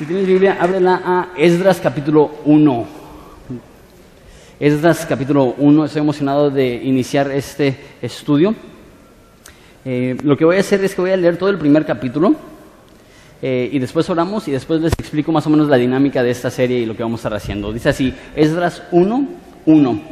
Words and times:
Si 0.00 0.06
tienes 0.06 0.26
Biblia, 0.26 0.56
ábrela 0.58 1.02
a 1.04 1.28
Esdras 1.36 1.78
capítulo 1.78 2.30
1. 2.46 2.86
Esdras 4.58 5.04
capítulo 5.04 5.54
1, 5.58 5.84
estoy 5.84 6.00
emocionado 6.00 6.48
de 6.48 6.76
iniciar 6.76 7.30
este 7.30 7.76
estudio. 8.00 8.54
Eh, 9.84 10.16
lo 10.22 10.38
que 10.38 10.46
voy 10.46 10.56
a 10.56 10.60
hacer 10.60 10.82
es 10.82 10.94
que 10.94 11.02
voy 11.02 11.10
a 11.10 11.18
leer 11.18 11.36
todo 11.36 11.50
el 11.50 11.58
primer 11.58 11.84
capítulo 11.84 12.34
eh, 13.42 13.68
y 13.70 13.78
después 13.78 14.08
oramos 14.08 14.48
y 14.48 14.52
después 14.52 14.80
les 14.80 14.94
explico 14.94 15.32
más 15.32 15.46
o 15.46 15.50
menos 15.50 15.68
la 15.68 15.76
dinámica 15.76 16.22
de 16.22 16.30
esta 16.30 16.48
serie 16.50 16.78
y 16.78 16.86
lo 16.86 16.96
que 16.96 17.02
vamos 17.02 17.18
a 17.18 17.28
estar 17.28 17.34
haciendo. 17.34 17.70
Dice 17.70 17.90
así, 17.90 18.14
Esdras 18.34 18.82
1, 18.92 19.28
1. 19.66 20.02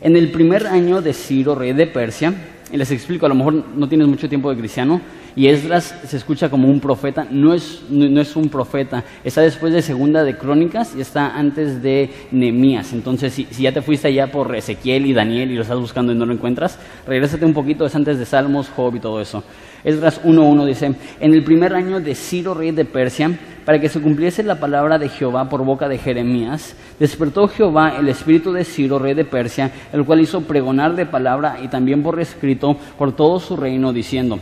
En 0.00 0.16
el 0.16 0.30
primer 0.30 0.66
año 0.66 1.02
de 1.02 1.12
Ciro, 1.12 1.54
rey 1.54 1.74
de 1.74 1.86
Persia, 1.86 2.32
y 2.72 2.78
les 2.78 2.90
explico, 2.90 3.26
a 3.26 3.28
lo 3.28 3.34
mejor 3.34 3.52
no 3.76 3.88
tienes 3.90 4.08
mucho 4.08 4.26
tiempo 4.26 4.48
de 4.48 4.56
cristiano, 4.56 5.02
y 5.38 5.46
Esdras 5.46 5.94
se 6.04 6.16
escucha 6.16 6.50
como 6.50 6.66
un 6.66 6.80
profeta, 6.80 7.24
no 7.30 7.54
es, 7.54 7.82
no, 7.88 8.20
es 8.20 8.34
un 8.34 8.48
profeta, 8.48 9.04
está 9.22 9.40
después 9.40 9.72
de 9.72 9.82
Segunda 9.82 10.24
de 10.24 10.36
Crónicas 10.36 10.96
y 10.96 11.00
está 11.00 11.38
antes 11.38 11.80
de 11.80 12.10
Nehemías. 12.32 12.92
Entonces, 12.92 13.34
si, 13.34 13.44
ya 13.44 13.70
te 13.70 13.80
fuiste 13.80 14.08
allá 14.08 14.32
por 14.32 14.52
Ezequiel 14.56 15.06
y 15.06 15.12
Daniel 15.12 15.52
y 15.52 15.54
lo 15.54 15.62
estás 15.62 15.78
buscando 15.78 16.10
y 16.12 16.16
no 16.16 16.26
lo 16.26 16.32
encuentras, 16.32 16.76
regrésate 17.06 17.44
un 17.44 17.54
poquito, 17.54 17.86
es 17.86 17.94
antes 17.94 18.18
de 18.18 18.26
Salmos, 18.26 18.68
Job 18.68 18.96
y 18.96 18.98
todo 18.98 19.20
eso. 19.20 19.44
Esdras 19.84 20.20
1.1 20.24 20.66
dice, 20.66 20.92
en 21.20 21.32
el 21.32 21.44
primer 21.44 21.72
año 21.72 22.00
de 22.00 22.16
Ciro, 22.16 22.52
rey 22.52 22.72
de 22.72 22.84
Persia, 22.84 23.30
para 23.64 23.80
que 23.80 23.88
se 23.88 24.00
cumpliese 24.00 24.42
la 24.42 24.58
palabra 24.58 24.98
de 24.98 25.08
Jehová 25.08 25.48
por 25.48 25.64
boca 25.64 25.88
de 25.88 25.98
Jeremías, 25.98 26.74
despertó 26.98 27.46
Jehová 27.46 27.94
el 27.96 28.08
espíritu 28.08 28.52
de 28.52 28.64
Ciro, 28.64 28.98
rey 28.98 29.14
de 29.14 29.24
Persia, 29.24 29.70
el 29.92 30.04
cual 30.04 30.20
hizo 30.20 30.40
pregonar 30.40 30.96
de 30.96 31.06
palabra 31.06 31.58
y 31.62 31.68
también 31.68 32.02
por 32.02 32.18
escrito 32.18 32.76
por 32.98 33.12
todo 33.12 33.38
su 33.38 33.56
reino, 33.56 33.92
diciendo, 33.92 34.40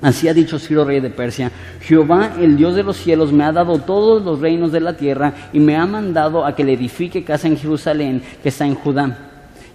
Así 0.00 0.28
ha 0.28 0.34
dicho 0.34 0.60
Ciro, 0.60 0.84
rey 0.84 1.00
de 1.00 1.10
Persia, 1.10 1.50
Jehová, 1.80 2.36
el 2.40 2.56
Dios 2.56 2.76
de 2.76 2.84
los 2.84 2.96
cielos, 2.96 3.32
me 3.32 3.42
ha 3.42 3.50
dado 3.50 3.80
todos 3.80 4.24
los 4.24 4.40
reinos 4.40 4.70
de 4.70 4.80
la 4.80 4.96
tierra 4.96 5.34
y 5.52 5.58
me 5.58 5.76
ha 5.76 5.86
mandado 5.86 6.46
a 6.46 6.54
que 6.54 6.62
le 6.62 6.74
edifique 6.74 7.24
casa 7.24 7.48
en 7.48 7.56
Jerusalén, 7.56 8.22
que 8.40 8.50
está 8.50 8.64
en 8.64 8.76
Judá. 8.76 9.18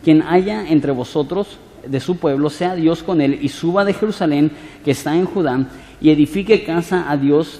Quien 0.01 0.21
haya 0.21 0.69
entre 0.69 0.93
vosotros 0.93 1.57
de 1.85 1.99
su 1.99 2.17
pueblo, 2.17 2.49
sea 2.49 2.75
Dios 2.75 3.03
con 3.03 3.19
él 3.19 3.37
y 3.41 3.49
suba 3.49 3.83
de 3.83 3.93
Jerusalén, 3.93 4.51
que 4.85 4.91
está 4.91 5.13
en 5.13 5.25
Judá, 5.25 5.67
y 5.99 6.09
edifique 6.09 6.63
casa 6.63 7.11
a 7.11 7.17
Dios, 7.17 7.59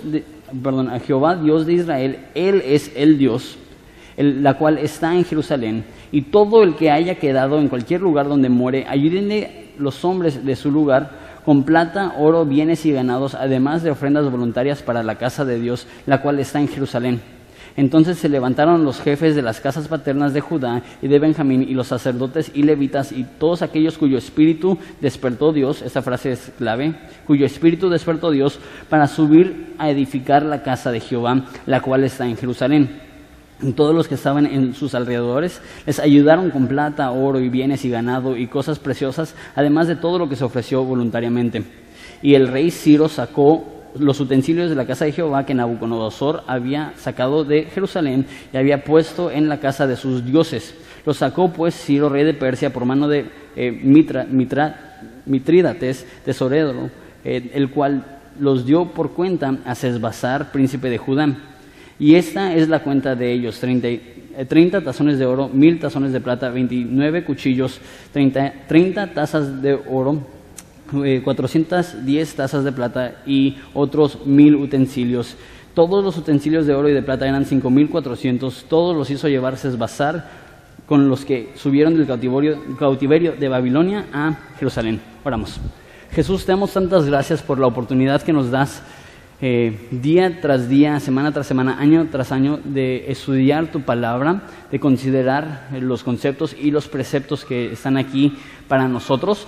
perdón, 0.63 0.89
a 0.89 1.01
Jehová, 1.01 1.35
Dios 1.35 1.65
de 1.65 1.73
Israel. 1.73 2.19
Él 2.33 2.63
es 2.65 2.93
el 2.95 3.17
Dios, 3.17 3.57
la 4.15 4.57
cual 4.57 4.77
está 4.77 5.13
en 5.13 5.25
Jerusalén. 5.25 5.83
Y 6.13 6.23
todo 6.23 6.63
el 6.63 6.75
que 6.75 6.91
haya 6.91 7.15
quedado 7.15 7.59
en 7.59 7.67
cualquier 7.67 7.99
lugar 7.99 8.29
donde 8.29 8.47
muere, 8.47 8.85
ayúdenle 8.87 9.71
los 9.77 10.05
hombres 10.05 10.45
de 10.45 10.55
su 10.55 10.71
lugar 10.71 11.22
con 11.45 11.63
plata, 11.63 12.13
oro, 12.17 12.45
bienes 12.45 12.85
y 12.85 12.91
ganados, 12.91 13.35
además 13.35 13.83
de 13.83 13.91
ofrendas 13.91 14.29
voluntarias 14.29 14.81
para 14.81 15.03
la 15.03 15.17
casa 15.17 15.45
de 15.45 15.59
Dios, 15.59 15.87
la 16.05 16.21
cual 16.21 16.39
está 16.39 16.59
en 16.59 16.67
Jerusalén. 16.67 17.21
Entonces 17.75 18.19
se 18.19 18.29
levantaron 18.29 18.85
los 18.85 19.01
jefes 19.01 19.35
de 19.35 19.41
las 19.41 19.59
casas 19.59 19.87
paternas 19.87 20.33
de 20.33 20.41
Judá 20.41 20.83
y 21.01 21.07
de 21.07 21.17
Benjamín 21.19 21.63
y 21.63 21.73
los 21.73 21.87
sacerdotes 21.87 22.51
y 22.53 22.63
levitas 22.63 23.11
y 23.11 23.23
todos 23.23 23.63
aquellos 23.63 23.97
cuyo 23.97 24.17
espíritu 24.17 24.77
despertó 25.01 25.51
Dios, 25.51 25.81
esta 25.81 26.03
frase 26.03 26.33
es 26.33 26.51
clave, 26.57 26.93
cuyo 27.25 27.45
espíritu 27.45 27.89
despertó 27.89 28.29
Dios 28.29 28.59
para 28.89 29.07
subir 29.07 29.73
a 29.79 29.89
edificar 29.89 30.43
la 30.43 30.61
casa 30.61 30.91
de 30.91 30.99
Jehová, 30.99 31.45
la 31.65 31.81
cual 31.81 32.03
está 32.03 32.27
en 32.27 32.37
Jerusalén 32.37 33.02
todos 33.71 33.95
los 33.95 34.09
que 34.09 34.15
estaban 34.15 34.45
en 34.45 34.73
sus 34.73 34.93
alrededores 34.93 35.61
les 35.85 35.99
ayudaron 35.99 36.51
con 36.51 36.67
plata, 36.67 37.09
oro 37.11 37.39
y 37.39 37.47
bienes 37.47 37.85
y 37.85 37.89
ganado 37.89 38.35
y 38.35 38.47
cosas 38.47 38.79
preciosas, 38.79 39.35
además 39.55 39.87
de 39.87 39.95
todo 39.95 40.19
lo 40.19 40.27
que 40.27 40.35
se 40.35 40.43
ofreció 40.43 40.83
voluntariamente. 40.83 41.63
Y 42.21 42.35
el 42.35 42.49
rey 42.49 42.69
Ciro 42.71 43.07
sacó 43.07 43.63
los 43.97 44.19
utensilios 44.19 44.69
de 44.69 44.75
la 44.75 44.85
casa 44.85 45.05
de 45.05 45.13
Jehová 45.13 45.45
que 45.45 45.53
Nabucodonosor 45.53 46.43
había 46.47 46.93
sacado 46.97 47.45
de 47.45 47.63
Jerusalén 47.63 48.25
y 48.51 48.57
había 48.57 48.83
puesto 48.83 49.31
en 49.31 49.47
la 49.47 49.61
casa 49.61 49.87
de 49.87 49.95
sus 49.95 50.25
dioses. 50.25 50.75
Los 51.05 51.17
sacó 51.17 51.53
pues 51.53 51.75
Ciro, 51.75 52.09
rey 52.09 52.25
de 52.25 52.33
Persia, 52.33 52.73
por 52.73 52.83
mano 52.85 53.07
de 53.07 53.25
eh, 53.55 53.71
Mitrídates, 55.25 56.07
tesorero, 56.25 56.89
eh, 57.23 57.51
el 57.53 57.69
cual 57.69 58.19
los 58.39 58.65
dio 58.65 58.85
por 58.85 59.11
cuenta 59.11 59.57
a 59.65 59.75
Sesbazar, 59.75 60.51
príncipe 60.51 60.89
de 60.89 60.97
Judá 60.97 61.52
y 61.99 62.15
esta 62.15 62.55
es 62.55 62.69
la 62.69 62.83
cuenta 62.83 63.15
de 63.15 63.31
ellos, 63.31 63.59
30, 63.59 63.87
30 64.47 64.77
eh, 64.77 64.81
tazones 64.81 65.19
de 65.19 65.25
oro, 65.25 65.49
1000 65.49 65.79
tazones 65.79 66.11
de 66.11 66.21
plata, 66.21 66.49
29 66.49 67.23
cuchillos, 67.23 67.79
30, 68.11 68.53
30 68.67 69.13
tazas 69.13 69.61
de 69.61 69.73
oro, 69.73 70.21
410 70.91 72.05
eh, 72.05 72.35
tazas 72.35 72.63
de 72.63 72.71
plata 72.71 73.21
y 73.25 73.57
otros 73.73 74.25
1000 74.25 74.55
utensilios. 74.55 75.35
Todos 75.73 76.03
los 76.03 76.17
utensilios 76.17 76.67
de 76.67 76.73
oro 76.73 76.89
y 76.89 76.93
de 76.93 77.01
plata 77.01 77.27
eran 77.27 77.45
5400, 77.45 78.65
todos 78.67 78.95
los 78.95 79.09
hizo 79.09 79.27
llevarse 79.27 79.67
esbazar 79.67 80.43
con 80.85 81.09
los 81.09 81.25
que 81.25 81.51
subieron 81.55 81.95
del 81.95 82.05
cautiverio, 82.05 82.59
cautiverio 82.77 83.33
de 83.33 83.47
Babilonia 83.47 84.05
a 84.13 84.37
Jerusalén. 84.59 84.99
Oramos. 85.23 85.59
Jesús, 86.11 86.45
te 86.45 86.51
damos 86.51 86.73
tantas 86.73 87.05
gracias 87.05 87.41
por 87.41 87.57
la 87.57 87.67
oportunidad 87.67 88.21
que 88.21 88.33
nos 88.33 88.51
das 88.51 88.83
eh, 89.45 89.89
día 89.91 90.39
tras 90.39 90.69
día, 90.69 91.01
semana 91.01 91.33
tras 91.33 91.47
semana, 91.47 91.77
año 91.77 92.07
tras 92.09 92.31
año, 92.31 92.61
de 92.63 93.11
estudiar 93.11 93.73
tu 93.73 93.81
palabra, 93.81 94.43
de 94.71 94.79
considerar 94.79 95.67
los 95.81 96.01
conceptos 96.01 96.55
y 96.57 96.71
los 96.71 96.87
preceptos 96.87 97.43
que 97.43 97.73
están 97.73 97.97
aquí 97.97 98.37
para 98.69 98.87
nosotros. 98.87 99.45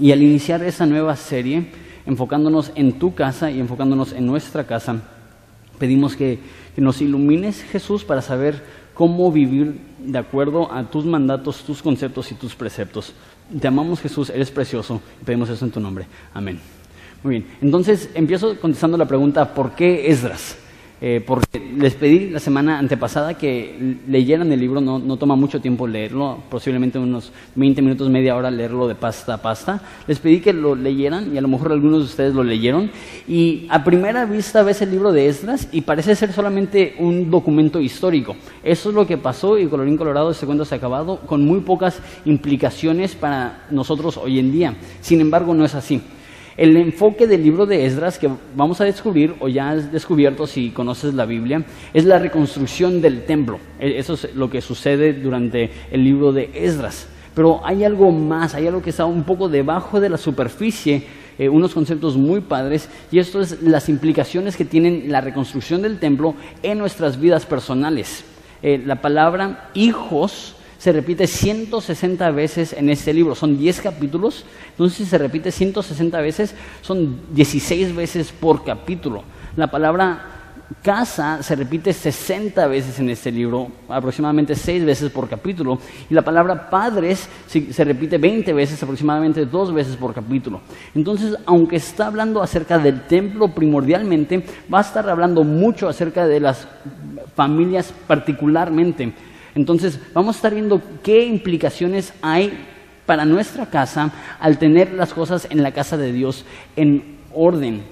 Y 0.00 0.12
al 0.12 0.22
iniciar 0.22 0.62
esa 0.62 0.86
nueva 0.86 1.16
serie, 1.16 1.66
enfocándonos 2.06 2.70
en 2.76 3.00
tu 3.00 3.16
casa 3.16 3.50
y 3.50 3.58
enfocándonos 3.58 4.12
en 4.12 4.24
nuestra 4.24 4.68
casa, 4.68 5.02
pedimos 5.80 6.14
que, 6.14 6.38
que 6.76 6.80
nos 6.80 7.00
ilumines, 7.00 7.64
Jesús, 7.64 8.04
para 8.04 8.22
saber 8.22 8.62
cómo 8.94 9.32
vivir 9.32 9.80
de 9.98 10.18
acuerdo 10.18 10.72
a 10.72 10.84
tus 10.84 11.04
mandatos, 11.04 11.64
tus 11.64 11.82
conceptos 11.82 12.30
y 12.30 12.36
tus 12.36 12.54
preceptos. 12.54 13.12
Te 13.60 13.66
amamos, 13.66 14.00
Jesús, 14.00 14.30
eres 14.30 14.52
precioso 14.52 15.00
pedimos 15.24 15.50
eso 15.50 15.64
en 15.64 15.72
tu 15.72 15.80
nombre. 15.80 16.06
Amén. 16.32 16.77
Muy 17.22 17.30
bien, 17.32 17.46
entonces 17.60 18.10
empiezo 18.14 18.58
contestando 18.60 18.96
la 18.96 19.06
pregunta, 19.06 19.52
¿por 19.52 19.72
qué 19.72 20.08
Esdras? 20.10 20.56
Eh, 21.00 21.22
porque 21.24 21.60
les 21.76 21.94
pedí 21.94 22.28
la 22.30 22.40
semana 22.40 22.80
antepasada 22.80 23.34
que 23.34 23.98
leyeran 24.08 24.50
el 24.50 24.58
libro, 24.58 24.80
no, 24.80 25.16
toma 25.16 25.36
mucho 25.36 25.60
tiempo 25.60 25.86
leerlo, 25.86 26.38
posiblemente 26.50 26.98
unos 26.98 27.30
20 27.54 27.82
minutos, 27.82 28.10
media 28.10 28.34
hora 28.34 28.50
leerlo 28.50 28.88
de 28.88 28.96
pasta 28.96 29.34
a 29.34 29.42
pasta. 29.42 29.80
Les 30.08 30.18
pedí 30.18 30.40
que 30.40 30.52
lo 30.52 30.74
leyeran 30.74 31.32
y 31.32 31.38
a 31.38 31.40
lo 31.40 31.46
mejor 31.46 31.70
algunos 31.70 32.00
de 32.00 32.04
ustedes 32.04 32.34
lo 32.34 32.42
leyeron. 32.42 32.90
Y 33.28 33.66
a 33.68 33.84
primera 33.84 34.24
vista 34.24 34.64
ves 34.64 34.82
el 34.82 34.90
libro 34.90 35.12
de 35.12 35.28
Esdras 35.28 35.68
y 35.70 35.82
parece 35.82 36.16
ser 36.16 36.32
solamente 36.32 36.96
un 36.98 37.30
documento 37.30 37.80
histórico. 37.80 38.34
Eso 38.64 38.88
es 38.88 38.94
lo 38.94 39.06
que 39.06 39.18
pasó 39.18 39.56
y 39.56 39.66
colorín 39.66 39.96
colorado 39.96 40.32
este 40.32 40.46
cuento 40.46 40.64
se 40.64 40.74
ha 40.74 40.78
acabado 40.78 41.20
con 41.20 41.44
muy 41.44 41.60
pocas 41.60 42.00
implicaciones 42.24 43.14
para 43.14 43.66
nosotros 43.70 44.16
hoy 44.16 44.40
en 44.40 44.50
día. 44.50 44.74
Sin 45.00 45.20
embargo, 45.20 45.54
no 45.54 45.64
es 45.64 45.76
así. 45.76 46.02
El 46.58 46.76
enfoque 46.76 47.28
del 47.28 47.44
libro 47.44 47.66
de 47.66 47.86
Esdras 47.86 48.18
que 48.18 48.28
vamos 48.56 48.80
a 48.80 48.84
descubrir, 48.84 49.36
o 49.38 49.46
ya 49.46 49.70
has 49.70 49.92
descubierto 49.92 50.44
si 50.48 50.70
conoces 50.70 51.14
la 51.14 51.24
Biblia, 51.24 51.64
es 51.94 52.04
la 52.04 52.18
reconstrucción 52.18 53.00
del 53.00 53.24
templo. 53.26 53.60
E, 53.78 53.96
eso 53.96 54.14
es 54.14 54.34
lo 54.34 54.50
que 54.50 54.60
sucede 54.60 55.12
durante 55.12 55.70
el 55.92 56.02
libro 56.02 56.32
de 56.32 56.50
Esdras. 56.52 57.06
Pero 57.32 57.64
hay 57.64 57.84
algo 57.84 58.10
más, 58.10 58.56
hay 58.56 58.66
algo 58.66 58.82
que 58.82 58.90
está 58.90 59.06
un 59.06 59.22
poco 59.22 59.48
debajo 59.48 60.00
de 60.00 60.08
la 60.08 60.16
superficie, 60.16 61.04
eh, 61.38 61.48
unos 61.48 61.72
conceptos 61.72 62.16
muy 62.16 62.40
padres, 62.40 62.88
y 63.12 63.20
esto 63.20 63.40
es 63.40 63.62
las 63.62 63.88
implicaciones 63.88 64.56
que 64.56 64.64
tienen 64.64 65.12
la 65.12 65.20
reconstrucción 65.20 65.80
del 65.80 66.00
templo 66.00 66.34
en 66.64 66.78
nuestras 66.78 67.20
vidas 67.20 67.46
personales. 67.46 68.24
Eh, 68.64 68.82
la 68.84 69.00
palabra 69.00 69.70
hijos 69.74 70.56
se 70.78 70.92
repite 70.92 71.26
160 71.26 72.30
veces 72.30 72.72
en 72.72 72.88
este 72.88 73.12
libro. 73.12 73.34
Son 73.34 73.58
10 73.58 73.80
capítulos, 73.80 74.44
entonces 74.70 74.98
si 74.98 75.04
se 75.04 75.18
repite 75.18 75.50
160 75.50 76.20
veces, 76.20 76.54
son 76.80 77.20
16 77.32 77.94
veces 77.94 78.32
por 78.32 78.64
capítulo. 78.64 79.24
La 79.56 79.66
palabra 79.66 80.34
casa 80.82 81.42
se 81.42 81.56
repite 81.56 81.92
60 81.92 82.66
veces 82.66 82.98
en 83.00 83.08
este 83.10 83.32
libro, 83.32 83.68
aproximadamente 83.88 84.54
6 84.54 84.84
veces 84.84 85.10
por 85.10 85.28
capítulo, 85.28 85.78
y 86.08 86.14
la 86.14 86.22
palabra 86.22 86.68
padres 86.68 87.28
se 87.46 87.84
repite 87.84 88.18
20 88.18 88.52
veces, 88.52 88.82
aproximadamente 88.82 89.46
2 89.46 89.72
veces 89.72 89.96
por 89.96 90.12
capítulo. 90.14 90.60
Entonces, 90.94 91.36
aunque 91.46 91.76
está 91.76 92.06
hablando 92.06 92.42
acerca 92.42 92.78
del 92.78 93.02
templo 93.02 93.48
primordialmente, 93.48 94.44
va 94.72 94.78
a 94.78 94.82
estar 94.82 95.08
hablando 95.08 95.42
mucho 95.42 95.88
acerca 95.88 96.26
de 96.26 96.40
las 96.40 96.68
familias 97.34 97.92
particularmente. 98.06 99.12
Entonces, 99.58 99.98
vamos 100.14 100.36
a 100.36 100.38
estar 100.38 100.54
viendo 100.54 100.80
qué 101.02 101.24
implicaciones 101.24 102.12
hay 102.22 102.56
para 103.06 103.24
nuestra 103.24 103.66
casa 103.66 104.12
al 104.38 104.56
tener 104.56 104.92
las 104.92 105.12
cosas 105.12 105.48
en 105.50 105.64
la 105.64 105.72
casa 105.72 105.96
de 105.96 106.12
Dios 106.12 106.44
en 106.76 107.18
orden. 107.34 107.82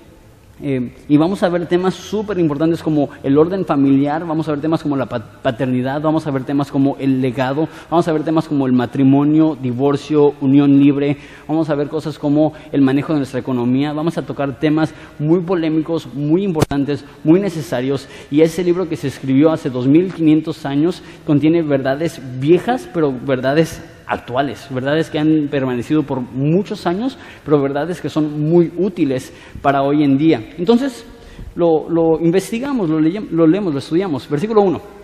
Eh, 0.63 0.91
y 1.07 1.19
vamos 1.19 1.43
a 1.43 1.51
ver 1.51 1.67
temas 1.67 1.95
súper 1.95 2.39
importantes 2.39 2.83
como 2.83 3.11
el 3.23 3.37
orden 3.37 3.67
familiar, 3.67 4.27
vamos 4.27 4.49
a 4.49 4.53
ver 4.53 4.61
temas 4.63 4.83
como 4.83 4.97
la 4.97 5.05
paternidad, 5.05 6.01
vamos 6.01 6.27
a 6.27 6.31
ver 6.31 6.45
temas 6.45 6.71
como 6.71 6.97
el 6.99 7.21
legado, 7.21 7.69
vamos 7.91 8.09
a 8.09 8.13
ver 8.13 8.25
temas 8.25 8.49
como 8.49 8.67
el 8.67 8.73
matrimonio, 8.73 9.59
divorcio, 9.61 10.33
unión 10.41 10.79
libre, 10.79 11.19
vamos 11.47 11.69
a 11.69 11.75
ver 11.75 11.89
cosas 11.89 12.19
como 12.19 12.55
el 12.73 12.81
manejo 12.81 13.13
de 13.13 13.19
nuestra 13.19 13.41
economía, 13.41 13.93
vamos 13.93 14.17
a 14.17 14.23
tocar 14.23 14.59
temas 14.59 14.95
muy 15.19 15.41
polémicos, 15.41 16.09
muy 16.15 16.43
importantes, 16.45 17.05
muy 17.23 17.39
necesarios. 17.39 18.09
Y 18.31 18.41
ese 18.41 18.65
libro 18.65 18.89
que 18.89 18.97
se 18.97 19.09
escribió 19.09 19.53
hace 19.53 19.69
2500 19.69 20.65
años 20.65 21.03
contiene 21.27 21.61
verdades 21.61 22.21
viejas, 22.41 22.89
pero 22.95 23.13
verdades 23.13 23.83
actuales, 24.07 24.67
verdades 24.71 25.11
que 25.11 25.19
han 25.19 25.49
permanecido 25.51 26.03
por 26.03 26.21
muchos 26.21 26.87
años, 26.87 27.19
pero 27.45 27.61
verdades 27.61 28.01
que 28.01 28.09
son 28.09 28.41
muy 28.41 28.73
útiles 28.77 29.33
para 29.63 29.83
hoy 29.83 30.03
en 30.05 30.17
día. 30.17 30.51
Entonces, 30.59 31.07
lo, 31.55 32.19
investigamos, 32.21 32.89
lo, 32.89 33.01
lo 33.01 33.47
leemos, 33.47 33.73
lo 33.73 33.79
estudiamos. 33.79 34.29
Versículo 34.29 34.63
1. 34.63 34.96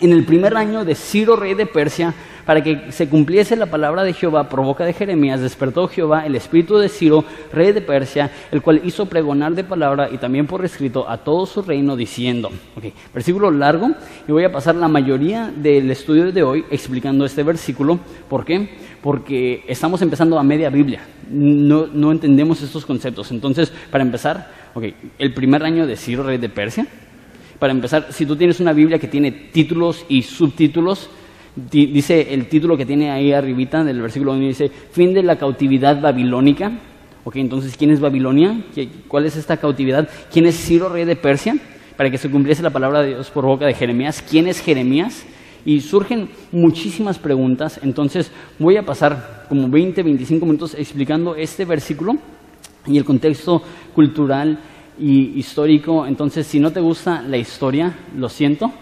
En 0.00 0.12
el 0.12 0.24
primer 0.24 0.56
año 0.56 0.84
de 0.84 0.94
Ciro, 0.94 1.34
rey 1.34 1.54
de 1.54 1.66
Persia, 1.66 2.14
para 2.46 2.62
que 2.62 2.92
se 2.92 3.08
cumpliese 3.08 3.56
la 3.56 3.66
palabra 3.66 4.04
de 4.04 4.12
Jehová 4.12 4.48
por 4.48 4.62
boca 4.62 4.84
de 4.84 4.92
Jeremías, 4.92 5.40
despertó 5.40 5.88
Jehová 5.88 6.24
el 6.24 6.36
espíritu 6.36 6.78
de 6.78 6.88
Ciro, 6.88 7.24
rey 7.52 7.72
de 7.72 7.80
Persia, 7.80 8.30
el 8.52 8.62
cual 8.62 8.80
hizo 8.84 9.06
pregonar 9.06 9.54
de 9.54 9.64
palabra 9.64 10.08
y 10.10 10.18
también 10.18 10.46
por 10.46 10.64
escrito 10.64 11.08
a 11.10 11.18
todo 11.18 11.46
su 11.46 11.62
reino, 11.62 11.96
diciendo, 11.96 12.50
okay, 12.76 12.92
versículo 13.12 13.50
largo, 13.50 13.90
y 14.26 14.32
voy 14.32 14.44
a 14.44 14.52
pasar 14.52 14.76
la 14.76 14.86
mayoría 14.86 15.52
del 15.54 15.90
estudio 15.90 16.30
de 16.30 16.42
hoy 16.44 16.64
explicando 16.70 17.24
este 17.24 17.42
versículo. 17.42 17.98
¿Por 18.28 18.44
qué? 18.44 18.78
Porque 19.02 19.64
estamos 19.66 20.00
empezando 20.00 20.38
a 20.38 20.44
media 20.44 20.70
Biblia, 20.70 21.00
no, 21.28 21.88
no 21.88 22.12
entendemos 22.12 22.62
estos 22.62 22.86
conceptos. 22.86 23.32
Entonces, 23.32 23.72
para 23.90 24.04
empezar, 24.04 24.50
okay, 24.74 24.94
el 25.18 25.34
primer 25.34 25.64
año 25.64 25.88
de 25.88 25.96
Ciro, 25.96 26.22
rey 26.22 26.38
de 26.38 26.48
Persia, 26.48 26.86
para 27.58 27.72
empezar, 27.72 28.08
si 28.10 28.24
tú 28.24 28.36
tienes 28.36 28.60
una 28.60 28.72
Biblia 28.72 28.98
que 28.98 29.08
tiene 29.08 29.32
títulos 29.32 30.04
y 30.08 30.22
subtítulos, 30.22 31.10
dice 31.56 32.32
el 32.32 32.46
título 32.48 32.76
que 32.76 32.86
tiene 32.86 33.10
ahí 33.10 33.32
arribita 33.32 33.82
del 33.82 34.00
versículo 34.00 34.32
1, 34.32 34.40
dice, 34.40 34.70
fin 34.92 35.12
de 35.12 35.22
la 35.22 35.36
cautividad 35.36 36.00
babilónica. 36.00 36.72
Ok, 37.24 37.36
entonces, 37.36 37.76
¿quién 37.76 37.90
es 37.90 38.00
Babilonia? 38.00 38.60
¿Cuál 39.08 39.26
es 39.26 39.36
esta 39.36 39.56
cautividad? 39.56 40.08
¿Quién 40.32 40.46
es 40.46 40.56
Ciro, 40.56 40.88
rey 40.88 41.04
de 41.04 41.16
Persia? 41.16 41.56
Para 41.96 42.10
que 42.10 42.16
se 42.16 42.30
cumpliese 42.30 42.62
la 42.62 42.70
palabra 42.70 43.02
de 43.02 43.08
Dios 43.08 43.30
por 43.30 43.44
boca 43.44 43.66
de 43.66 43.74
Jeremías. 43.74 44.22
¿Quién 44.22 44.46
es 44.46 44.60
Jeremías? 44.60 45.26
Y 45.64 45.80
surgen 45.80 46.30
muchísimas 46.52 47.18
preguntas, 47.18 47.80
entonces 47.82 48.30
voy 48.58 48.76
a 48.76 48.86
pasar 48.86 49.46
como 49.48 49.68
20, 49.68 50.02
25 50.02 50.46
minutos 50.46 50.74
explicando 50.78 51.34
este 51.34 51.64
versículo 51.64 52.16
y 52.86 52.96
el 52.96 53.04
contexto 53.04 53.62
cultural 53.94 54.58
y 54.98 55.38
histórico. 55.38 56.06
Entonces, 56.06 56.46
si 56.46 56.60
no 56.60 56.72
te 56.72 56.80
gusta 56.80 57.22
la 57.22 57.36
historia, 57.36 57.94
lo 58.16 58.28
siento, 58.28 58.72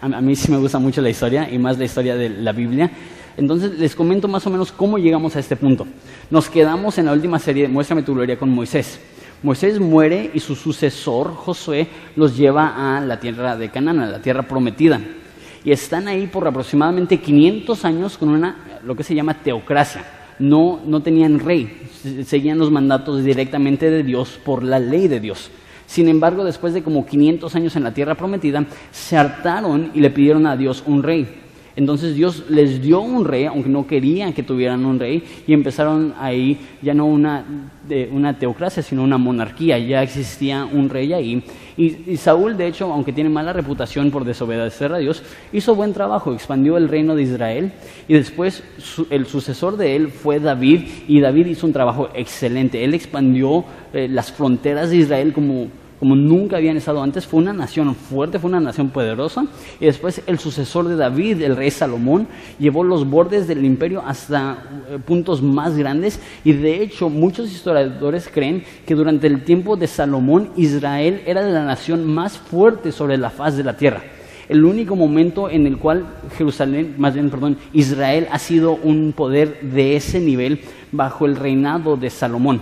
a, 0.00 0.20
mí 0.20 0.36
sí 0.36 0.50
me 0.50 0.58
gusta 0.58 0.78
mucho 0.78 1.00
la 1.02 1.10
historia 1.10 1.48
y 1.50 1.58
más 1.58 1.78
la 1.78 1.84
historia 1.84 2.16
de 2.16 2.28
la 2.28 2.52
Biblia. 2.52 2.90
Entonces 3.36 3.78
les 3.78 3.94
comento 3.94 4.28
más 4.28 4.46
o 4.46 4.50
menos 4.50 4.72
cómo 4.72 4.98
llegamos 4.98 5.36
a 5.36 5.40
este 5.40 5.56
punto. 5.56 5.86
Nos 6.30 6.48
quedamos 6.48 6.98
en 6.98 7.06
la 7.06 7.12
última 7.12 7.38
serie, 7.38 7.68
Muéstrame 7.68 8.02
tu 8.02 8.14
gloria 8.14 8.38
con 8.38 8.50
Moisés. 8.50 9.00
Moisés 9.42 9.80
muere 9.80 10.30
y 10.34 10.40
su 10.40 10.54
sucesor, 10.54 11.34
Josué, 11.34 11.88
los 12.14 12.36
lleva 12.36 12.96
a 12.96 13.00
la 13.00 13.18
tierra 13.18 13.56
de 13.56 13.70
Canaán, 13.70 14.00
a 14.00 14.06
la 14.06 14.22
tierra 14.22 14.42
prometida. 14.42 15.00
Y 15.64 15.72
están 15.72 16.08
ahí 16.08 16.26
por 16.26 16.46
aproximadamente 16.46 17.18
500 17.18 17.84
años 17.84 18.18
con 18.18 18.28
una, 18.28 18.80
lo 18.84 18.94
que 18.94 19.02
se 19.02 19.14
llama 19.14 19.34
teocracia. 19.34 20.04
No, 20.38 20.80
no 20.84 21.00
tenían 21.02 21.40
rey, 21.40 21.88
seguían 22.24 22.58
los 22.58 22.70
mandatos 22.70 23.24
directamente 23.24 23.90
de 23.90 24.02
Dios 24.02 24.38
por 24.44 24.62
la 24.62 24.78
ley 24.78 25.08
de 25.08 25.20
Dios. 25.20 25.50
Sin 25.92 26.08
embargo, 26.08 26.42
después 26.42 26.72
de 26.72 26.82
como 26.82 27.04
500 27.04 27.54
años 27.54 27.76
en 27.76 27.84
la 27.84 27.92
tierra 27.92 28.14
prometida, 28.14 28.64
se 28.90 29.14
hartaron 29.14 29.90
y 29.92 30.00
le 30.00 30.08
pidieron 30.08 30.46
a 30.46 30.56
Dios 30.56 30.82
un 30.86 31.02
rey. 31.02 31.28
Entonces 31.76 32.14
Dios 32.14 32.44
les 32.48 32.80
dio 32.80 33.02
un 33.02 33.26
rey, 33.26 33.44
aunque 33.44 33.68
no 33.68 33.86
querían 33.86 34.32
que 34.32 34.42
tuvieran 34.42 34.86
un 34.86 34.98
rey, 34.98 35.22
y 35.46 35.52
empezaron 35.52 36.14
ahí 36.18 36.58
ya 36.80 36.94
no 36.94 37.04
una, 37.04 37.44
teocracia, 38.40 38.82
sino 38.82 39.02
una 39.02 39.18
monarquía. 39.18 39.78
Ya 39.80 40.02
existía 40.02 40.64
un 40.64 40.88
rey 40.88 41.12
ahí. 41.12 41.44
Y, 41.76 42.16
Saúl, 42.16 42.56
de 42.56 42.68
hecho, 42.68 42.90
aunque 42.90 43.12
tiene 43.12 43.28
mala 43.28 43.52
reputación 43.52 44.10
por 44.10 44.24
desobedecer 44.24 44.94
a 44.94 44.98
Dios, 44.98 45.22
hizo 45.52 45.74
buen 45.74 45.92
trabajo, 45.92 46.32
expandió 46.32 46.78
el 46.78 46.88
reino 46.88 47.14
de 47.14 47.24
Israel. 47.24 47.72
Y 48.08 48.14
después 48.14 48.64
el 49.10 49.26
sucesor 49.26 49.76
de 49.76 49.94
él 49.94 50.08
fue 50.08 50.40
David, 50.40 50.84
y 51.06 51.20
David 51.20 51.48
hizo 51.48 51.66
un 51.66 51.74
trabajo 51.74 52.08
excelente. 52.14 52.82
Él 52.82 52.94
expandió 52.94 53.66
eh, 53.92 54.08
las 54.08 54.32
fronteras 54.32 54.88
de 54.88 54.96
Israel 54.96 55.34
como 55.34 55.68
como 56.02 56.16
nunca 56.16 56.56
habían 56.56 56.76
estado 56.76 57.00
antes. 57.00 57.28
Fue 57.28 57.38
una 57.38 57.52
nación 57.52 57.94
fuerte, 57.94 58.40
fue 58.40 58.50
una 58.50 58.58
nación 58.58 58.90
poderosa. 58.90 59.46
Y 59.78 59.84
después 59.84 60.20
el 60.26 60.40
sucesor 60.40 60.88
de 60.88 60.96
David, 60.96 61.40
el 61.42 61.54
rey 61.54 61.70
Salomón, 61.70 62.26
llevó 62.58 62.82
los 62.82 63.08
bordes 63.08 63.46
del 63.46 63.64
imperio 63.64 64.02
hasta 64.04 64.64
eh, 64.90 64.98
puntos 64.98 65.42
más 65.42 65.76
grandes. 65.76 66.18
Y 66.42 66.54
de 66.54 66.82
hecho, 66.82 67.08
muchos 67.08 67.52
historiadores 67.52 68.28
creen 68.28 68.64
que 68.84 68.96
durante 68.96 69.28
el 69.28 69.44
tiempo 69.44 69.76
de 69.76 69.86
Salomón, 69.86 70.50
Israel 70.56 71.22
era 71.24 71.40
la 71.40 71.64
nación 71.64 72.04
más 72.04 72.36
fuerte 72.36 72.90
sobre 72.90 73.16
la 73.16 73.30
faz 73.30 73.56
de 73.56 73.62
la 73.62 73.76
tierra 73.76 74.02
el 74.48 74.64
único 74.64 74.96
momento 74.96 75.48
en 75.48 75.68
el 75.68 75.78
cual 75.78 76.04
Jerusalén, 76.36 76.96
más 76.98 77.14
bien, 77.14 77.30
perdón, 77.30 77.56
Israel 77.72 78.26
ha 78.32 78.40
sido 78.40 78.72
un 78.74 79.14
poder 79.16 79.60
de 79.62 79.94
ese 79.94 80.18
nivel 80.18 80.62
bajo 80.90 81.26
el 81.26 81.36
reinado 81.36 81.96
de 81.96 82.10
Salomón. 82.10 82.60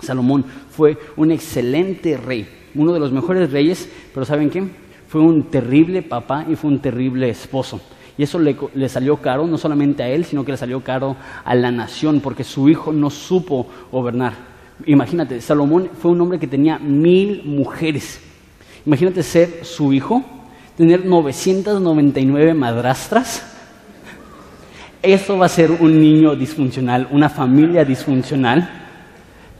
Salomón 0.00 0.44
fue 0.70 0.96
un 1.16 1.32
excelente 1.32 2.16
rey, 2.16 2.46
uno 2.74 2.92
de 2.92 3.00
los 3.00 3.12
mejores 3.12 3.50
reyes, 3.50 3.88
pero 4.12 4.26
¿saben 4.26 4.50
qué? 4.50 4.64
Fue 5.06 5.20
un 5.20 5.44
terrible 5.44 6.02
papá 6.02 6.44
y 6.48 6.54
fue 6.54 6.70
un 6.70 6.80
terrible 6.80 7.30
esposo. 7.30 7.80
Y 8.18 8.24
eso 8.24 8.40
le, 8.40 8.88
salió 8.88 9.16
caro, 9.18 9.46
no 9.46 9.56
solamente 9.56 10.02
a 10.02 10.08
él, 10.08 10.24
sino 10.24 10.44
que 10.44 10.50
le 10.50 10.58
salió 10.58 10.80
caro 10.80 11.16
a 11.44 11.54
la 11.54 11.70
nación, 11.70 12.20
porque 12.20 12.42
su 12.42 12.68
hijo 12.68 12.92
no 12.92 13.10
supo 13.10 13.68
gobernar. 13.92 14.32
Imagínate, 14.86 15.40
Salomón 15.40 15.88
fue 16.00 16.10
un 16.10 16.20
hombre 16.20 16.40
que 16.40 16.48
tenía 16.48 16.78
mil 16.78 17.44
mujeres. 17.44 18.20
Imagínate 18.84 19.22
ser 19.22 19.64
su 19.64 19.92
hijo, 19.92 20.24
tener 20.76 21.06
999 21.06 22.54
madrastras. 22.54 23.54
Eso 25.00 25.38
va 25.38 25.46
a 25.46 25.48
ser 25.48 25.70
un 25.70 26.00
niño 26.00 26.34
disfuncional, 26.34 27.06
una 27.12 27.28
familia 27.28 27.84
disfuncional. 27.84 28.87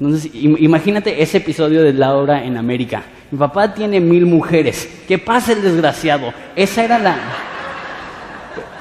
Entonces, 0.00 0.30
imagínate 0.32 1.20
ese 1.20 1.38
episodio 1.38 1.82
de 1.82 1.92
Laura 1.92 2.44
en 2.44 2.56
América. 2.56 3.02
Mi 3.30 3.38
papá 3.38 3.74
tiene 3.74 4.00
mil 4.00 4.26
mujeres. 4.26 4.88
¿Qué 5.08 5.18
pasa 5.18 5.52
el 5.52 5.62
desgraciado? 5.62 6.32
Esa 6.54 6.84
era 6.84 6.98
la, 6.98 7.16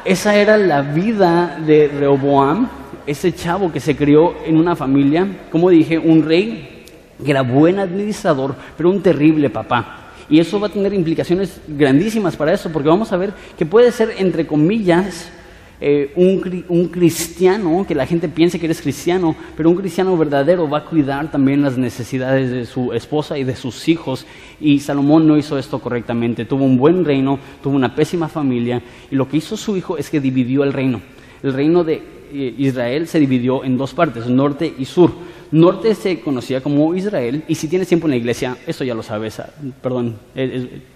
esa 0.06 0.36
era 0.36 0.58
la 0.58 0.82
vida 0.82 1.60
de 1.66 1.88
Rehoboam, 1.88 2.70
ese 3.08 3.34
chavo 3.34 3.72
que 3.72 3.80
se 3.80 3.96
crió 3.96 4.36
en 4.46 4.58
una 4.58 4.76
familia, 4.76 5.28
como 5.52 5.70
dije, 5.70 5.98
un 5.98 6.24
rey 6.24 6.84
que 7.24 7.32
era 7.32 7.42
buen 7.42 7.80
administrador, 7.80 8.56
pero 8.78 8.90
un 8.90 9.02
terrible 9.02 9.50
papá. 9.50 10.12
Y 10.30 10.40
eso 10.40 10.60
va 10.60 10.68
a 10.68 10.72
tener 10.72 10.94
implicaciones 10.94 11.60
grandísimas 11.68 12.36
para 12.36 12.54
eso, 12.54 12.72
porque 12.72 12.90
vamos 12.90 13.12
a 13.12 13.18
ver 13.18 13.34
que 13.58 13.66
puede 13.66 13.92
ser, 13.92 14.14
entre 14.18 14.46
comillas, 14.46 15.32
eh, 15.80 16.12
un, 16.16 16.88
cristiano, 16.88 17.86
que 17.88 17.94
la 17.94 18.08
gente 18.08 18.28
piense 18.30 18.60
que 18.60 18.66
eres 18.66 18.82
cristiano, 18.82 19.36
pero 19.56 19.70
un 19.70 19.76
cristiano 19.76 20.18
verdadero 20.18 20.68
va 20.68 20.80
a 20.80 20.86
cuidar 20.86 21.30
también 21.30 21.62
las 21.62 21.78
necesidades 21.78 22.50
de 22.50 22.66
su 22.66 22.94
esposa 22.94 23.38
y 23.38 23.44
de 23.44 23.56
sus 23.56 23.88
hijos. 23.88 24.26
Y 24.60 24.80
Salomón 24.80 25.28
no 25.28 25.38
hizo 25.38 25.58
esto 25.58 25.80
correctamente. 25.80 26.46
Tuvo 26.46 26.66
un 26.66 26.78
buen 26.78 27.06
reino, 27.06 27.38
tuvo 27.62 27.76
una 27.76 27.94
pésima 27.94 28.28
familia, 28.28 28.82
y 29.12 29.16
lo 29.16 29.30
que 29.30 29.38
hizo 29.38 29.56
su 29.56 29.78
hijo 29.78 29.98
es 29.98 30.10
que 30.10 30.20
dividió 30.20 30.64
el 30.64 30.74
reino. 30.74 31.00
El 31.44 31.54
reino 31.54 31.84
de 31.84 32.02
eh, 32.34 32.56
Israel 32.58 33.08
se 33.08 33.20
dividió 33.20 33.64
en 33.64 33.78
dos 33.78 33.94
partes, 33.94 34.28
norte 34.28 34.74
y 34.80 34.86
sur. 34.86 35.12
Norte 35.52 35.94
se 35.94 36.20
conocía 36.20 36.62
como 36.62 36.94
Israel, 36.96 37.44
y 37.48 37.56
si 37.56 37.68
tienes 37.68 37.88
tiempo 37.88 38.08
en 38.08 38.12
la 38.12 38.18
iglesia, 38.18 38.58
eso 38.66 38.84
ya 38.84 38.94
lo 38.94 39.02
sabes, 39.02 39.40
ah, 39.40 39.50
perdón, 39.82 40.18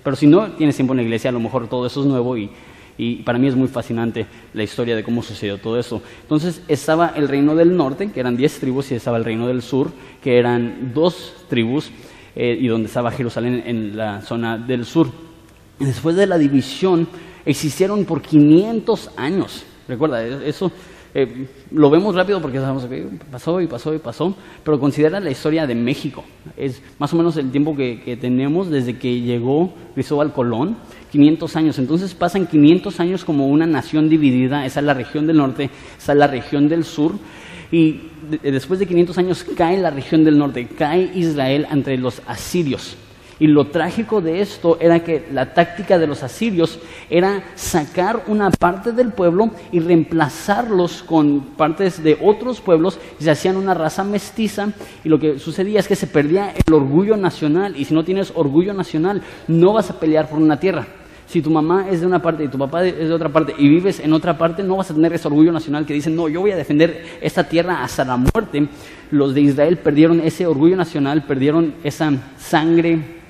pero 0.03 0.15
si 0.17 0.27
no 0.27 0.51
tienes 0.53 0.75
tiempo 0.75 0.91
en 0.91 0.97
la 0.97 1.03
iglesia, 1.03 1.29
a 1.29 1.33
lo 1.33 1.39
mejor 1.39 1.69
todo 1.69 1.85
eso 1.85 2.01
es 2.01 2.07
nuevo 2.07 2.35
y 2.35 2.49
y 3.01 3.15
para 3.23 3.39
mí 3.39 3.47
es 3.47 3.55
muy 3.55 3.67
fascinante 3.67 4.27
la 4.53 4.61
historia 4.61 4.95
de 4.95 5.03
cómo 5.03 5.23
sucedió 5.23 5.57
todo 5.57 5.79
eso. 5.79 6.03
Entonces 6.21 6.61
estaba 6.67 7.13
el 7.15 7.27
reino 7.27 7.55
del 7.55 7.75
norte, 7.75 8.11
que 8.11 8.19
eran 8.19 8.37
diez 8.37 8.59
tribus, 8.59 8.91
y 8.91 8.93
estaba 8.93 9.17
el 9.17 9.25
reino 9.25 9.47
del 9.47 9.63
sur, 9.63 9.91
que 10.21 10.37
eran 10.37 10.91
dos 10.93 11.33
tribus, 11.49 11.89
eh, 12.35 12.55
y 12.61 12.67
donde 12.67 12.89
estaba 12.89 13.09
Jerusalén 13.09 13.63
en 13.65 13.97
la 13.97 14.21
zona 14.21 14.59
del 14.59 14.85
sur. 14.85 15.09
Después 15.79 16.15
de 16.15 16.27
la 16.27 16.37
división 16.37 17.07
existieron 17.43 18.05
por 18.05 18.21
500 18.21 19.09
años. 19.17 19.63
Recuerda, 19.87 20.23
eso 20.23 20.71
eh, 21.13 21.47
lo 21.71 21.89
vemos 21.89 22.15
rápido 22.15 22.41
porque 22.41 22.59
sabemos 22.59 22.85
que 22.85 23.05
pasó 23.29 23.59
y 23.59 23.67
pasó 23.67 23.93
y 23.93 23.99
pasó, 23.99 24.35
pero 24.63 24.79
considera 24.79 25.19
la 25.19 25.29
historia 25.29 25.67
de 25.67 25.75
México. 25.75 26.23
Es 26.55 26.81
más 26.99 27.13
o 27.13 27.17
menos 27.17 27.35
el 27.35 27.51
tiempo 27.51 27.75
que, 27.75 28.17
tenemos 28.19 28.69
desde 28.69 28.97
que 28.97 29.19
llegó 29.19 29.73
Cristóbal 29.93 30.31
Colón, 30.31 30.77
500 31.11 31.55
años. 31.57 31.79
Entonces 31.79 32.13
pasan 32.13 32.47
500 32.47 32.99
años 33.01 33.25
como 33.25 33.47
una 33.47 33.67
nación 33.67 34.09
dividida. 34.09 34.65
Esa 34.65 34.79
es 34.79 34.85
la 34.85 34.93
región 34.93 35.27
del 35.27 35.37
norte, 35.37 35.69
esa 35.97 36.13
es 36.13 36.17
la 36.17 36.27
región 36.27 36.69
del 36.69 36.85
sur. 36.85 37.13
Y 37.71 38.01
después 38.43 38.79
de 38.79 38.85
500 38.87 39.17
años 39.17 39.45
cae 39.55 39.77
la 39.77 39.89
región 39.89 40.23
del 40.23 40.37
norte, 40.37 40.67
cae 40.67 41.11
Israel 41.13 41.67
entre 41.71 41.97
los 41.97 42.21
asirios. 42.25 42.95
Y 43.41 43.47
lo 43.47 43.65
trágico 43.65 44.21
de 44.21 44.39
esto 44.39 44.77
era 44.79 45.03
que 45.03 45.25
la 45.33 45.55
táctica 45.55 45.97
de 45.97 46.05
los 46.05 46.21
asirios 46.21 46.77
era 47.09 47.43
sacar 47.55 48.25
una 48.27 48.51
parte 48.51 48.91
del 48.91 49.13
pueblo 49.13 49.49
y 49.71 49.79
reemplazarlos 49.79 51.01
con 51.01 51.41
partes 51.57 52.03
de 52.03 52.19
otros 52.21 52.61
pueblos 52.61 52.99
y 53.19 53.23
se 53.23 53.31
hacían 53.31 53.57
una 53.57 53.73
raza 53.73 54.03
mestiza 54.03 54.69
y 55.03 55.09
lo 55.09 55.19
que 55.19 55.39
sucedía 55.39 55.79
es 55.79 55.87
que 55.87 55.95
se 55.95 56.05
perdía 56.05 56.53
el 56.53 56.71
orgullo 56.71 57.17
nacional 57.17 57.75
y 57.75 57.85
si 57.85 57.95
no 57.95 58.05
tienes 58.05 58.31
orgullo 58.35 58.75
nacional 58.75 59.23
no 59.47 59.73
vas 59.73 59.89
a 59.89 59.99
pelear 59.99 60.29
por 60.29 60.37
una 60.37 60.59
tierra. 60.59 60.85
Si 61.25 61.41
tu 61.41 61.49
mamá 61.49 61.87
es 61.89 62.01
de 62.01 62.05
una 62.05 62.21
parte 62.21 62.43
y 62.43 62.47
tu 62.47 62.59
papá 62.59 62.85
es 62.85 63.07
de 63.07 63.11
otra 63.11 63.29
parte 63.29 63.55
y 63.57 63.67
vives 63.67 64.01
en 64.01 64.13
otra 64.13 64.37
parte, 64.37 64.61
no 64.61 64.77
vas 64.77 64.91
a 64.91 64.93
tener 64.93 65.13
ese 65.13 65.27
orgullo 65.27 65.51
nacional 65.51 65.87
que 65.87 65.95
dicen, 65.95 66.15
no, 66.15 66.29
yo 66.29 66.41
voy 66.41 66.51
a 66.51 66.57
defender 66.57 67.17
esta 67.21 67.43
tierra 67.43 67.83
hasta 67.83 68.05
la 68.05 68.17
muerte. 68.17 68.67
Los 69.09 69.33
de 69.33 69.41
Israel 69.41 69.77
perdieron 69.77 70.19
ese 70.19 70.45
orgullo 70.45 70.75
nacional, 70.75 71.23
perdieron 71.23 71.73
esa 71.83 72.11
sangre 72.37 73.20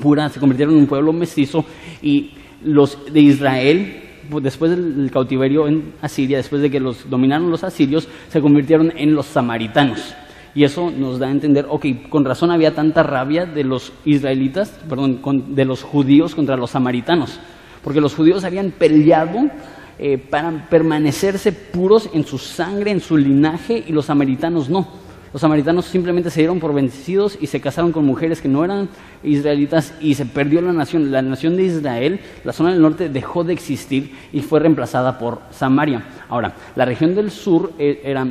pura, 0.00 0.28
se 0.28 0.40
convirtieron 0.40 0.74
en 0.74 0.80
un 0.80 0.86
pueblo 0.86 1.12
mestizo 1.12 1.64
y 2.02 2.32
los 2.64 2.98
de 3.12 3.20
Israel, 3.20 4.02
pues, 4.30 4.42
después 4.42 4.70
del 4.70 5.10
cautiverio 5.12 5.68
en 5.68 5.92
Asiria, 6.00 6.38
después 6.38 6.62
de 6.62 6.70
que 6.70 6.80
los 6.80 7.08
dominaron 7.08 7.50
los 7.50 7.64
asirios, 7.64 8.08
se 8.28 8.40
convirtieron 8.40 8.92
en 8.96 9.14
los 9.14 9.26
samaritanos. 9.26 10.14
Y 10.54 10.62
eso 10.62 10.90
nos 10.90 11.18
da 11.18 11.26
a 11.26 11.32
entender, 11.32 11.66
ok, 11.68 11.86
con 12.08 12.24
razón 12.24 12.50
había 12.50 12.74
tanta 12.74 13.02
rabia 13.02 13.44
de 13.44 13.64
los 13.64 13.92
israelitas, 14.04 14.70
perdón, 14.88 15.20
de 15.48 15.64
los 15.64 15.82
judíos 15.82 16.34
contra 16.34 16.56
los 16.56 16.70
samaritanos, 16.70 17.40
porque 17.82 18.00
los 18.00 18.14
judíos 18.14 18.44
habían 18.44 18.70
peleado 18.70 19.50
eh, 19.98 20.16
para 20.18 20.68
permanecerse 20.70 21.52
puros 21.52 22.08
en 22.12 22.24
su 22.24 22.38
sangre, 22.38 22.92
en 22.92 23.00
su 23.00 23.16
linaje, 23.16 23.84
y 23.86 23.92
los 23.92 24.06
samaritanos 24.06 24.70
no. 24.70 24.86
Los 25.34 25.40
samaritanos 25.40 25.86
simplemente 25.86 26.30
se 26.30 26.42
dieron 26.42 26.60
por 26.60 26.72
vencidos 26.72 27.36
y 27.40 27.48
se 27.48 27.60
casaron 27.60 27.90
con 27.90 28.04
mujeres 28.04 28.40
que 28.40 28.46
no 28.46 28.64
eran 28.64 28.88
israelitas 29.24 29.92
y 30.00 30.14
se 30.14 30.26
perdió 30.26 30.60
la 30.60 30.72
nación. 30.72 31.10
La 31.10 31.22
nación 31.22 31.56
de 31.56 31.64
Israel, 31.64 32.20
la 32.44 32.52
zona 32.52 32.70
del 32.70 32.80
norte, 32.80 33.08
dejó 33.08 33.42
de 33.42 33.52
existir 33.52 34.14
y 34.32 34.42
fue 34.42 34.60
reemplazada 34.60 35.18
por 35.18 35.40
Samaria. 35.50 36.04
Ahora, 36.28 36.54
la 36.76 36.84
región 36.84 37.16
del 37.16 37.32
sur 37.32 37.72
eh, 37.80 38.00
era 38.04 38.28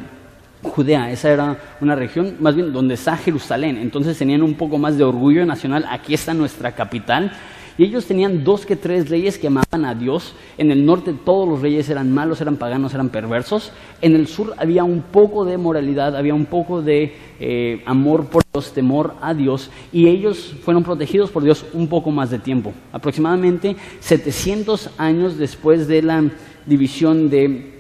Judea, 0.62 1.12
esa 1.12 1.30
era 1.30 1.58
una 1.82 1.94
región 1.94 2.38
más 2.40 2.56
bien 2.56 2.72
donde 2.72 2.94
está 2.94 3.18
Jerusalén, 3.18 3.76
entonces 3.76 4.18
tenían 4.18 4.42
un 4.42 4.54
poco 4.54 4.78
más 4.78 4.98
de 4.98 5.04
orgullo 5.04 5.46
nacional, 5.46 5.86
aquí 5.90 6.14
está 6.14 6.34
nuestra 6.34 6.72
capital, 6.72 7.34
y 7.78 7.86
ellos 7.86 8.06
tenían 8.06 8.44
dos 8.44 8.66
que 8.66 8.76
tres 8.76 9.10
reyes 9.10 9.38
que 9.38 9.48
amaban 9.48 9.86
a 9.86 9.96
Dios. 9.96 10.36
En 10.58 10.72
el 10.72 10.86
norte 10.86 11.14
todos 11.26 11.48
los 11.48 11.62
reyes 11.62 11.90
eran 11.90 12.12
malos, 12.12 12.40
eran 12.40 12.58
paganos, 12.58 12.94
eran 12.94 13.10
perversos. 13.10 13.72
En 14.02 14.16
el 14.16 14.28
sur 14.28 14.54
había 14.58 14.84
un 14.84 15.02
poco 15.02 15.44
de 15.44 15.58
moralidad, 15.58 16.16
había 16.16 16.36
un 16.36 16.46
poco 16.46 16.82
de 16.82 17.14
eh, 17.40 17.82
amor 17.86 18.28
por 18.28 18.44
Dios, 18.54 18.74
temor 18.74 19.16
a 19.22 19.34
Dios. 19.34 19.72
Y 19.92 20.08
ellos 20.08 20.56
fueron 20.64 20.84
protegidos 20.84 21.32
por 21.32 21.44
Dios 21.44 21.66
un 21.74 21.88
poco 21.88 22.12
más 22.12 22.30
de 22.30 22.40
tiempo. 22.40 22.74
Aproximadamente 22.92 23.76
700 24.00 24.92
años 25.00 25.38
después 25.38 25.88
de 25.88 26.04
la 26.04 26.24
división 26.66 27.30
de, 27.30 27.74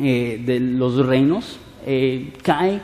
eh, 0.00 0.58
los 0.60 1.06
reinos, 1.06 1.58
eh, 1.86 2.32
cae 2.42 2.80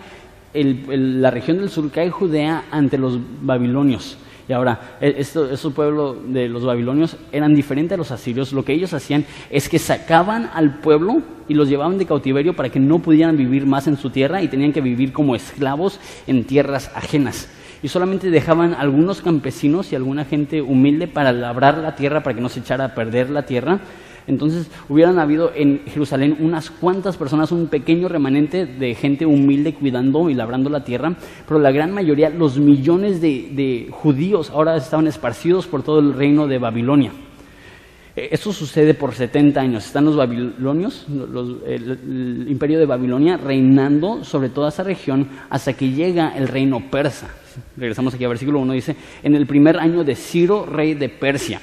la 0.54 1.31
región 1.31 1.59
del 1.59 1.71
sur, 1.71 1.90
cae 1.90 2.11
Judea 2.11 2.66
ante 2.71 2.99
los 2.99 3.19
babilonios. 3.40 4.19
Y 4.49 4.52
ahora, 4.52 4.96
e, 5.00 5.14
estos 5.18 5.72
pueblos 5.72 6.16
de 6.28 6.49
los 6.49 6.64
babilonios 6.64 7.16
eran 7.30 7.54
diferentes 7.54 7.94
a 7.94 7.99
los 7.99 8.11
asirios. 8.11 8.52
Lo 8.52 8.64
que 8.64 8.72
ellos 8.72 8.92
hacían 8.92 9.25
es 9.50 9.68
que 9.68 9.78
sacaban 9.78 10.50
al 10.52 10.78
pueblo 10.80 11.22
y 11.49 11.54
los 11.54 11.68
llevaban 11.68 11.99
de 11.99 12.06
cautiverio 12.06 12.54
para 12.54 12.70
que 12.70 12.80
no 12.80 12.99
pudieran 12.99 13.37
vivir 13.37 13.66
más 13.66 13.87
en 13.87 13.96
su 13.96 14.11
tierra 14.11 14.42
y 14.42 14.49
tenían 14.49 14.72
que 14.72 14.80
vivir 14.80 15.12
como 15.12 15.37
esclavos 15.37 16.00
en 16.26 16.44
tierras 16.44 16.90
ajenas. 16.94 17.49
Y 17.82 17.88
solamente 17.88 18.30
dejaban 18.30 18.75
algunos 18.75 19.22
campesinos 19.22 19.92
y 19.92 19.96
alguna 19.96 20.25
gente 20.25 20.62
humilde 20.62 21.08
para 21.08 21.32
labrar 21.32 21.78
la 21.78 21.96
tierra, 21.96 22.22
para 22.22 22.34
que 22.34 22.40
no 22.40 22.49
se 22.49 22.61
echara 22.61 22.84
a 22.84 22.94
perder 22.94 23.30
la 23.30 23.42
tierra 23.42 23.80
entonces 24.26 24.71
hubieran 24.88 25.19
habido 25.19 25.52
en 25.55 25.83
Jerusalén 25.87 26.37
unas 26.41 26.71
cuantas 26.71 27.17
personas, 27.17 27.52
un 27.52 27.67
pequeño 27.67 28.09
remanente 28.09 28.67
de 28.67 28.95
gente 28.95 29.26
humilde 29.26 29.75
cuidando 29.75 30.31
y 30.31 30.35
labrando 30.35 30.71
la 30.71 30.85
tierra, 30.85 31.17
pero 31.47 31.61
la 31.61 31.73
gran 31.73 31.93
mayoría, 31.93 32.31
los 32.31 32.59
millones 32.59 33.21
de, 33.21 33.88
judíos 33.91 34.50
ahora 34.50 34.76
estaban 34.76 35.07
esparcidos 35.07 35.67
por 35.67 35.83
todo 35.83 36.00
el 36.00 36.14
reino 36.14 36.47
de 36.47 36.59
Babilonia. 36.59 37.12
Eh, 38.14 38.29
esto 38.31 38.52
sucede 38.52 38.95
por 38.95 39.14
70 39.14 39.61
años. 39.61 39.87
Están 39.87 40.05
los 40.05 40.17
babilonios, 40.17 41.07
el, 41.67 42.47
imperio 42.49 42.79
de 42.79 42.87
Babilonia, 42.87 43.37
reinando 43.37 44.25
sobre 44.25 44.50
toda 44.50 44.69
esa 44.69 44.83
región 44.83 45.29
hasta 45.49 45.73
que 45.73 45.91
llega 45.91 46.37
el 46.37 46.49
reino 46.49 46.91
persa. 46.91 47.29
Regresamos 47.76 48.14
aquí 48.14 48.25
al 48.25 48.31
versículo 48.31 48.61
1, 48.61 48.73
dice, 48.73 48.97
en 49.23 49.35
el 49.35 49.47
primer 49.47 49.79
año 49.79 50.05
de 50.05 50.14
Ciro, 50.14 50.67
rey 50.67 50.95
de 50.95 51.09
Persia. 51.09 51.61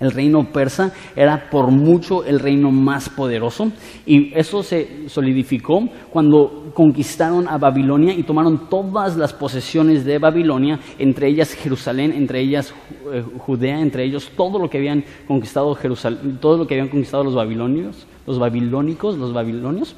El 0.00 0.10
reino 0.10 0.44
persa 0.52 0.92
era 1.14 1.48
por 1.50 1.70
mucho 1.70 2.24
el 2.24 2.40
reino 2.40 2.70
más 2.70 3.08
poderoso 3.08 3.70
y 4.06 4.32
eso 4.34 4.62
se 4.62 5.08
solidificó 5.08 5.88
cuando 6.10 6.72
conquistaron 6.74 7.48
a 7.48 7.58
Babilonia 7.58 8.14
y 8.14 8.22
tomaron 8.22 8.68
todas 8.68 9.16
las 9.16 9.32
posesiones 9.32 10.04
de 10.04 10.18
Babilonia, 10.18 10.80
entre 10.98 11.28
ellas 11.28 11.54
Jerusalén, 11.54 12.12
entre 12.12 12.40
ellas 12.40 12.74
eh, 13.12 13.24
Judea, 13.38 13.80
entre 13.80 14.04
ellos 14.04 14.30
todo 14.36 14.58
lo 14.58 14.68
que 14.68 14.78
habían 14.78 15.04
conquistado 15.26 15.74
Jerusalén, 15.74 16.38
todo 16.40 16.58
lo 16.58 16.66
que 16.66 16.74
habían 16.74 16.88
conquistado 16.88 17.24
los 17.24 17.34
babilonios, 17.34 18.06
los 18.26 18.38
babilónicos, 18.38 19.16
los 19.16 19.32
babilonios. 19.32 19.96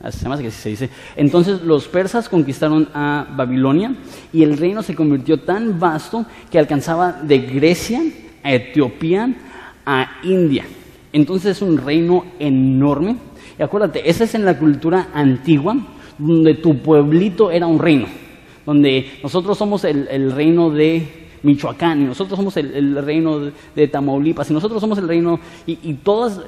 Que 0.00 0.06
así 0.06 0.50
se 0.50 0.68
dice. 0.68 0.90
Entonces 1.16 1.62
los 1.62 1.88
persas 1.88 2.28
conquistaron 2.28 2.88
a 2.94 3.26
Babilonia 3.36 3.96
y 4.32 4.44
el 4.44 4.56
reino 4.56 4.80
se 4.82 4.94
convirtió 4.94 5.38
tan 5.38 5.80
vasto 5.80 6.24
que 6.50 6.58
alcanzaba 6.58 7.20
de 7.22 7.38
Grecia 7.38 8.00
Etiopía, 8.54 9.34
a 9.84 10.18
India. 10.22 10.64
Entonces 11.12 11.56
es 11.56 11.62
un 11.62 11.78
reino 11.78 12.24
enorme. 12.38 13.16
Y 13.58 13.62
acuérdate, 13.62 14.08
esa 14.08 14.24
es 14.24 14.34
en 14.34 14.44
la 14.44 14.58
cultura 14.58 15.08
antigua, 15.14 15.76
donde 16.18 16.54
tu 16.54 16.78
pueblito 16.78 17.50
era 17.50 17.66
un 17.66 17.78
reino, 17.78 18.06
donde 18.66 19.10
nosotros 19.22 19.56
somos 19.56 19.84
el 19.84 20.32
reino 20.32 20.70
de 20.70 21.27
Michoacán, 21.42 22.02
y 22.02 22.04
nosotros 22.04 22.36
somos 22.36 22.56
el, 22.56 22.96
reino 23.04 23.50
de, 23.74 23.88
Tamaulipas, 23.88 24.50
y 24.50 24.54
nosotros 24.54 24.80
somos 24.80 24.98
el 24.98 25.08
reino, 25.08 25.38
y, 25.66 25.94
todas 25.94 26.40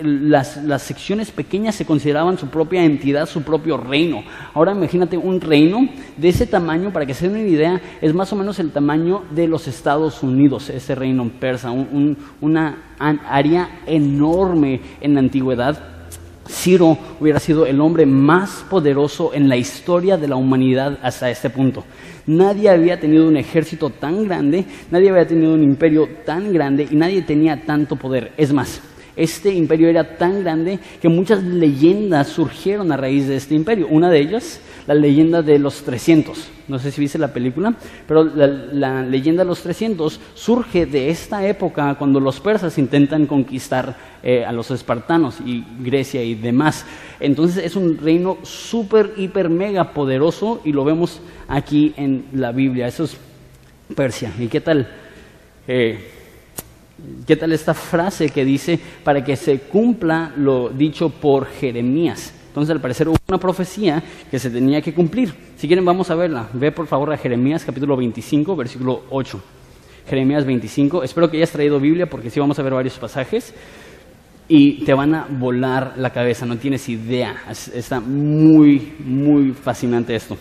las, 0.00 0.82
secciones 0.82 1.30
pequeñas 1.30 1.74
se 1.74 1.84
consideraban 1.84 2.38
su 2.38 2.48
propia 2.48 2.84
entidad, 2.84 3.26
su 3.26 3.42
propio 3.42 3.76
reino. 3.76 4.22
Ahora 4.54 4.72
imagínate 4.72 5.16
un 5.16 5.40
reino 5.40 5.88
de 6.16 6.28
ese 6.28 6.46
tamaño, 6.46 6.92
para 6.92 7.06
que 7.06 7.14
se 7.14 7.28
den 7.28 7.40
una 7.40 7.48
idea, 7.48 7.80
es 8.00 8.14
más 8.14 8.32
o 8.32 8.36
menos 8.36 8.58
el 8.58 8.70
tamaño 8.70 9.22
de 9.30 9.48
los 9.48 9.68
Estados 9.68 10.22
Unidos, 10.22 10.70
ese 10.70 10.94
reino 10.94 11.28
persa, 11.40 11.70
una 12.40 12.78
área 12.98 13.80
enorme 13.86 14.80
en 15.00 15.14
la 15.14 15.20
antigüedad. 15.20 15.97
Ciro 16.48 16.96
hubiera 17.20 17.38
sido 17.38 17.66
el 17.66 17.80
hombre 17.80 18.06
más 18.06 18.64
poderoso 18.70 19.34
en 19.34 19.48
la 19.48 19.56
historia 19.56 20.16
de 20.16 20.28
la 20.28 20.36
humanidad 20.36 20.98
hasta 21.02 21.30
este 21.30 21.50
punto. 21.50 21.84
Nadie 22.26 22.70
había 22.70 22.98
tenido 22.98 23.28
un 23.28 23.36
ejército 23.36 23.90
tan 23.90 24.24
grande, 24.24 24.64
nadie 24.90 25.10
había 25.10 25.26
tenido 25.26 25.52
un 25.54 25.62
imperio 25.62 26.08
tan 26.24 26.52
grande 26.52 26.88
y 26.90 26.96
nadie 26.96 27.22
tenía 27.22 27.64
tanto 27.64 27.96
poder. 27.96 28.32
Es 28.36 28.52
más, 28.52 28.80
este 29.14 29.52
imperio 29.52 29.88
era 29.88 30.16
tan 30.16 30.42
grande 30.42 30.78
que 31.00 31.08
muchas 31.08 31.42
leyendas 31.42 32.28
surgieron 32.28 32.92
a 32.92 32.96
raíz 32.96 33.28
de 33.28 33.36
este 33.36 33.54
imperio. 33.54 33.88
Una 33.90 34.10
de 34.10 34.20
ellas, 34.20 34.60
la 34.86 34.94
leyenda 34.94 35.42
de 35.42 35.58
los 35.58 35.82
300. 35.82 36.57
No 36.68 36.78
sé 36.78 36.90
si 36.92 37.00
viste 37.00 37.18
la 37.18 37.32
película, 37.32 37.74
pero 38.06 38.22
la, 38.24 39.02
leyenda 39.02 39.42
de 39.42 39.48
los 39.48 39.62
300 39.62 40.20
surge 40.34 40.84
de 40.84 41.08
esta 41.08 41.46
época 41.46 41.94
cuando 41.94 42.20
los 42.20 42.40
persas 42.40 42.76
intentan 42.76 43.26
conquistar 43.26 43.96
eh, 44.22 44.44
a 44.44 44.52
los 44.52 44.70
espartanos 44.70 45.40
y 45.40 45.64
Grecia 45.80 46.22
y 46.22 46.34
demás. 46.34 46.84
Entonces 47.20 47.64
es 47.64 47.74
un 47.74 47.96
reino 47.96 48.36
súper, 48.42 49.14
hiper, 49.16 49.48
mega 49.48 49.92
poderoso 49.92 50.60
y 50.62 50.72
lo 50.72 50.84
vemos 50.84 51.20
aquí 51.48 51.94
en 51.96 52.26
la 52.34 52.52
Biblia. 52.52 52.86
Eso 52.86 53.04
es 53.04 53.16
Persia. 53.96 54.30
¿Y 54.38 54.48
qué 54.48 54.60
tal? 54.60 54.86
Eh, 55.66 55.98
¿Qué 57.26 57.36
tal 57.36 57.52
esta 57.52 57.74
frase 57.74 58.28
que 58.28 58.44
dice 58.44 58.78
para 59.04 59.24
que 59.24 59.36
se 59.36 59.60
cumpla 59.60 60.32
lo 60.36 60.68
dicho 60.68 61.08
por 61.08 61.46
Jeremías? 61.46 62.34
Entonces, 62.48 62.74
al 62.74 62.80
parecer 62.80 63.08
hubo 63.08 63.16
una 63.28 63.38
profecía 63.38 64.02
que 64.30 64.38
se 64.38 64.50
tenía 64.50 64.80
que 64.80 64.92
cumplir. 64.92 65.32
Si 65.56 65.66
quieren, 65.66 65.84
vamos 65.84 66.10
a 66.10 66.14
verla. 66.14 66.48
Ve 66.52 66.72
por 66.72 66.86
favor 66.86 67.12
a 67.12 67.16
Jeremías 67.16 67.64
capítulo 67.64 67.96
25, 67.96 68.56
versículo 68.56 69.04
8. 69.10 69.40
Jeremías 70.08 70.44
25. 70.44 71.02
Espero 71.02 71.30
que 71.30 71.36
hayas 71.36 71.52
traído 71.52 71.78
Biblia 71.78 72.06
porque 72.06 72.30
sí 72.30 72.40
vamos 72.40 72.58
a 72.58 72.62
ver 72.62 72.72
varios 72.72 72.98
pasajes 72.98 73.54
y 74.48 74.84
te 74.84 74.94
van 74.94 75.14
a 75.14 75.26
volar 75.28 75.94
la 75.98 76.10
cabeza, 76.10 76.46
no 76.46 76.56
tienes 76.56 76.88
idea. 76.88 77.36
Está 77.50 78.00
muy, 78.00 78.94
muy 78.98 79.52
fascinante 79.52 80.14
esto. 80.14 80.36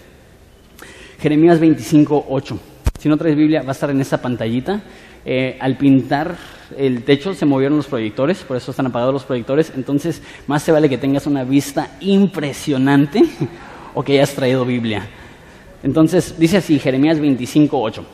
Jeremías 1.20 1.60
25, 1.60 2.26
8. 2.30 2.60
Si 2.98 3.10
no 3.10 3.18
traes 3.18 3.36
Biblia, 3.36 3.62
va 3.62 3.70
a 3.70 3.72
estar 3.72 3.90
en 3.90 4.00
esa 4.00 4.22
pantallita. 4.22 4.82
Eh, 5.26 5.58
al 5.60 5.78
pintar 5.78 6.38
el 6.75 7.03
techo 7.03 7.33
se 7.33 7.45
movieron 7.45 7.77
los 7.77 7.88
proyectores, 7.88 8.39
por 8.39 8.57
eso 8.57 8.71
están 8.71 8.88
apagados 8.88 9.13
los 9.13 9.24
proyectores. 9.24 9.71
Entonces, 9.75 10.21
más 10.47 10.63
se 10.63 10.71
vale 10.71 10.89
que 10.89 10.97
tengas 10.97 11.25
una 11.27 11.43
vista 11.43 11.97
impresionante 12.01 13.24
o 13.93 14.03
que 14.03 14.13
hayas 14.13 14.33
traído 14.33 14.65
Biblia. 14.65 15.07
Entonces, 15.83 16.36
dice 16.38 16.57
así, 16.57 16.79
Jeremías 16.79 17.19
25, 17.19 17.79
8. 17.79 18.05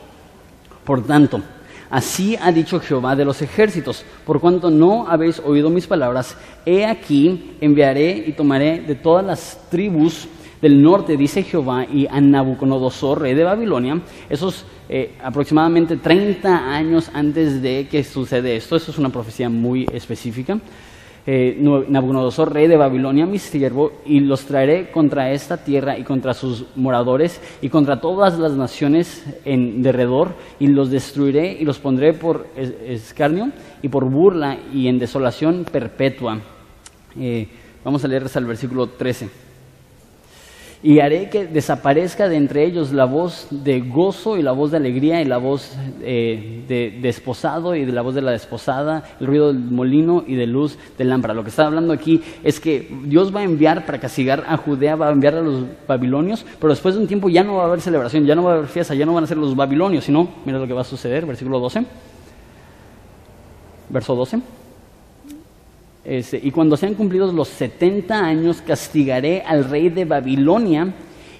Por 0.84 1.06
tanto, 1.06 1.42
así 1.90 2.38
ha 2.42 2.52
dicho 2.52 2.80
Jehová 2.80 3.16
de 3.16 3.26
los 3.26 3.42
ejércitos, 3.42 4.04
por 4.26 4.40
cuanto 4.40 4.70
no 4.70 5.08
habéis 5.08 5.40
oído 5.40 5.70
mis 5.70 5.88
palabras, 5.88 6.36
he 6.66 6.86
aquí 6.86 7.56
enviaré 7.62 8.12
y 8.28 8.34
tomaré 8.34 8.82
de 8.82 8.96
todas 8.96 9.26
las 9.26 9.60
tribus 9.70 10.28
del 10.64 10.82
norte, 10.82 11.18
dice 11.18 11.44
Jehová, 11.44 11.86
y 11.86 12.08
a 12.08 12.22
Nabucodonosor, 12.22 13.20
rey 13.20 13.34
de 13.34 13.44
Babilonia, 13.44 14.00
esos 14.30 14.66
eh, 14.88 15.12
aproximadamente 15.22 15.98
30 15.98 16.74
años 16.74 17.12
antes 17.14 17.62
de 17.62 17.90
que 17.92 18.02
sucede 18.02 18.56
esto, 18.56 18.78
eso 18.78 18.92
es 18.92 18.98
una 18.98 19.10
profecía 19.10 19.50
muy 19.50 19.86
específica, 19.92 20.58
eh, 21.28 21.58
Nabucodonosor, 21.60 22.54
rey 22.54 22.68
de 22.68 22.78
Babilonia, 22.78 23.26
mi 23.26 23.40
siervo, 23.40 23.92
y 24.06 24.22
los 24.22 24.46
traeré 24.46 24.90
contra 24.90 25.34
esta 25.34 25.58
tierra 25.58 25.98
y 25.98 26.04
contra 26.04 26.34
sus 26.34 26.66
moradores 26.78 27.42
y 27.62 27.68
contra 27.68 28.00
todas 28.00 28.40
las 28.40 28.54
naciones 28.54 29.26
en 29.44 29.84
derredor, 29.84 30.30
y 30.62 30.68
los 30.68 30.90
destruiré 30.90 31.58
y 31.60 31.66
los 31.66 31.80
pondré 31.80 32.14
por 32.14 32.48
escarnio 32.56 33.52
y 33.82 33.90
por 33.90 34.06
burla 34.06 34.58
y 34.74 34.88
en 34.88 34.98
desolación 34.98 35.66
perpetua. 35.70 36.40
Eh, 37.20 37.50
vamos 37.84 38.06
a 38.06 38.08
leer 38.08 38.24
hasta 38.24 38.40
el 38.40 38.46
versículo 38.46 38.88
13 38.88 39.44
y 40.84 41.00
haré 41.00 41.30
que 41.30 41.48
desaparezca 41.48 42.28
de 42.28 42.36
entre 42.36 42.66
ellos 42.66 42.92
la 42.92 43.06
voz 43.06 43.48
de 43.50 43.80
gozo 43.80 44.38
y 44.38 44.44
la 44.44 44.52
voz 44.52 44.72
de 44.72 44.78
alegría 44.78 45.22
y 45.22 45.26
la 45.26 45.38
voz 45.38 45.72
eh, 46.02 46.66
de 46.68 47.00
desposado 47.02 47.74
y 47.74 47.86
de 47.86 47.94
la 47.94 48.02
voz 48.02 48.16
de 48.16 48.22
la 48.22 48.32
desposada, 48.32 49.04
el 49.22 49.28
ruido 49.28 49.48
del 49.48 49.60
molino 49.60 50.26
y 50.28 50.36
de 50.36 50.46
luz 50.46 50.78
de 50.98 51.06
lámpara. 51.06 51.34
Lo 51.34 51.44
que 51.44 51.52
está 51.52 51.66
hablando 51.68 51.94
aquí 51.94 52.22
es 52.44 52.60
que 52.60 52.90
Dios 53.06 53.34
va 53.34 53.40
a 53.40 53.44
enviar 53.44 53.86
para 53.86 53.98
castigar 53.98 54.44
a 54.46 54.58
Judea, 54.58 54.98
va 54.98 55.08
a 55.08 55.12
enviar 55.14 55.36
a 55.36 55.42
los 55.42 55.64
babilonios, 55.88 56.46
pero 56.60 56.74
después 56.74 56.96
de 56.96 57.02
un 57.02 57.08
tiempo 57.08 57.30
ya 57.30 57.46
no 57.46 57.56
va 57.56 57.64
a 57.64 57.68
haber 57.68 57.80
celebración, 57.80 58.26
ya 58.26 58.36
no 58.36 58.44
va 58.44 58.52
a 58.52 58.56
haber 58.56 58.68
fiesta, 58.68 58.94
ya 58.94 59.06
no 59.06 59.14
van 59.14 59.24
a 59.24 59.28
ser 59.28 59.38
los 59.38 59.56
babilonios, 59.56 60.04
sino, 60.04 60.28
mira 60.44 60.60
lo 60.60 60.68
que 60.68 60.74
va 60.74 60.82
a 60.82 60.86
suceder, 60.86 61.26
versículo 61.26 61.62
12, 61.62 61.86
verso 63.90 64.16
12. 64.16 64.63
Este, 66.06 66.40
y 66.42 66.52
cuando 66.52 66.76
sean 66.76 66.96
cumplidos 66.96 67.34
los 67.34 67.48
70 67.48 68.18
años, 68.18 68.62
castigaré 68.62 69.42
al 69.42 69.64
rey 69.64 69.90
de 69.90 70.04
Babilonia 70.04 70.94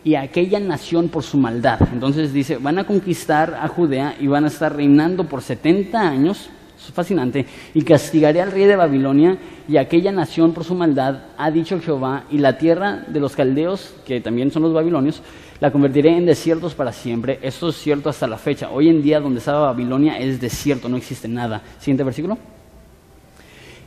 y 0.06 0.16
a 0.16 0.22
aquella 0.22 0.60
nación 0.60 1.10
por 1.10 1.24
su 1.24 1.38
maldad. 1.38 1.80
Entonces 1.92 2.34
dice, 2.34 2.58
van 2.58 2.80
a 2.80 2.86
conquistar 2.86 3.58
a 3.62 3.68
Judea 3.68 4.16
y 4.20 4.28
van 4.28 4.46
a 4.46 4.48
estar 4.48 4.76
reinando 4.76 5.26
por 5.26 5.42
70 5.42 6.00
años. 6.00 6.50
es 6.78 6.94
fascinante. 6.94 7.46
Y 7.74 7.82
castigaré 7.82 8.42
al 8.42 8.52
rey 8.52 8.66
de 8.66 8.78
Babilonia 8.78 9.38
y 9.68 9.78
a 9.78 9.82
aquella 9.82 10.12
nación 10.14 10.54
por 10.54 10.64
su 10.64 10.76
maldad, 10.76 11.24
ha 11.38 11.52
dicho 11.52 11.80
Jehová, 11.80 12.24
y 12.30 12.38
la 12.38 12.58
tierra 12.58 13.04
de 13.08 13.20
los 13.20 13.36
caldeos, 13.36 13.94
que 14.06 14.22
también 14.22 14.52
son 14.52 14.64
los 14.64 14.74
babilonios, 14.74 15.22
la 15.60 15.72
convertiré 15.72 16.18
en 16.18 16.26
desiertos 16.26 16.74
para 16.74 16.92
siempre. 16.92 17.40
Esto 17.42 17.70
es 17.70 17.78
cierto 17.78 18.10
hasta 18.10 18.28
la 18.28 18.38
fecha. 18.38 18.70
Hoy 18.70 18.90
en 18.90 19.02
día 19.02 19.20
donde 19.22 19.40
estaba 19.40 19.72
Babilonia 19.72 20.20
es 20.20 20.40
desierto, 20.40 20.90
no 20.90 20.98
existe 20.98 21.28
nada. 21.28 21.62
Siguiente 21.80 22.04
versículo 22.04 22.38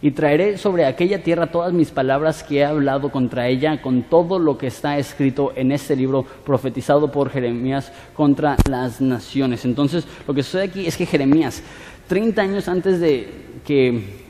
y 0.02 0.10
traeré 0.10 0.58
sobre 0.58 0.84
aquella 0.84 1.22
tierra 1.22 1.46
todas 1.48 1.72
mis 1.72 1.90
palabras 1.90 2.42
que 2.42 2.58
he 2.58 2.64
hablado 2.64 3.10
contra 3.10 3.48
ella, 3.48 3.80
con 3.80 4.02
todo 4.02 4.38
lo 4.38 4.58
que 4.58 4.66
está 4.66 4.98
escrito 4.98 5.52
en 5.56 5.72
este 5.72 5.96
libro 5.96 6.24
profetizado 6.44 7.10
por 7.10 7.30
Jeremías 7.30 7.92
contra 8.14 8.56
las 8.68 9.00
naciones. 9.00 9.64
Entonces, 9.64 10.06
lo 10.26 10.34
que 10.34 10.42
sucede 10.42 10.64
aquí 10.64 10.86
es 10.86 10.96
que 10.96 11.06
Jeremías, 11.06 11.62
30 12.08 12.42
años 12.42 12.68
antes 12.68 13.00
de 13.00 13.28
que 13.64 14.26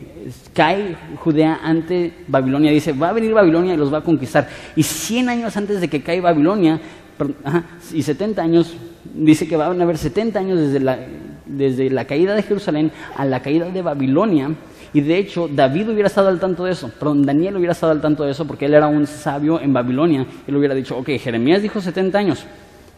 cae 0.54 0.96
Judea 1.18 1.61
ante 1.62 2.12
Babilonia, 2.26 2.70
dice, 2.70 2.92
va 2.92 3.11
a 3.11 3.12
venir 3.12 3.32
Babilonia 3.32 3.75
y 3.75 3.76
los 3.76 3.92
va 3.92 3.99
a 3.99 4.04
conquistar. 4.04 4.49
Y 4.75 4.82
100 4.82 5.28
años 5.28 5.56
antes 5.56 5.80
de 5.80 5.88
que 5.88 6.02
cae 6.02 6.20
Babilonia, 6.20 6.80
y 7.92 8.02
70 8.02 8.42
años, 8.42 8.75
dice 9.14 9.49
que 9.49 9.56
van 9.56 9.80
a 9.80 9.85
haber 9.85 9.99
70 9.99 10.38
años 10.38 10.58
desde 10.58 10.80
la, 10.80 10.99
desde 11.46 11.90
la 11.90 12.04
caída 12.04 12.35
de 12.35 12.42
Jerusalén 12.42 12.92
a 13.16 13.25
la 13.25 13.40
caída 13.40 13.70
de 13.70 13.82
Babilonia, 13.82 14.50
y 14.96 15.02
de 15.02 15.18
hecho, 15.18 15.46
David 15.46 15.90
hubiera 15.90 16.06
estado 16.06 16.28
al 16.28 16.40
tanto 16.40 16.64
de 16.64 16.72
eso, 16.72 16.88
perdón, 16.88 17.26
Daniel 17.26 17.58
hubiera 17.58 17.72
estado 17.72 17.92
al 17.92 18.00
tanto 18.00 18.24
de 18.24 18.30
eso 18.30 18.46
porque 18.46 18.64
él 18.64 18.72
era 18.72 18.86
un 18.86 19.06
sabio 19.06 19.60
en 19.60 19.70
Babilonia. 19.70 20.24
Él 20.46 20.56
hubiera 20.56 20.74
dicho, 20.74 20.96
ok, 20.96 21.10
Jeremías 21.20 21.60
dijo 21.60 21.82
70 21.82 22.18
años, 22.18 22.46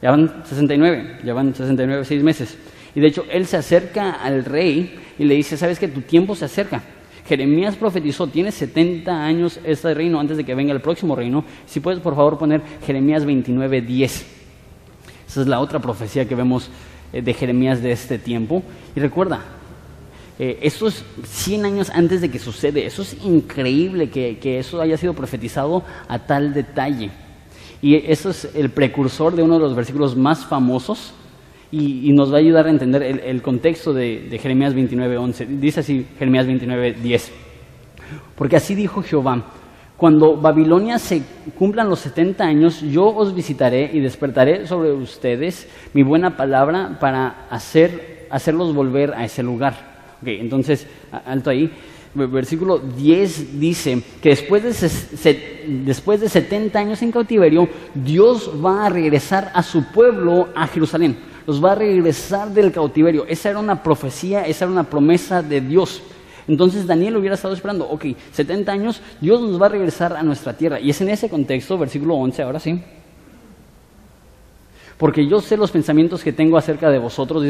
ya 0.01 0.13
van 0.13 0.45
69, 0.45 1.19
ya 1.25 1.35
van 1.35 1.53
69, 1.53 2.05
6 2.05 2.23
meses. 2.23 2.57
Y 2.95 3.01
de 3.01 3.09
hecho, 3.09 3.25
él 3.29 3.47
se 3.47 3.57
acerca 3.57 4.13
al 4.13 4.45
rey 4.45 4.97
y 5.19 5.25
le 5.25 5.35
dice, 5.35 5.57
sabes 5.57 5.81
que 5.81 5.89
tu 5.89 6.03
tiempo 6.03 6.37
se 6.37 6.45
acerca. 6.45 6.85
Jeremías 7.27 7.75
profetizó, 7.75 8.29
tiene 8.29 8.53
70 8.53 9.25
años 9.25 9.59
este 9.65 9.93
reino 9.93 10.21
antes 10.21 10.37
de 10.37 10.45
que 10.45 10.55
venga 10.55 10.73
el 10.73 10.81
próximo 10.81 11.17
reino. 11.17 11.45
Si 11.67 11.81
puedes, 11.81 11.99
por 11.99 12.15
favor, 12.15 12.39
poner 12.39 12.63
Jeremías 12.87 13.25
29, 13.25 13.81
10. 13.81 14.27
Esa 15.27 15.41
es 15.41 15.49
la 15.49 15.59
otra 15.59 15.81
profecía 15.81 16.29
que 16.29 16.37
vemos 16.37 16.71
eh, 17.13 17.23
de 17.23 17.35
Jeremías 17.35 17.83
de 17.83 17.91
este 17.91 18.21
tiempo. 18.21 18.63
Y 18.95 19.01
recuerda, 19.01 19.58
eh, 20.39 20.59
eso 20.63 20.87
es 20.87 21.05
100 21.25 21.65
años 21.65 21.91
antes 21.91 22.21
de 22.21 22.31
que 22.31 22.39
sucede. 22.39 22.87
Eso 22.87 23.03
es 23.03 23.17
increíble 23.25 24.09
que, 24.09 24.59
eso 24.59 24.81
haya 24.81 24.97
sido 24.97 25.15
profetizado 25.15 25.83
a 26.07 26.21
tal 26.21 26.55
detalle. 26.55 27.11
Y 27.83 27.97
eso 28.11 28.31
es 28.31 28.49
el 28.55 28.71
precursor 28.71 29.35
de 29.35 29.43
uno 29.43 29.55
de 29.55 29.61
los 29.61 29.75
versículos 29.75 30.17
más 30.17 30.47
famosos 30.47 31.13
y, 31.71 32.13
nos 32.13 32.33
va 32.33 32.37
a 32.37 32.41
ayudar 32.41 32.67
a 32.67 32.71
entender 32.71 33.03
el, 33.03 33.43
contexto 33.43 33.93
de, 33.93 34.29
de 34.31 34.39
Jeremías 34.39 34.75
29.11. 34.75 35.47
Dice 35.59 35.81
así 35.81 36.07
Jeremías 36.19 36.47
29.10. 36.47 37.31
Porque 38.37 38.57
así 38.57 38.75
dijo 38.75 39.03
Jehová, 39.03 39.43
cuando 39.97 40.37
Babilonia 40.37 40.99
se 40.99 41.23
cumplan 41.59 41.91
los 41.91 41.99
70 42.01 42.45
años, 42.45 42.81
yo 42.81 43.07
os 43.09 43.35
visitaré 43.35 43.91
y 43.93 43.99
despertaré 43.99 44.67
sobre 44.69 44.93
ustedes 44.93 45.69
mi 45.93 46.05
buena 46.05 46.37
palabra 46.37 46.97
para 47.01 47.49
hacer, 47.51 48.29
hacerlos 48.31 48.73
volver 48.75 49.13
a 49.15 49.25
ese 49.25 49.43
lugar 49.43 49.88
entonces, 50.25 50.87
alto 51.25 51.51
ahí. 51.51 51.71
Versículo 52.15 52.79
10 52.79 53.61
dice 53.61 54.03
que 54.23 54.31
después 54.31 54.63
de, 54.63 55.65
después 55.85 56.21
de 56.21 56.29
70 56.29 56.79
años 56.79 57.03
en 57.03 57.13
cautiverio, 57.13 57.69
Dios 57.95 58.51
va 58.65 58.87
a 58.87 58.89
regresar 58.89 59.53
a 59.55 59.63
su 59.63 59.85
pueblo, 59.93 60.49
a 60.55 60.67
Jerusalén. 60.67 61.17
Los 61.47 61.63
va 61.63 61.73
a 61.73 61.77
regresar 61.77 62.51
del 62.51 62.73
cautiverio. 62.73 63.25
Esa 63.29 63.51
era 63.51 63.59
una 63.59 63.83
profecía, 63.83 64.47
esa 64.47 64.65
era 64.65 64.73
una 64.73 64.85
promesa 64.85 65.43
de 65.43 65.61
Dios. 65.61 66.03
Entonces 66.49 66.87
Daniel 66.87 67.17
hubiera 67.19 67.35
estado 67.35 67.55
esperando, 67.55 67.89
ok, 67.89 68.07
70 68.33 68.73
años, 68.73 69.03
Dios 69.21 69.41
nos 69.41 69.61
va 69.61 69.67
a 69.67 69.71
regresar 69.71 70.15
a 70.15 70.23
nuestra 70.23 70.57
tierra. 70.57 70.81
Y 70.81 70.91
es 70.91 71.01
en 71.03 71.11
ese 71.11 71.29
contexto, 71.29 71.77
versículo 71.77 72.15
11, 72.15 72.43
ahora 72.43 72.59
sí, 72.59 72.83
porque 74.99 75.27
yo 75.29 75.41
sé 75.41 75.57
los 75.57 75.71
pensamientos 75.71 76.25
que 76.25 76.33
tengo 76.33 76.59
acerca 76.59 76.91
de 76.91 76.99
vosotros, 76.99 77.45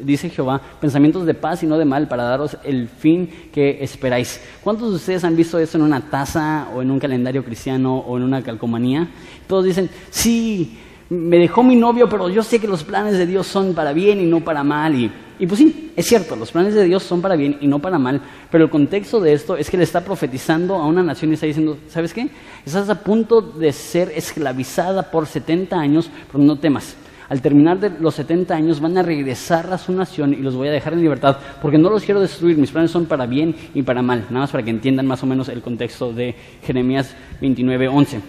dice, 0.00 0.30
Jehová, 0.30 0.60
pensamientos 0.80 1.26
de 1.26 1.34
paz 1.34 1.62
y 1.64 1.66
no 1.66 1.76
de 1.76 1.84
mal, 1.84 2.06
para 2.06 2.22
daros 2.22 2.56
el 2.62 2.88
fin 2.88 3.28
que 3.52 3.82
esperáis. 3.82 4.40
¿Cuántos 4.62 4.90
de 4.90 4.96
ustedes 4.96 5.24
han 5.24 5.34
visto 5.34 5.58
eso 5.58 5.76
en 5.76 5.82
una 5.82 6.08
taza 6.08 6.68
o 6.72 6.82
en 6.82 6.92
un 6.92 7.00
calendario 7.00 7.44
cristiano 7.44 7.98
o 7.98 8.16
en 8.16 8.22
una 8.22 8.42
calcomanía? 8.42 9.08
Todos 9.48 9.64
dicen, 9.64 9.90
sí, 10.10 10.78
me 11.10 11.38
dejó 11.38 11.62
mi 11.62 11.76
novio, 11.76 12.08
pero 12.08 12.28
yo 12.28 12.42
sé 12.42 12.58
que 12.58 12.66
los 12.66 12.84
planes 12.84 13.18
de 13.18 13.26
Dios 13.26 13.46
son 13.46 13.74
para 13.74 13.92
bien 13.92 14.20
y 14.20 14.26
no 14.26 14.40
para 14.40 14.64
mal. 14.64 14.94
Y, 15.38 15.46
pues 15.46 15.58
sí, 15.58 15.92
es 15.96 16.06
cierto, 16.06 16.36
los 16.36 16.52
planes 16.52 16.74
de 16.74 16.84
Dios 16.84 17.02
son 17.02 17.20
para 17.20 17.36
bien 17.36 17.58
y 17.60 17.66
no 17.66 17.80
para 17.80 17.98
mal, 17.98 18.20
pero 18.50 18.64
el 18.64 18.70
contexto 18.70 19.20
de 19.20 19.32
esto 19.32 19.56
es 19.56 19.68
que 19.68 19.76
le 19.76 19.82
está 19.82 20.04
profetizando 20.04 20.76
a 20.76 20.86
una 20.86 21.02
nación 21.02 21.30
y 21.30 21.34
está 21.34 21.46
diciendo, 21.46 21.76
¿sabes 21.88 22.14
qué? 22.14 22.28
Estás 22.64 22.88
a 22.88 23.00
punto 23.00 23.40
de 23.40 23.72
ser 23.72 24.12
esclavizada 24.14 25.10
por 25.10 25.26
70 25.26 25.76
años, 25.76 26.08
pero 26.30 26.42
no 26.42 26.56
temas. 26.56 26.96
Al 27.28 27.40
terminar 27.40 27.80
de 27.80 27.90
los 28.00 28.14
70 28.14 28.54
años 28.54 28.80
van 28.80 28.96
a 28.98 29.02
regresar 29.02 29.72
a 29.72 29.78
su 29.78 29.92
nación 29.92 30.34
y 30.34 30.36
los 30.36 30.54
voy 30.54 30.68
a 30.68 30.70
dejar 30.70 30.92
en 30.92 31.00
libertad 31.00 31.38
porque 31.62 31.78
no 31.78 31.88
los 31.88 32.04
quiero 32.04 32.20
destruir, 32.20 32.56
mis 32.58 32.70
planes 32.70 32.90
son 32.90 33.06
para 33.06 33.26
bien 33.26 33.56
y 33.74 33.82
para 33.82 34.02
mal, 34.02 34.26
nada 34.28 34.40
más 34.40 34.50
para 34.50 34.62
que 34.62 34.70
entiendan 34.70 35.06
más 35.06 35.22
o 35.22 35.26
menos 35.26 35.48
el 35.48 35.62
contexto 35.62 36.12
de 36.12 36.34
Jeremías 36.62 37.14
29:11. 37.40 38.20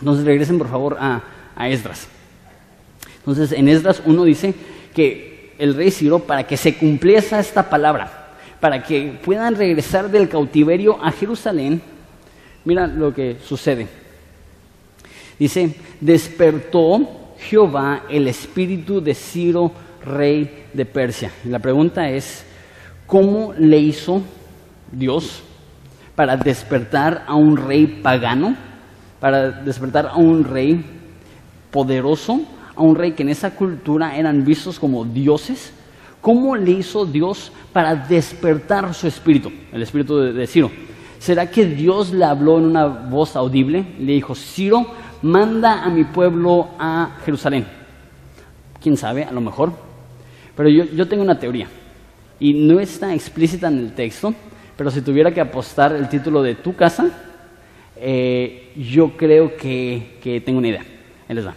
Entonces 0.00 0.24
regresen 0.24 0.58
por 0.58 0.68
favor 0.68 0.96
a, 0.98 1.22
a 1.56 1.68
Esdras. 1.68 2.08
Entonces 3.18 3.52
en 3.52 3.68
Esdras 3.68 4.02
uno 4.04 4.24
dice 4.24 4.54
que 4.94 5.54
el 5.58 5.74
rey 5.74 5.90
Ciro 5.90 6.20
para 6.20 6.46
que 6.46 6.56
se 6.56 6.76
cumpliese 6.76 7.38
esta 7.38 7.68
palabra, 7.68 8.34
para 8.60 8.82
que 8.82 9.18
puedan 9.24 9.54
regresar 9.54 10.10
del 10.10 10.28
cautiverio 10.28 11.02
a 11.02 11.12
Jerusalén. 11.12 11.80
Mira 12.64 12.86
lo 12.86 13.14
que 13.14 13.36
sucede. 13.44 13.86
Dice, 15.38 15.74
despertó 16.00 17.34
Jehová 17.38 18.04
el 18.08 18.28
espíritu 18.28 19.00
de 19.00 19.14
Ciro, 19.14 19.72
rey 20.04 20.66
de 20.72 20.84
Persia. 20.84 21.30
la 21.44 21.58
pregunta 21.58 22.08
es, 22.08 22.44
¿cómo 23.06 23.54
le 23.56 23.78
hizo 23.78 24.22
Dios 24.90 25.42
para 26.14 26.36
despertar 26.36 27.24
a 27.26 27.34
un 27.34 27.56
rey 27.56 27.86
pagano? 27.86 28.56
Para 29.20 29.50
despertar 29.50 30.06
a 30.06 30.16
un 30.16 30.44
rey 30.44 30.84
poderoso, 31.72 32.42
a 32.76 32.82
un 32.82 32.94
rey 32.94 33.12
que 33.12 33.24
en 33.24 33.30
esa 33.30 33.54
cultura 33.56 34.16
eran 34.16 34.44
vistos 34.44 34.78
como 34.78 35.04
dioses, 35.04 35.72
¿cómo 36.20 36.54
le 36.54 36.70
hizo 36.70 37.04
Dios 37.04 37.50
para 37.72 37.96
despertar 37.96 38.94
su 38.94 39.08
espíritu, 39.08 39.50
el 39.72 39.82
espíritu 39.82 40.18
de, 40.18 40.46
Ciro? 40.46 40.70
¿Será 41.18 41.50
que 41.50 41.66
Dios 41.66 42.12
le 42.12 42.24
habló 42.24 42.58
en 42.58 42.64
una 42.66 42.86
voz 42.86 43.34
audible? 43.34 43.84
Le 43.98 44.12
dijo, 44.12 44.34
Ciro, 44.34 44.86
manda 45.22 45.82
a 45.82 45.90
mi 45.90 46.04
pueblo 46.04 46.68
a 46.78 47.18
Jerusalén. 47.24 47.66
¿Quién 48.80 48.96
sabe? 48.96 49.24
A 49.24 49.32
lo 49.32 49.40
mejor. 49.40 49.72
Pero 50.56 50.68
yo, 50.68 50.84
yo 50.84 51.08
tengo 51.08 51.22
una 51.22 51.38
teoría. 51.38 51.68
Y 52.40 52.54
no 52.54 52.80
está 52.80 53.14
explícita 53.14 53.68
en 53.68 53.78
el 53.78 53.92
texto, 53.92 54.34
pero 54.76 54.90
si 54.90 55.00
tuviera 55.00 55.32
que 55.32 55.40
apostar 55.40 55.94
el 55.94 56.08
título 56.08 56.42
de 56.42 56.56
tu 56.56 56.74
casa, 56.74 57.08
eh, 57.96 58.72
yo 58.76 59.16
creo 59.16 59.56
que, 59.56 60.18
que, 60.20 60.40
tengo 60.40 60.58
una 60.58 60.68
idea. 60.68 60.84
Él 61.28 61.36
les 61.36 61.46
va. 61.46 61.54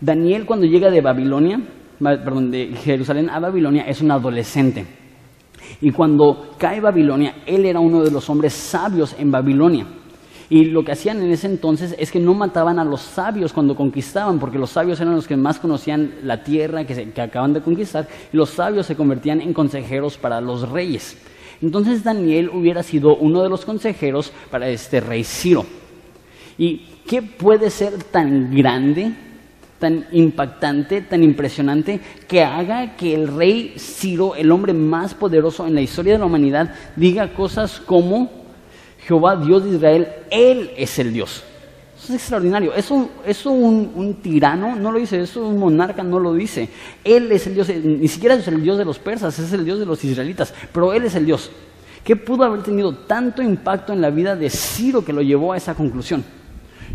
Daniel 0.00 0.46
cuando 0.46 0.66
llega 0.66 0.90
de 0.90 1.00
Babilonia, 1.00 1.60
perdón, 1.98 2.50
de 2.50 2.68
Jerusalén 2.76 3.28
a 3.28 3.38
Babilonia, 3.38 3.82
es 3.82 4.00
un 4.00 4.10
adolescente. 4.10 4.86
Y 5.80 5.90
cuando 5.90 6.54
cae 6.58 6.80
Babilonia, 6.80 7.36
él 7.46 7.66
era 7.66 7.80
uno 7.80 8.02
de 8.02 8.10
los 8.10 8.28
hombres 8.30 8.52
sabios 8.52 9.14
en 9.18 9.30
Babilonia. 9.30 9.86
Y 10.48 10.64
lo 10.64 10.82
que 10.82 10.92
hacían 10.92 11.22
en 11.22 11.30
ese 11.30 11.46
entonces 11.46 11.94
es 11.96 12.10
que 12.10 12.18
no 12.18 12.34
mataban 12.34 12.78
a 12.80 12.84
los 12.84 13.02
sabios 13.02 13.52
cuando 13.52 13.76
conquistaban, 13.76 14.40
porque 14.40 14.58
los 14.58 14.70
sabios 14.70 15.00
eran 15.00 15.14
los 15.14 15.28
que 15.28 15.36
más 15.36 15.60
conocían 15.60 16.14
la 16.24 16.42
tierra 16.42 16.84
que, 16.84 17.12
que 17.12 17.20
acaban 17.20 17.52
de 17.52 17.60
conquistar, 17.60 18.08
y 18.32 18.36
los 18.36 18.50
sabios 18.50 18.86
se 18.86 18.96
convertían 18.96 19.40
en 19.40 19.52
consejeros 19.52 20.18
para 20.18 20.40
los 20.40 20.68
reyes. 20.68 21.16
Entonces 21.62 22.02
Daniel 22.02 22.50
hubiera 22.52 22.82
sido 22.82 23.14
uno 23.16 23.42
de 23.42 23.48
los 23.48 23.64
consejeros 23.64 24.32
para 24.50 24.68
este 24.68 25.00
rey 25.00 25.22
Ciro. 25.22 25.64
¿Y 26.58 26.78
qué 27.06 27.22
puede 27.22 27.70
ser 27.70 28.02
tan 28.04 28.54
grande, 28.54 29.14
tan 29.80 30.06
impactante, 30.12 31.00
tan 31.00 31.24
impresionante, 31.24 32.00
que 32.28 32.44
haga 32.44 32.96
que 32.96 33.14
el 33.14 33.26
rey 33.26 33.74
Ciro, 33.78 34.36
el 34.36 34.52
hombre 34.52 34.72
más 34.72 35.14
poderoso 35.14 35.66
en 35.66 35.74
la 35.74 35.80
historia 35.80 36.12
de 36.12 36.18
la 36.20 36.26
humanidad, 36.26 36.74
diga 36.94 37.32
cosas 37.32 37.80
como 37.80 38.30
Jehová, 38.98 39.36
Dios 39.36 39.64
de 39.64 39.70
Israel, 39.70 40.08
Él 40.30 40.70
es 40.76 40.98
el 40.98 41.12
Dios? 41.12 41.42
Eso 41.96 42.12
es 42.12 42.20
extraordinario. 42.20 42.72
Eso, 42.74 43.10
eso 43.26 43.50
un, 43.50 43.92
un, 43.94 44.14
tirano 44.14 44.76
no 44.76 44.92
lo 44.92 44.98
dice, 44.98 45.20
eso 45.20 45.46
un 45.46 45.58
monarca 45.58 46.02
no 46.02 46.18
lo 46.18 46.34
dice. 46.34 46.68
Él 47.02 47.32
es 47.32 47.46
el 47.46 47.54
Dios, 47.54 47.68
ni 47.68 48.08
siquiera 48.08 48.34
es 48.34 48.46
el 48.48 48.62
Dios 48.62 48.78
de 48.78 48.84
los 48.84 48.98
persas, 48.98 49.38
es 49.38 49.52
el 49.52 49.64
Dios 49.64 49.78
de 49.78 49.86
los 49.86 50.04
israelitas, 50.04 50.54
pero 50.72 50.92
Él 50.92 51.04
es 51.04 51.14
el 51.14 51.26
Dios. 51.26 51.50
¿Qué 52.04 52.16
pudo 52.16 52.44
haber 52.44 52.62
tenido 52.62 52.94
tanto 52.94 53.42
impacto 53.42 53.92
en 53.92 54.00
la 54.00 54.10
vida 54.10 54.36
de 54.36 54.48
Ciro 54.48 55.04
que 55.04 55.12
lo 55.12 55.22
llevó 55.22 55.52
a 55.52 55.56
esa 55.56 55.74
conclusión? 55.74 56.24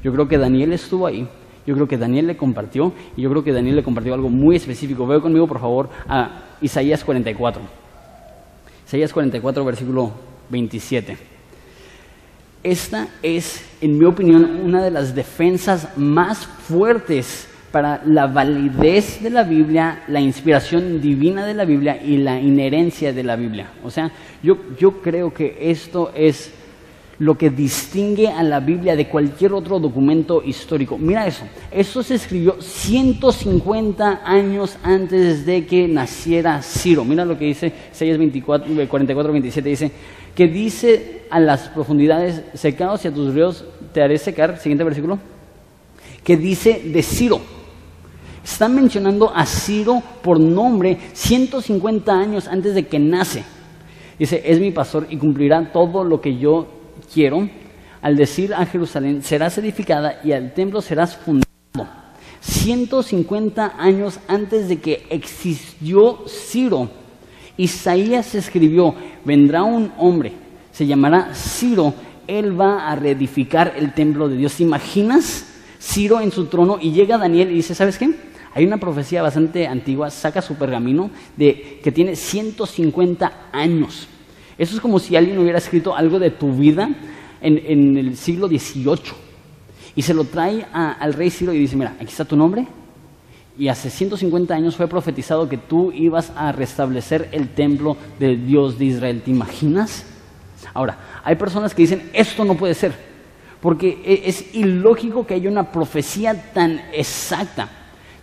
Yo 0.03 0.11
creo 0.13 0.27
que 0.27 0.37
Daniel 0.37 0.73
estuvo 0.73 1.07
ahí, 1.07 1.27
yo 1.65 1.73
creo 1.75 1.87
que 1.87 1.97
Daniel 1.97 2.27
le 2.27 2.37
compartió, 2.37 2.93
y 3.15 3.23
yo 3.23 3.29
creo 3.29 3.43
que 3.43 3.51
Daniel 3.51 3.77
le 3.77 3.83
compartió 3.83 4.13
algo 4.13 4.29
muy 4.29 4.55
específico. 4.55 5.07
Veo 5.07 5.21
conmigo, 5.21 5.47
por 5.47 5.59
favor, 5.59 5.89
a 6.07 6.43
Isaías 6.61 7.03
44. 7.03 7.61
Isaías 8.85 9.11
44, 9.11 9.65
versículo 9.65 10.11
27. 10.49 11.17
Esta 12.63 13.07
es, 13.21 13.63
en 13.81 13.97
mi 13.97 14.05
opinión, 14.05 14.61
una 14.63 14.83
de 14.83 14.91
las 14.91 15.13
defensas 15.13 15.95
más 15.97 16.45
fuertes 16.45 17.47
para 17.71 18.01
la 18.05 18.25
validez 18.25 19.21
de 19.21 19.29
la 19.29 19.43
Biblia, 19.43 20.03
la 20.07 20.21
inspiración 20.21 21.01
divina 21.01 21.45
de 21.45 21.53
la 21.53 21.65
Biblia 21.65 22.01
y 22.01 22.17
la 22.17 22.39
inherencia 22.39 23.11
de 23.11 23.21
la 23.21 23.35
Biblia. 23.35 23.69
O 23.83 23.91
sea, 23.91 24.11
yo, 24.41 24.57
yo 24.79 25.01
creo 25.01 25.33
que 25.33 25.57
esto 25.59 26.11
es 26.15 26.53
lo 27.19 27.37
que 27.37 27.49
distingue 27.49 28.27
a 28.27 28.43
la 28.43 28.59
Biblia 28.59 28.95
de 28.95 29.07
cualquier 29.07 29.53
otro 29.53 29.79
documento 29.79 30.43
histórico. 30.43 30.97
Mira 30.97 31.25
eso, 31.25 31.45
eso 31.71 32.03
se 32.03 32.15
escribió 32.15 32.61
150 32.61 34.21
años 34.25 34.77
antes 34.83 35.45
de 35.45 35.65
que 35.65 35.87
naciera 35.87 36.61
Ciro. 36.61 37.05
Mira 37.05 37.25
lo 37.25 37.37
que 37.37 37.45
dice 37.45 37.71
Isaías 37.91 38.17
44, 38.17 39.31
27, 39.31 39.69
dice, 39.69 39.91
que 40.35 40.47
dice 40.47 41.23
a 41.29 41.39
las 41.39 41.69
profundidades, 41.69 42.43
secados 42.53 43.05
y 43.05 43.07
a 43.07 43.13
tus 43.13 43.33
ríos 43.33 43.63
te 43.93 44.01
haré 44.01 44.17
secar, 44.17 44.59
siguiente 44.59 44.83
versículo, 44.83 45.19
que 46.23 46.35
dice 46.35 46.81
de 46.85 47.01
Ciro. 47.01 47.39
Están 48.43 48.75
mencionando 48.75 49.31
a 49.33 49.45
Ciro 49.45 50.03
por 50.21 50.39
nombre 50.39 50.99
150 51.13 52.13
años 52.13 52.47
antes 52.47 52.75
de 52.75 52.85
que 52.85 52.99
nace. 52.99 53.43
Dice, 54.19 54.43
es 54.45 54.59
mi 54.59 54.71
pastor 54.71 55.07
y 55.09 55.17
cumplirá 55.17 55.71
todo 55.71 56.03
lo 56.03 56.21
que 56.21 56.37
yo 56.37 56.67
quiero, 57.11 57.49
al 58.01 58.15
decir 58.15 58.53
a 58.53 58.65
Jerusalén, 58.65 59.23
serás 59.23 59.57
edificada 59.57 60.19
y 60.23 60.31
al 60.31 60.53
templo 60.53 60.81
serás 60.81 61.15
fundado. 61.15 61.45
150 62.41 63.73
años 63.77 64.19
antes 64.27 64.69
de 64.69 64.79
que 64.79 65.07
existió 65.09 66.25
Ciro, 66.27 66.89
Isaías 67.57 68.35
escribió, 68.35 68.93
vendrá 69.23 69.63
un 69.63 69.91
hombre, 69.97 70.33
se 70.71 70.85
llamará 70.85 71.33
Ciro, 71.33 71.93
él 72.27 72.59
va 72.59 72.89
a 72.89 72.95
reedificar 72.95 73.73
el 73.77 73.93
templo 73.93 74.27
de 74.27 74.37
Dios. 74.37 74.55
¿Te 74.55 74.63
imaginas? 74.63 75.47
Ciro 75.79 76.19
en 76.19 76.31
su 76.31 76.45
trono 76.45 76.77
y 76.81 76.91
llega 76.91 77.17
Daniel 77.17 77.51
y 77.51 77.55
dice, 77.55 77.75
¿sabes 77.75 77.97
qué? 77.97 78.09
Hay 78.53 78.65
una 78.65 78.77
profecía 78.77 79.21
bastante 79.21 79.67
antigua, 79.67 80.09
saca 80.09 80.41
su 80.41 80.55
pergamino, 80.55 81.11
de, 81.35 81.79
que 81.83 81.91
tiene 81.91 82.15
150 82.15 83.49
años. 83.51 84.07
Eso 84.57 84.75
es 84.75 84.81
como 84.81 84.99
si 84.99 85.15
alguien 85.15 85.37
hubiera 85.37 85.57
escrito 85.57 85.95
algo 85.95 86.19
de 86.19 86.31
tu 86.31 86.51
vida 86.53 86.89
en, 87.41 87.97
el 87.97 88.15
siglo 88.15 88.47
XVIII 88.47 89.13
y 89.95 90.01
se 90.01 90.13
lo 90.13 90.23
trae 90.23 90.65
al 90.73 91.13
rey 91.13 91.29
Ciro 91.29 91.53
y 91.53 91.59
dice, 91.59 91.75
mira, 91.75 91.95
aquí 91.99 92.09
está 92.09 92.25
tu 92.25 92.35
nombre 92.35 92.67
y 93.57 93.67
hace 93.69 93.89
150 93.89 94.53
años 94.53 94.75
fue 94.75 94.87
profetizado 94.87 95.47
que 95.47 95.57
tú 95.57 95.91
ibas 95.91 96.31
a 96.35 96.51
restablecer 96.51 97.29
el 97.31 97.49
templo 97.49 97.95
del 98.19 98.45
Dios 98.45 98.77
de 98.77 98.85
Israel. 98.85 99.21
¿Te 99.23 99.31
imaginas? 99.31 100.05
Ahora, 100.73 100.97
hay 101.23 101.35
personas 101.35 101.73
que 101.73 101.83
dicen, 101.83 102.09
esto 102.13 102.43
no 102.43 102.55
puede 102.55 102.73
ser, 102.73 102.93
porque 103.61 104.01
e, 104.03 104.27
es 104.27 104.53
ilógico 104.55 105.25
que 105.25 105.35
haya 105.35 105.49
una 105.49 105.71
profecía 105.71 106.51
tan 106.53 106.81
exacta. 106.91 107.69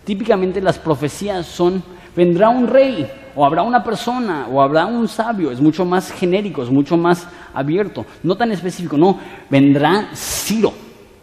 Típicamente 0.03 0.61
las 0.61 0.77
profecías 0.77 1.47
son, 1.47 1.83
vendrá 2.15 2.49
un 2.49 2.67
rey, 2.67 3.09
o 3.35 3.45
habrá 3.45 3.63
una 3.63 3.83
persona, 3.83 4.47
o 4.51 4.61
habrá 4.61 4.85
un 4.85 5.07
sabio, 5.07 5.51
es 5.51 5.59
mucho 5.59 5.85
más 5.85 6.11
genérico, 6.11 6.63
es 6.63 6.69
mucho 6.69 6.97
más 6.97 7.27
abierto, 7.53 8.05
no 8.23 8.35
tan 8.35 8.51
específico, 8.51 8.97
no, 8.97 9.19
vendrá 9.49 10.09
Ciro, 10.15 10.73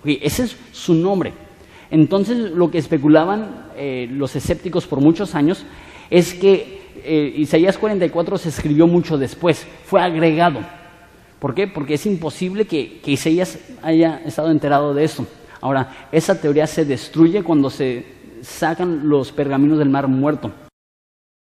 ese 0.04 0.44
es 0.44 0.56
su 0.72 0.94
nombre. 0.94 1.32
Entonces 1.90 2.36
lo 2.36 2.70
que 2.70 2.78
especulaban 2.78 3.66
eh, 3.76 4.08
los 4.10 4.36
escépticos 4.36 4.86
por 4.86 5.00
muchos 5.00 5.34
años 5.34 5.64
es 6.08 6.34
que 6.34 6.80
eh, 7.04 7.34
Isaías 7.36 7.78
44 7.78 8.38
se 8.38 8.48
escribió 8.48 8.86
mucho 8.86 9.18
después, 9.18 9.66
fue 9.84 10.00
agregado. 10.00 10.60
¿Por 11.38 11.54
qué? 11.54 11.66
Porque 11.66 11.94
es 11.94 12.06
imposible 12.06 12.66
que, 12.66 13.00
que 13.00 13.12
Isaías 13.12 13.58
haya 13.82 14.20
estado 14.26 14.50
enterado 14.50 14.92
de 14.94 15.04
eso. 15.04 15.26
Ahora, 15.62 16.08
esa 16.12 16.40
teoría 16.40 16.66
se 16.66 16.84
destruye 16.84 17.42
cuando 17.42 17.70
se 17.70 18.04
sacan 18.42 19.08
los 19.08 19.32
pergaminos 19.32 19.78
del 19.78 19.88
mar 19.88 20.06
muerto 20.06 20.52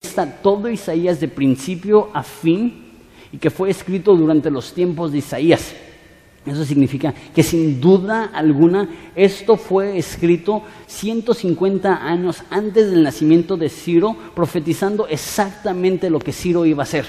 está 0.03 0.25
todo 0.25 0.69
Isaías 0.69 1.19
de 1.19 1.27
principio 1.27 2.09
a 2.13 2.21
fin 2.23 2.91
y 3.31 3.37
que 3.37 3.49
fue 3.49 3.69
escrito 3.69 4.15
durante 4.15 4.51
los 4.51 4.73
tiempos 4.73 5.11
de 5.11 5.19
Isaías. 5.19 5.73
Eso 6.45 6.65
significa 6.65 7.13
que 7.33 7.41
sin 7.41 7.79
duda 7.79 8.29
alguna 8.33 8.89
esto 9.15 9.55
fue 9.55 9.97
escrito 9.97 10.61
150 10.87 12.05
años 12.05 12.43
antes 12.49 12.91
del 12.91 13.01
nacimiento 13.01 13.55
de 13.55 13.69
Ciro, 13.69 14.15
profetizando 14.35 15.07
exactamente 15.07 16.09
lo 16.09 16.19
que 16.19 16.33
Ciro 16.33 16.65
iba 16.65 16.83
a 16.83 16.89
hacer. 16.89 17.05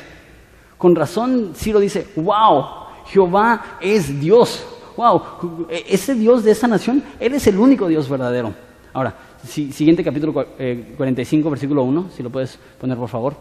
Con 0.78 0.94
razón 0.94 1.52
Ciro 1.56 1.80
dice, 1.80 2.06
wow, 2.14 2.64
Jehová 3.06 3.78
es 3.80 4.20
Dios. 4.20 4.64
Wow, 4.96 5.66
ese 5.68 6.14
Dios 6.14 6.44
de 6.44 6.52
esa 6.52 6.68
nación, 6.68 7.02
Él 7.18 7.34
es 7.34 7.44
el 7.48 7.58
único 7.58 7.88
Dios 7.88 8.08
verdadero. 8.08 8.54
Ahora, 8.92 9.16
siguiente 9.46 10.02
capítulo 10.02 10.32
45, 10.32 11.48
eh, 11.48 11.50
versículo 11.50 11.82
1, 11.84 12.10
si 12.16 12.22
lo 12.22 12.30
puedes 12.30 12.58
poner 12.80 12.96
por 12.96 13.08
favor. 13.08 13.36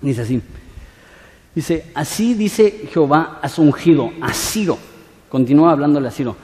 Dice 0.00 0.22
así. 0.22 0.42
Dice, 1.54 1.86
así 1.94 2.34
dice 2.34 2.86
Jehová 2.92 3.38
a 3.40 3.48
su 3.48 3.62
ungido, 3.62 4.10
a. 4.20 4.78
Continúa 5.28 5.72
hablándole 5.72 6.08
a. 6.08 6.36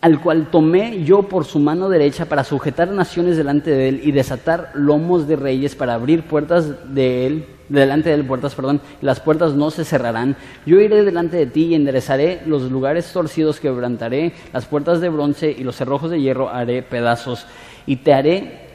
Al 0.00 0.20
cual 0.20 0.50
tomé 0.50 1.04
yo 1.04 1.22
por 1.24 1.44
su 1.44 1.58
mano 1.58 1.88
derecha 1.88 2.26
para 2.26 2.44
sujetar 2.44 2.88
naciones 2.88 3.36
delante 3.36 3.70
de 3.70 3.88
él 3.88 4.00
y 4.04 4.12
desatar 4.12 4.70
lomos 4.74 5.26
de 5.26 5.36
reyes 5.36 5.74
para 5.74 5.94
abrir 5.94 6.22
puertas 6.24 6.94
de 6.94 7.26
él, 7.26 7.46
delante 7.68 8.16
de 8.16 8.24
puertas, 8.24 8.54
perdón, 8.54 8.80
las 9.00 9.20
puertas 9.20 9.54
no 9.54 9.70
se 9.70 9.84
cerrarán. 9.84 10.36
Yo 10.66 10.80
iré 10.80 11.04
delante 11.04 11.36
de 11.36 11.46
ti 11.46 11.66
y 11.66 11.74
enderezaré 11.74 12.42
los 12.46 12.70
lugares 12.70 13.12
torcidos, 13.12 13.60
quebrantaré 13.60 14.32
las 14.52 14.66
puertas 14.66 15.00
de 15.00 15.08
bronce 15.08 15.54
y 15.56 15.64
los 15.64 15.76
cerrojos 15.76 16.10
de 16.10 16.20
hierro 16.20 16.48
haré 16.48 16.82
pedazos 16.82 17.46
y 17.86 17.96
te 17.96 18.12
haré 18.12 18.68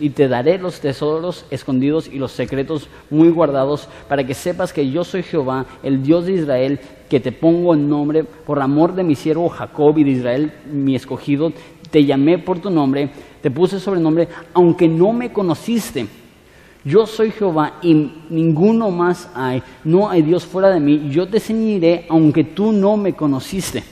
y 0.00 0.10
te 0.10 0.28
daré 0.28 0.58
los 0.58 0.80
tesoros 0.80 1.44
escondidos 1.50 2.08
y 2.08 2.18
los 2.18 2.30
secretos 2.30 2.88
muy 3.10 3.30
guardados 3.30 3.88
para 4.08 4.24
que 4.24 4.34
sepas 4.34 4.72
que 4.72 4.88
yo 4.90 5.02
soy 5.02 5.24
Jehová, 5.24 5.66
el 5.82 6.02
Dios 6.02 6.26
de 6.26 6.34
Israel, 6.34 6.78
que 7.08 7.18
te 7.18 7.32
pongo 7.32 7.74
en 7.74 7.88
nombre 7.88 8.22
por 8.22 8.60
amor 8.60 8.94
de 8.94 9.02
mi 9.02 9.16
siervo 9.16 9.48
Jacob 9.48 9.98
y 9.98 10.04
de 10.04 10.10
Israel, 10.10 10.52
mi 10.70 10.94
escogido, 10.94 11.52
te 11.90 12.04
llamé 12.04 12.38
por 12.38 12.60
tu 12.60 12.70
nombre, 12.70 13.10
te 13.40 13.50
puse 13.50 13.80
sobrenombre, 13.80 14.28
aunque 14.52 14.88
no 14.88 15.12
me 15.12 15.32
conociste. 15.32 16.06
Yo 16.84 17.06
soy 17.06 17.30
Jehová 17.30 17.78
y 17.82 17.94
ninguno 18.28 18.90
más 18.90 19.30
hay, 19.34 19.62
no 19.84 20.10
hay 20.10 20.20
Dios 20.20 20.44
fuera 20.44 20.68
de 20.68 20.80
mí, 20.80 21.08
yo 21.10 21.26
te 21.26 21.40
ceñiré 21.40 22.06
aunque 22.10 22.44
tú 22.44 22.72
no 22.72 22.96
me 22.96 23.14
conociste. 23.14 23.82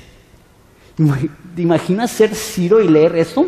¿Te 1.56 1.62
imaginas 1.62 2.10
ser 2.10 2.34
Ciro 2.34 2.80
y 2.80 2.88
leer 2.88 3.16
esto? 3.16 3.46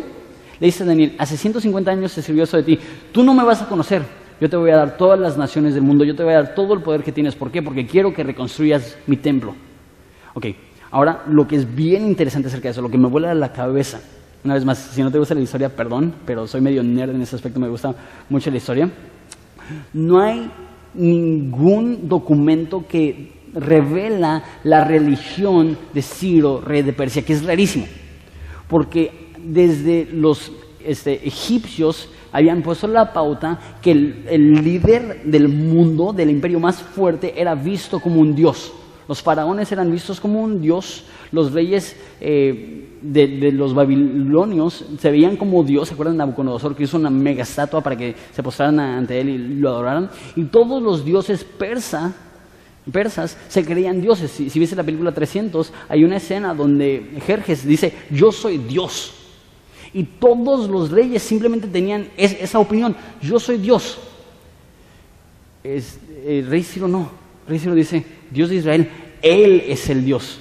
Le 0.59 0.67
dice 0.67 0.83
Daniel, 0.83 1.15
hace 1.17 1.37
150 1.37 1.91
años 1.91 2.11
se 2.11 2.21
sirvió 2.21 2.43
eso 2.43 2.57
de 2.57 2.63
ti. 2.63 2.79
Tú 3.11 3.23
no 3.23 3.33
me 3.33 3.43
vas 3.43 3.61
a 3.61 3.67
conocer. 3.67 4.01
Yo 4.39 4.49
te 4.49 4.57
voy 4.57 4.71
a 4.71 4.77
dar 4.77 4.97
todas 4.97 5.19
las 5.19 5.37
naciones 5.37 5.73
del 5.73 5.83
mundo. 5.83 6.03
Yo 6.03 6.15
te 6.15 6.23
voy 6.23 6.33
a 6.33 6.37
dar 6.37 6.55
todo 6.55 6.73
el 6.73 6.81
poder 6.81 7.03
que 7.03 7.11
tienes. 7.11 7.35
¿Por 7.35 7.51
qué? 7.51 7.61
Porque 7.61 7.85
quiero 7.85 8.13
que 8.13 8.23
reconstruyas 8.23 8.97
mi 9.05 9.17
templo. 9.17 9.53
Ok, 10.33 10.47
ahora 10.91 11.23
lo 11.27 11.47
que 11.47 11.55
es 11.55 11.75
bien 11.75 12.05
interesante 12.05 12.47
acerca 12.47 12.67
de 12.67 12.71
eso, 12.71 12.81
lo 12.81 12.89
que 12.89 12.97
me 12.97 13.07
vuela 13.07 13.33
la 13.33 13.51
cabeza. 13.51 14.01
Una 14.43 14.53
vez 14.53 14.65
más, 14.65 14.77
si 14.77 15.01
no 15.01 15.11
te 15.11 15.17
gusta 15.17 15.33
la 15.33 15.41
historia, 15.41 15.69
perdón, 15.69 16.13
pero 16.25 16.45
soy 16.45 16.61
medio 16.61 16.83
nerd 16.83 17.15
en 17.15 17.21
ese 17.21 17.35
aspecto, 17.35 17.59
me 17.59 17.69
gusta 17.69 17.95
mucho 18.29 18.51
la 18.51 18.57
historia. 18.57 18.89
No 19.93 20.19
hay 20.19 20.49
ningún 20.93 22.07
documento 22.07 22.85
que 22.87 23.33
revela 23.53 24.43
la 24.63 24.83
religión 24.83 25.77
de 25.93 26.01
Ciro, 26.01 26.61
rey 26.61 26.81
de 26.81 26.93
Persia, 26.93 27.23
que 27.23 27.33
es 27.33 27.45
rarísimo, 27.45 27.85
porque 28.67 29.11
desde 29.37 30.07
los 30.11 30.51
este, 30.83 31.25
egipcios 31.27 32.09
habían 32.31 32.61
puesto 32.61 32.87
la 32.87 33.13
pauta 33.13 33.59
que 33.81 33.91
el, 33.91 34.63
líder 34.63 35.23
del 35.23 35.47
mundo, 35.47 36.11
del 36.11 36.29
imperio 36.29 36.59
más 36.59 36.81
fuerte, 36.81 37.39
era 37.39 37.55
visto 37.55 37.99
como 37.99 38.19
un 38.19 38.35
dios. 38.35 38.73
Los 39.07 39.21
faraones 39.21 39.71
eran 39.71 39.91
vistos 39.91 40.19
como 40.19 40.41
un 40.41 40.61
dios, 40.61 41.05
los 41.31 41.51
reyes 41.51 41.95
eh, 42.19 42.97
de, 43.01 43.51
los 43.51 43.73
babilonios 43.73 44.85
se 44.99 45.11
veían 45.11 45.37
como 45.37 45.63
dios, 45.63 45.87
¿se 45.87 45.93
acuerdan 45.93 46.15
de 46.15 46.19
Nabucodonosor 46.19 46.75
que 46.75 46.83
hizo 46.83 46.97
una 46.97 47.09
mega 47.09 47.43
estatua 47.43 47.81
para 47.81 47.95
que 47.95 48.15
se 48.33 48.41
postraran 48.41 48.79
ante 48.79 49.19
él 49.19 49.29
y 49.29 49.37
lo 49.59 49.69
adoraran? 49.69 50.09
Y 50.35 50.45
todos 50.45 50.81
los 50.81 51.05
dioses 51.05 51.43
persa 51.43 52.13
persas 52.91 53.37
se 53.47 53.65
creían 53.65 54.01
dioses. 54.01 54.31
Si, 54.31 54.49
si 54.49 54.59
viste 54.59 54.75
la 54.75 54.83
película 54.83 55.11
300, 55.11 55.71
hay 55.89 56.03
una 56.03 56.17
escena 56.17 56.53
donde 56.53 57.19
Jerjes 57.25 57.65
dice, 57.65 57.93
yo 58.11 58.31
soy 58.31 58.57
Dios. 58.59 59.13
Y 59.93 60.03
todos 60.03 60.69
los 60.69 60.91
reyes 60.91 61.23
simplemente 61.23 61.67
tenían 61.67 62.09
esa 62.17 62.59
opinión, 62.59 62.95
yo 63.21 63.39
soy 63.39 63.57
Dios. 63.57 63.97
El 65.63 66.47
rey 66.47 66.63
Ciro 66.63 66.87
no, 66.87 67.09
rey 67.47 67.57
Ciro 67.59 67.73
dice, 67.73 68.05
Dios 68.31 68.49
de 68.49 68.55
Israel, 68.55 68.89
Él 69.21 69.63
es 69.67 69.89
el 69.89 70.05
Dios. 70.05 70.39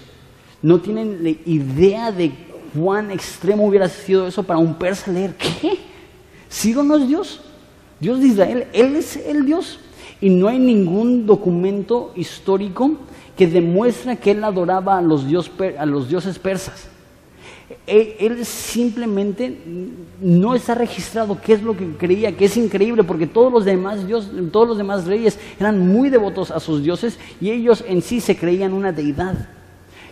No 0.63 0.81
tienen 0.81 1.39
idea 1.45 2.11
de 2.11 2.33
cuán 2.75 3.11
extremo 3.11 3.67
hubiera 3.67 3.89
sido 3.89 4.27
eso 4.27 4.43
para 4.43 4.59
un 4.59 4.75
persa 4.75 5.11
leer. 5.11 5.35
¿Qué? 5.37 5.79
¿Ciro 6.51 6.83
no 6.83 6.97
es 6.97 7.09
Dios? 7.09 7.41
Dios 8.01 8.21
de 8.21 8.27
Israel, 8.27 8.67
Él 8.73 8.97
es 8.97 9.17
el 9.17 9.47
Dios 9.47 9.79
y 10.21 10.31
no 10.31 10.49
hay 10.49 10.59
ningún 10.59 11.27
documento 11.27 12.13
histórico 12.17 12.99
que 13.37 13.47
demuestra 13.47 14.17
que 14.17 14.31
él 14.31 14.45
adoraba 14.45 14.99
a 14.99 15.03
los, 15.03 15.27
a 15.79 15.87
los 15.87 16.09
dioses 16.09 16.39
persas. 16.39 16.89
E, 17.87 18.17
él, 18.21 18.45
simplemente 18.45 19.57
no 20.21 20.55
está 20.55 20.75
registrado 20.75 21.41
qué 21.41 21.55
es 21.55 21.63
lo 21.63 21.77
que 21.77 21.97
creía, 21.97 22.37
que 22.37 22.47
es 22.47 22.57
increíble, 22.57 23.05
porque 23.05 23.27
todos 23.27 23.53
los 23.53 23.65
demás 23.65 24.07
dios, 24.07 24.31
todos 24.53 24.69
los 24.69 24.79
demás 24.79 25.07
reyes 25.07 25.39
eran 25.59 25.87
muy 25.87 26.11
devotos 26.11 26.51
a 26.51 26.61
sus 26.61 26.83
dioses 26.83 27.19
y 27.41 27.51
ellos 27.51 27.85
en 27.87 28.03
sí 28.03 28.21
se 28.21 28.37
creían 28.37 28.73
una 28.73 28.93
deidad. 28.93 29.49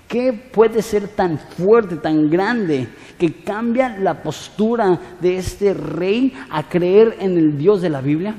¿Qué 0.08 0.32
puede 0.32 0.82
ser 0.82 1.08
tan 1.08 1.38
fuerte, 1.38 1.96
tan 1.96 2.28
grande, 2.28 2.88
que 3.18 3.32
cambia 3.32 3.96
la 3.98 4.22
postura 4.22 5.00
de 5.20 5.38
este 5.38 5.72
rey 5.72 6.34
a 6.50 6.68
creer 6.68 7.16
en 7.20 7.38
el 7.38 7.56
Dios 7.56 7.80
de 7.80 7.88
la 7.88 8.02
Biblia? 8.02 8.34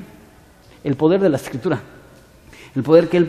el 0.84 0.96
poder 0.96 1.20
de 1.20 1.30
la 1.30 1.38
escritura, 1.38 1.80
el 2.76 2.82
poder 2.82 3.08
que 3.08 3.16
él, 3.16 3.28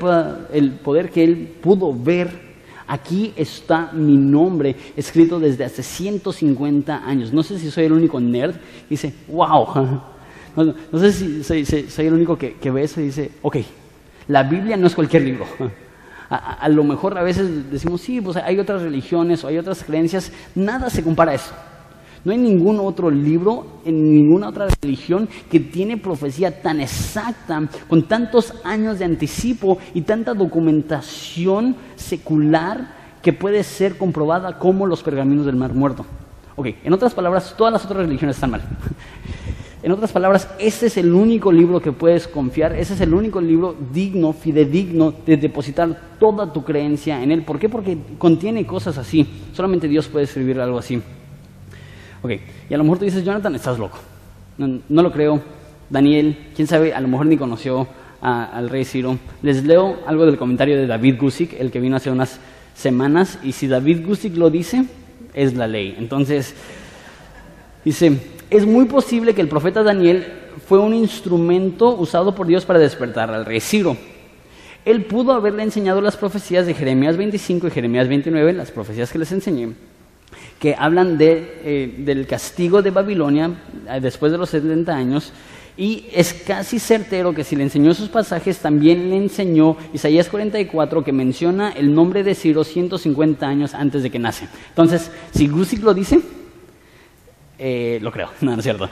el 0.51 0.71
poder 0.73 1.09
que 1.09 1.23
él 1.23 1.55
pudo 1.61 1.93
ver. 1.93 2.44
Aquí 2.87 3.33
está 3.35 3.91
mi 3.93 4.15
nombre 4.15 4.75
escrito 4.95 5.39
desde 5.39 5.65
hace 5.65 5.81
150 5.81 7.07
años. 7.07 7.33
No 7.33 7.41
sé 7.43 7.57
si 7.57 7.71
soy 7.71 7.85
el 7.85 7.93
único 7.93 8.19
nerd 8.19 8.55
dice, 8.89 9.13
wow. 9.27 10.01
No, 10.55 10.99
sé 10.99 11.11
si 11.11 11.43
soy, 11.43 12.07
el 12.07 12.13
único 12.13 12.37
que, 12.37 12.71
ve 12.71 12.83
eso 12.83 13.01
y 13.01 13.05
dice, 13.05 13.29
ok, 13.41 13.57
la 14.29 14.43
Biblia 14.43 14.77
no 14.77 14.87
es 14.87 14.95
cualquier 14.95 15.23
libro. 15.23 15.45
A, 16.27 16.53
a, 16.53 16.69
lo 16.69 16.83
mejor 16.83 17.15
a 17.19 17.21
veces 17.21 17.69
decimos, 17.69 18.01
sí, 18.01 18.19
pues 18.19 18.35
hay 18.37 18.57
otras 18.57 18.81
religiones 18.81 19.43
o 19.43 19.47
hay 19.47 19.59
otras 19.59 19.83
creencias, 19.83 20.31
nada 20.55 20.89
se 20.89 21.03
compara 21.03 21.33
a 21.33 21.35
eso. 21.35 21.53
No 22.25 22.31
hay 22.31 22.39
ningún 22.39 22.79
otro 22.79 23.11
libro 23.11 23.67
en 23.85 24.03
ninguna 24.03 24.49
otra 24.49 24.67
religión 24.81 25.29
que 25.49 25.59
tiene 25.59 25.97
profecía 25.97 26.59
tan 26.61 26.81
exacta, 26.81 27.69
con 27.87 28.07
tantos 28.07 28.51
años 28.63 28.97
de 28.97 29.05
anticipo 29.05 29.77
y 29.93 30.01
tanta 30.01 30.33
documentación 30.33 31.75
secular 31.95 32.95
que 33.21 33.31
puede 33.31 33.61
ser 33.63 33.97
comprobada 33.97 34.57
como 34.57 34.87
los 34.87 35.03
pergaminos 35.03 35.45
del 35.45 35.55
Mar 35.55 35.75
Muerto. 35.75 36.03
Ok, 36.55 36.67
en 36.83 36.93
otras 36.93 37.13
palabras, 37.13 37.53
todas 37.55 37.71
las 37.71 37.85
otras 37.85 37.99
religiones 37.99 38.35
están 38.35 38.51
mal. 38.51 38.61
En 39.83 39.91
otras 39.91 40.11
palabras, 40.11 40.49
ese 40.57 40.87
es 40.87 40.97
el 40.97 41.13
único 41.13 41.51
libro 41.51 41.79
que 41.79 41.91
puedes 41.91 42.27
confiar, 42.27 42.73
ese 42.75 42.95
es 42.95 43.01
el 43.01 43.13
único 43.13 43.39
libro 43.39 43.75
digno, 43.93 44.33
fidedigno 44.33 45.13
de 45.23 45.37
depositar 45.37 46.15
toda 46.19 46.51
tu 46.51 46.63
creencia 46.63 47.21
en 47.21 47.31
él. 47.31 47.43
¿Por 47.43 47.59
qué? 47.59 47.69
Porque 47.69 47.95
contiene 48.17 48.65
cosas 48.65 48.97
así. 48.97 49.27
Solamente 49.53 49.87
Dios 49.87 50.07
puede 50.07 50.25
escribir 50.25 50.59
algo 50.59 50.79
así. 50.79 51.03
Ok, 52.25 52.31
y 52.71 52.73
a 52.73 52.77
lo 52.77 52.83
mejor 52.83 52.97
tú 52.97 53.05
dices, 53.05 53.23
Jonathan, 53.23 53.53
estás 53.53 53.77
loco. 53.77 53.99
No, 54.57 54.81
lo 54.89 55.11
creo. 55.11 55.39
Daniel, 55.91 56.35
quién 56.55 56.67
sabe, 56.67 56.91
a 56.91 56.99
lo 56.99 57.07
mejor 57.07 57.27
ni 57.27 57.37
conoció 57.37 57.87
al 58.19 58.67
rey 58.67 58.83
Ciro. 58.83 59.19
Les 59.43 59.63
leo 59.63 59.99
algo 60.07 60.25
del 60.25 60.35
comentario 60.35 60.75
de 60.75 60.87
David 60.87 61.17
Gusick, 61.21 61.53
el 61.59 61.69
que 61.69 61.79
vino 61.79 61.97
hace 61.97 62.09
unas 62.09 62.39
semanas, 62.73 63.37
y 63.43 63.51
si 63.51 63.67
David 63.67 64.07
Gusick 64.07 64.35
lo 64.37 64.49
dice, 64.49 64.85
es 65.35 65.53
la 65.53 65.67
ley. 65.67 65.93
Entonces, 65.99 66.55
dice, 67.83 68.19
es 68.49 68.65
muy 68.65 68.85
posible 68.85 69.35
que 69.35 69.41
el 69.41 69.47
profeta 69.47 69.83
Daniel 69.83 70.25
fue 70.67 70.79
un 70.79 70.95
instrumento 70.95 71.95
usado 71.95 72.33
por 72.33 72.47
Dios 72.47 72.65
para 72.65 72.79
despertar 72.79 73.29
al 73.29 73.45
rey 73.45 73.59
Ciro. 73.59 73.95
Él 74.83 75.05
pudo 75.05 75.33
haberle 75.33 75.61
enseñado 75.61 76.01
las 76.01 76.17
profecías 76.17 76.65
de 76.65 76.73
Jeremías 76.73 77.17
25 77.17 77.67
y 77.67 77.69
Jeremías 77.69 78.07
29, 78.07 78.51
las 78.53 78.71
profecías 78.71 79.11
que 79.11 79.19
les 79.19 79.31
enseñé, 79.31 79.75
que 80.59 80.75
hablan 80.77 81.17
de, 81.17 81.61
eh, 81.63 81.95
del 81.99 82.25
castigo 82.27 82.81
de 82.81 82.91
Babilonia 82.91 83.51
eh, 83.89 83.99
después 84.01 84.31
de 84.31 84.37
los 84.37 84.49
70 84.49 84.95
años. 84.95 85.33
Y 85.77 86.05
es 86.13 86.33
casi 86.33 86.79
certero 86.79 87.33
que 87.33 87.43
si 87.43 87.57
le 87.57 87.63
enseñó 87.63 87.91
esos 87.91 88.07
pasajes, 88.07 88.59
también 88.59 89.09
le 89.09 89.17
enseñó 89.17 89.75
Isaías 89.93 90.29
44, 90.29 91.03
que 91.03 91.11
menciona 91.11 91.71
el 91.71 91.93
nombre 91.93 92.23
de 92.23 92.33
Ciro 92.33 92.63
150 92.63 93.45
años 93.45 93.73
antes 93.73 94.01
de 94.01 94.09
que 94.09 94.17
nace. 94.17 94.47
Entonces, 94.69 95.11
si 95.33 95.47
Gusick 95.49 95.83
lo 95.83 95.93
dice, 95.93 96.21
eh, 97.59 97.99
lo 98.01 98.11
creo, 98.11 98.29
no, 98.41 98.51
no 98.51 98.59
es 98.59 98.63
cierto. 98.63 98.89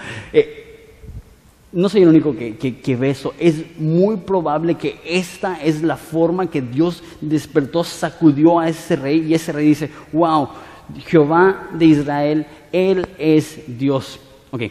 no 1.71 1.88
soy 1.88 2.02
el 2.02 2.10
único 2.10 2.36
que, 2.36 2.58
que, 2.58 2.95
ve 2.97 3.12
eso. 3.12 3.34
Es 3.39 3.80
muy 3.80 4.17
probable 4.17 4.76
que 4.76 4.99
esta 5.06 5.63
es 5.63 5.82
la 5.82 5.95
forma 5.95 6.52
que 6.52 6.62
Dios 6.62 7.02
despertó, 7.21 7.86
sacudió 7.86 8.60
a 8.60 8.67
ese 8.67 8.97
rey 8.97 9.26
y 9.26 9.34
ese 9.36 9.54
rey 9.54 9.67
dice, 9.67 9.89
wow, 10.12 10.49
Jehová 11.06 11.69
de 11.74 11.86
Israel, 11.86 12.46
Él 12.72 13.08
es 13.17 13.62
Dios. 13.80 14.19
Ok, 14.52 14.63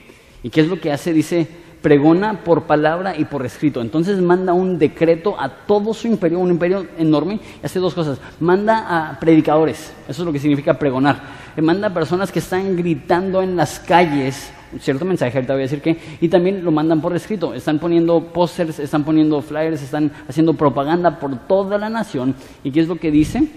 ¿y 0.43 0.51
qué 0.51 0.61
es 0.61 0.69
lo 0.69 0.81
que 0.81 0.93
hace? 0.93 1.13
Dice, 1.13 1.47
pregona 1.83 2.45
por 2.45 2.65
palabra 2.65 3.19
y 3.19 3.25
por 3.25 3.45
escrito. 3.45 3.81
Entonces 3.81 4.21
manda 4.21 4.53
un 4.53 4.79
decreto 4.79 5.39
a 5.39 5.49
todo 5.49 5.93
su 5.93 6.07
imperio, 6.07 6.39
un 6.39 6.51
imperio 6.51 6.87
enorme, 6.97 7.41
y 7.63 7.67
hace 7.67 7.79
dos 7.79 7.95
cosas. 7.95 8.19
Manda 8.41 9.11
a 9.11 9.21
predicadores, 9.21 9.93
eso 10.09 10.23
es 10.23 10.27
lo 10.27 10.33
que 10.33 10.39
significa 10.39 10.79
pregonar. 10.79 11.21
manda 11.61 11.89
a 11.89 11.95
personas 11.95 12.31
que 12.31 12.39
están 12.39 12.77
gritando 12.77 13.43
en 13.43 13.57
las 13.57 13.81
calles 13.81 14.53
cierto 14.81 15.05
mensaje, 15.05 15.37
ahorita 15.37 15.53
voy 15.53 15.63
a 15.63 15.65
decir 15.65 15.83
que, 15.83 15.99
y 16.21 16.29
también 16.29 16.65
lo 16.65 16.71
mandan 16.71 17.01
por 17.01 17.15
escrito. 17.15 17.55
Están 17.55 17.79
poniendo 17.79 18.33
pósters, 18.33 18.79
están 18.79 19.05
poniendo 19.05 19.43
flyers, 19.43 19.83
están 19.83 20.13
haciendo 20.29 20.55
propaganda 20.55 21.19
por 21.19 21.37
toda 21.47 21.79
la 21.79 21.91
nación. 21.91 22.35
¿Y 22.65 22.71
qué 22.71 22.81
es 22.81 22.89
lo 22.89 22.97
que 22.97 23.11
dice? 23.11 23.49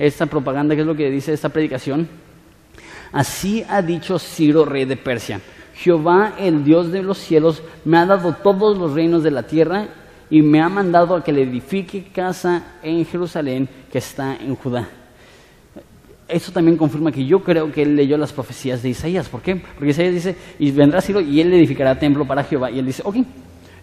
Esta 0.00 0.26
propaganda, 0.26 0.74
que 0.74 0.80
es 0.80 0.86
lo 0.86 0.96
que 0.96 1.10
dice 1.10 1.32
esta 1.32 1.50
predicación. 1.50 2.08
Así 3.12 3.64
ha 3.68 3.82
dicho 3.82 4.18
Ciro, 4.18 4.64
rey 4.64 4.86
de 4.86 4.96
Persia. 4.96 5.40
Jehová, 5.74 6.34
el 6.38 6.64
Dios 6.64 6.90
de 6.90 7.02
los 7.02 7.18
cielos, 7.18 7.62
me 7.84 7.98
ha 7.98 8.06
dado 8.06 8.34
todos 8.34 8.78
los 8.78 8.94
reinos 8.94 9.22
de 9.22 9.30
la 9.30 9.42
tierra 9.42 9.88
y 10.30 10.42
me 10.42 10.60
ha 10.60 10.68
mandado 10.68 11.14
a 11.14 11.22
que 11.22 11.32
le 11.32 11.42
edifique 11.42 12.04
casa 12.04 12.76
en 12.82 13.04
Jerusalén 13.04 13.68
que 13.92 13.98
está 13.98 14.36
en 14.36 14.54
Judá. 14.54 14.88
Eso 16.28 16.52
también 16.52 16.76
confirma 16.76 17.12
que 17.12 17.26
yo 17.26 17.42
creo 17.42 17.70
que 17.70 17.82
él 17.82 17.96
leyó 17.96 18.16
las 18.16 18.32
profecías 18.32 18.82
de 18.82 18.90
Isaías. 18.90 19.28
¿Por 19.28 19.42
qué? 19.42 19.56
Porque 19.56 19.90
Isaías 19.90 20.14
dice, 20.14 20.36
y 20.58 20.70
vendrá 20.70 21.02
Ciro 21.02 21.20
y 21.20 21.40
él 21.40 21.52
edificará 21.52 21.98
templo 21.98 22.24
para 22.24 22.44
Jehová. 22.44 22.70
Y 22.70 22.78
él 22.78 22.86
dice, 22.86 23.02
ok, 23.04 23.16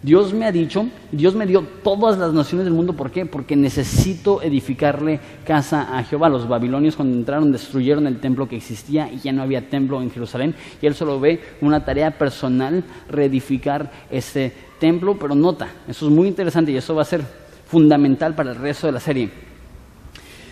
Dios 0.04 0.32
me 0.32 0.46
ha 0.46 0.52
dicho, 0.52 0.88
Dios 1.12 1.34
me 1.34 1.48
dio 1.48 1.62
todas 1.84 2.20
las 2.20 2.32
naciones 2.32 2.66
del 2.66 2.74
mundo, 2.74 2.94
¿por 2.94 3.10
qué? 3.10 3.26
Porque 3.26 3.56
necesito 3.56 4.42
edificarle 4.44 5.20
casa 5.44 5.98
a 5.98 6.04
Jehová. 6.04 6.30
Los 6.30 6.48
babilonios 6.48 6.96
cuando 6.96 7.18
entraron 7.18 7.52
destruyeron 7.52 8.06
el 8.06 8.20
templo 8.20 8.48
que 8.48 8.58
existía 8.58 9.12
y 9.12 9.20
ya 9.20 9.32
no 9.32 9.42
había 9.42 9.70
templo 9.70 10.02
en 10.02 10.12
Jerusalén. 10.12 10.54
Y 10.82 10.86
él 10.86 10.94
solo 10.94 11.20
ve 11.20 11.42
una 11.62 11.84
tarea 11.84 12.12
personal 12.12 12.84
reedificar 13.10 13.92
ese 14.12 14.54
templo, 14.80 15.18
pero 15.20 15.34
nota, 15.34 15.68
eso 15.88 16.08
es 16.08 16.14
muy 16.14 16.28
interesante 16.28 16.72
y 16.72 16.78
eso 16.78 16.94
va 16.94 17.02
a 17.02 17.06
ser 17.06 17.24
fundamental 17.66 18.36
para 18.36 18.52
el 18.52 18.58
resto 18.58 18.86
de 18.86 18.94
la 18.94 19.00
serie. 19.00 19.32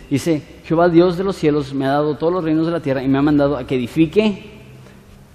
Dice, 0.09 0.41
Jehová 0.65 0.89
Dios 0.89 1.17
de 1.17 1.23
los 1.23 1.35
cielos 1.35 1.73
me 1.73 1.85
ha 1.85 1.89
dado 1.89 2.15
todos 2.15 2.33
los 2.33 2.43
reinos 2.43 2.65
de 2.65 2.71
la 2.71 2.79
tierra 2.79 3.03
y 3.03 3.07
me 3.07 3.19
ha 3.19 3.21
mandado 3.21 3.57
a 3.57 3.65
que 3.65 3.75
edifique 3.75 4.51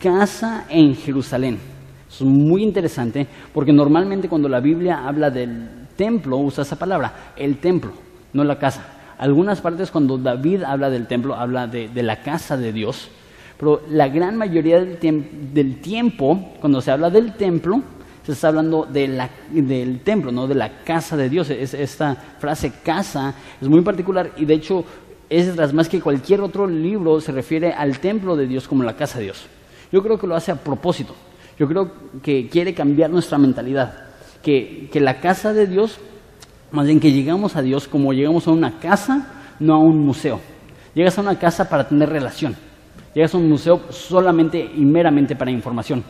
casa 0.00 0.66
en 0.68 0.96
Jerusalén. 0.96 1.69
Es 2.10 2.22
muy 2.22 2.62
interesante 2.62 3.26
porque 3.54 3.72
normalmente 3.72 4.28
cuando 4.28 4.48
la 4.48 4.60
Biblia 4.60 5.06
habla 5.06 5.30
del 5.30 5.68
templo 5.96 6.38
usa 6.38 6.62
esa 6.62 6.76
palabra, 6.76 7.32
el 7.36 7.58
templo, 7.58 7.92
no 8.32 8.42
la 8.42 8.58
casa. 8.58 8.82
Algunas 9.18 9.60
partes 9.60 9.90
cuando 9.90 10.18
David 10.18 10.62
habla 10.62 10.90
del 10.90 11.06
templo 11.06 11.34
habla 11.34 11.66
de, 11.66 11.90
la 12.02 12.22
casa 12.22 12.56
de 12.56 12.72
Dios, 12.72 13.08
pero 13.58 13.82
la 13.88 14.08
gran 14.08 14.36
mayoría 14.36 14.82
del, 14.82 15.80
tiempo 15.80 16.54
cuando 16.58 16.80
se 16.80 16.90
habla 16.90 17.10
del 17.10 17.34
templo 17.34 17.82
se 18.24 18.32
está 18.32 18.48
hablando 18.48 18.86
del 18.86 20.00
templo, 20.02 20.32
no 20.32 20.46
de 20.46 20.54
la 20.54 20.82
casa 20.84 21.16
de 21.16 21.28
Dios. 21.28 21.50
esta 21.50 22.14
frase 22.38 22.72
casa 22.82 23.34
es 23.60 23.68
muy 23.68 23.82
particular 23.82 24.32
y 24.36 24.46
de 24.46 24.54
hecho 24.54 24.84
es 25.28 25.72
más 25.72 25.88
que 25.88 26.00
cualquier 26.00 26.40
otro 26.40 26.66
libro 26.66 27.20
se 27.20 27.30
refiere 27.30 27.72
al 27.72 28.00
templo 28.00 28.36
de 28.36 28.46
Dios 28.46 28.66
como 28.66 28.82
la 28.82 28.96
casa 28.96 29.18
de 29.18 29.24
Dios. 29.24 29.46
Yo 29.92 30.02
creo 30.02 30.18
que 30.18 30.26
lo 30.26 30.34
hace 30.34 30.50
a 30.50 30.56
propósito. 30.56 31.14
Yo 31.60 31.68
creo 31.68 31.92
que 32.22 32.48
quiere 32.48 32.72
cambiar 32.72 33.10
nuestra 33.10 33.36
mentalidad. 33.36 33.92
Que, 34.42 34.88
que 34.90 34.98
la 34.98 35.20
casa 35.20 35.52
de 35.52 35.66
Dios, 35.66 35.98
más 36.72 36.86
bien 36.86 36.98
que 36.98 37.12
llegamos 37.12 37.54
a 37.54 37.60
Dios 37.60 37.86
como 37.86 38.14
llegamos 38.14 38.48
a 38.48 38.50
una 38.50 38.78
casa, 38.78 39.28
no 39.60 39.74
a 39.74 39.78
un 39.78 39.98
museo. 39.98 40.40
Llegas 40.94 41.18
a 41.18 41.20
una 41.20 41.38
casa 41.38 41.68
para 41.68 41.86
tener 41.86 42.08
relación. 42.08 42.56
Llegas 43.14 43.34
a 43.34 43.36
un 43.36 43.46
museo 43.46 43.82
solamente 43.90 44.70
y 44.74 44.80
meramente 44.86 45.36
para 45.36 45.50
información. 45.50 46.02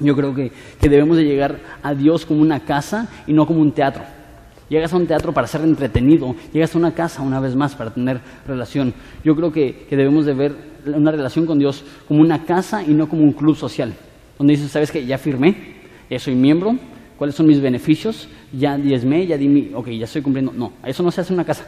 Yo 0.00 0.14
creo 0.14 0.34
que, 0.34 0.52
que, 0.78 0.88
debemos 0.90 1.16
de 1.16 1.24
llegar 1.24 1.58
a 1.82 1.94
Dios 1.94 2.26
como 2.26 2.42
una 2.42 2.60
casa 2.60 3.08
y 3.26 3.32
no 3.32 3.46
como 3.46 3.62
un 3.62 3.72
teatro. 3.72 4.02
Llegas 4.68 4.92
a 4.92 4.96
un 4.96 5.06
teatro 5.06 5.32
para 5.32 5.46
ser 5.46 5.62
entretenido, 5.62 6.34
llegas 6.52 6.74
a 6.74 6.78
una 6.78 6.92
casa 6.92 7.22
una 7.22 7.40
vez 7.40 7.56
más 7.56 7.74
para 7.74 7.90
tener 7.90 8.20
relación. 8.46 8.92
Yo 9.24 9.34
creo 9.34 9.50
que, 9.50 9.86
que 9.88 9.96
debemos 9.96 10.26
de 10.26 10.34
ver 10.34 10.54
una 10.94 11.10
relación 11.10 11.46
con 11.46 11.58
Dios 11.58 11.82
como 12.06 12.20
una 12.20 12.44
casa 12.44 12.82
y 12.82 12.92
no 12.92 13.08
como 13.08 13.22
un 13.22 13.32
club 13.32 13.56
social, 13.56 13.94
donde 14.38 14.54
dices, 14.54 14.70
¿sabes 14.70 14.90
que 14.90 15.06
Ya 15.06 15.18
firmé, 15.18 15.54
ya 16.10 16.18
soy 16.18 16.34
miembro, 16.34 16.76
¿cuáles 17.18 17.36
son 17.36 17.46
mis 17.46 17.60
beneficios? 17.60 18.28
Ya 18.52 18.76
diezmé, 18.76 19.26
ya 19.26 19.36
di 19.36 19.48
mi, 19.48 19.70
ok, 19.74 19.88
ya 19.90 20.04
estoy 20.04 20.22
cumpliendo. 20.22 20.52
No, 20.52 20.72
eso 20.84 21.02
no 21.02 21.10
se 21.10 21.20
hace 21.20 21.32
en 21.32 21.38
una 21.38 21.44
casa. 21.44 21.66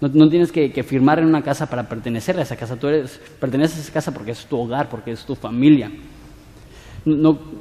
No, 0.00 0.28
tienes 0.28 0.52
que, 0.52 0.82
firmar 0.82 1.18
en 1.18 1.26
una 1.26 1.42
casa 1.42 1.66
para 1.66 1.88
pertenecer 1.88 2.38
a 2.38 2.42
esa 2.42 2.56
casa. 2.56 2.76
Tú 2.76 2.88
eres, 2.88 3.20
perteneces 3.40 3.78
a 3.78 3.80
esa 3.80 3.92
casa 3.92 4.12
porque 4.12 4.32
es 4.32 4.44
tu 4.44 4.58
hogar, 4.58 4.88
porque 4.88 5.12
es 5.12 5.24
tu 5.24 5.34
familia. 5.34 5.90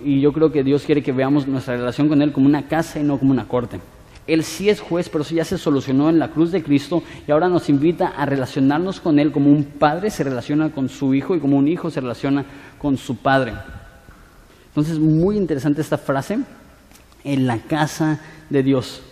y 0.04 0.20
yo 0.20 0.34
creo 0.34 0.52
que 0.52 0.64
Dios 0.64 0.84
quiere 0.84 1.02
que 1.04 1.12
veamos 1.12 1.48
nuestra 1.48 1.78
relación 1.78 2.10
con 2.10 2.22
Él 2.22 2.32
como 2.32 2.48
una 2.48 2.68
casa 2.68 3.00
y 3.00 3.04
no 3.04 3.18
como 3.18 3.32
una 3.32 3.48
corte. 3.48 3.80
Él 4.26 4.44
sí 4.44 4.70
es 4.70 4.80
juez, 4.80 5.10
pero 5.10 5.24
eso 5.24 5.36
ya 5.36 5.44
se 5.44 5.58
solucionó 5.58 6.10
en 6.10 6.18
la 6.18 6.30
cruz 6.30 6.52
de 6.52 6.64
Cristo 6.64 7.04
y 7.28 7.32
ahora 7.32 7.50
nos 7.50 7.70
invita 7.70 8.08
a 8.08 8.26
relacionarnos 8.26 9.02
con 9.02 9.20
Él 9.20 9.32
como 9.32 9.50
un 9.50 9.64
padre 9.66 10.10
se 10.10 10.24
relaciona 10.24 10.72
con 10.72 10.88
su 10.90 11.14
hijo 11.14 11.36
y 11.36 11.40
como 11.40 11.58
un 11.58 11.68
hijo 11.68 11.90
se 11.92 12.02
relaciona 12.02 12.46
con 12.78 12.98
su 12.98 13.18
padre. 13.18 13.54
Entonces, 14.74 14.98
muy 14.98 15.38
interesante 15.38 15.82
esta 15.82 16.00
frase, 16.00 16.40
en 17.24 17.46
la 17.46 17.60
casa 17.60 18.20
de 18.50 18.64
Dios. 18.64 19.04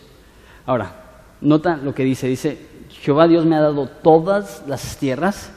Ahora, 0.65 0.91
nota 1.39 1.77
lo 1.77 1.93
que 1.93 2.03
dice, 2.03 2.27
dice, 2.27 2.57
Jehová 2.89 3.27
Dios 3.27 3.45
me 3.45 3.55
ha 3.55 3.61
dado 3.61 3.87
todas 3.87 4.63
las 4.67 4.97
tierras 4.97 5.51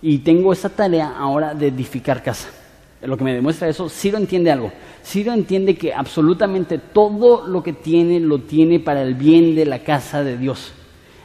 y 0.00 0.20
tengo 0.20 0.54
esta 0.54 0.70
tarea 0.70 1.14
ahora 1.18 1.54
de 1.54 1.68
edificar 1.68 2.22
casa. 2.22 2.48
Lo 3.02 3.16
que 3.16 3.24
me 3.24 3.34
demuestra 3.34 3.68
eso, 3.68 3.88
Ciro 3.88 4.18
entiende 4.18 4.50
algo. 4.50 4.72
Ciro 5.04 5.32
entiende 5.32 5.76
que 5.76 5.92
absolutamente 5.94 6.78
todo 6.78 7.46
lo 7.46 7.62
que 7.62 7.72
tiene 7.72 8.20
lo 8.20 8.40
tiene 8.40 8.80
para 8.80 9.02
el 9.02 9.14
bien 9.14 9.54
de 9.54 9.64
la 9.66 9.80
casa 9.80 10.22
de 10.22 10.36
Dios. 10.36 10.72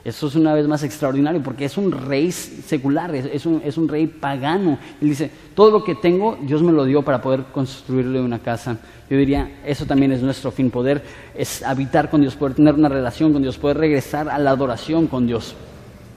Eso 0.06 0.28
es 0.28 0.36
una 0.36 0.54
vez 0.54 0.68
más 0.68 0.84
extraordinario 0.84 1.42
porque 1.42 1.66
es 1.66 1.80
un 1.80 1.92
rey 1.92 2.32
secular, 2.32 3.16
es 3.16 3.48
un, 3.48 3.88
rey 3.88 4.06
pagano. 4.06 4.78
Él 5.02 5.10
dice, 5.10 5.32
todo 5.56 5.72
lo 5.72 5.84
que 5.84 5.96
tengo 5.96 6.38
Dios 6.44 6.62
me 6.62 6.72
lo 6.72 6.86
dio 6.86 7.02
para 7.02 7.24
poder 7.24 7.46
construirle 7.52 8.22
una 8.22 8.38
casa. 8.38 8.78
Yo 9.10 9.18
diría, 9.18 9.62
eso 9.66 9.88
también 9.88 10.12
es 10.12 10.22
nuestro 10.22 10.52
fin, 10.52 10.70
poder 10.70 11.04
es 11.34 11.64
habitar 11.64 12.12
con 12.12 12.22
Dios, 12.22 12.36
poder 12.36 12.54
tener 12.54 12.76
una 12.76 12.88
relación 12.88 13.34
con 13.34 13.42
Dios, 13.42 13.58
poder 13.58 13.78
regresar 13.78 14.30
a 14.30 14.38
la 14.38 14.52
adoración 14.52 15.08
con 15.08 15.26
Dios. 15.26 15.56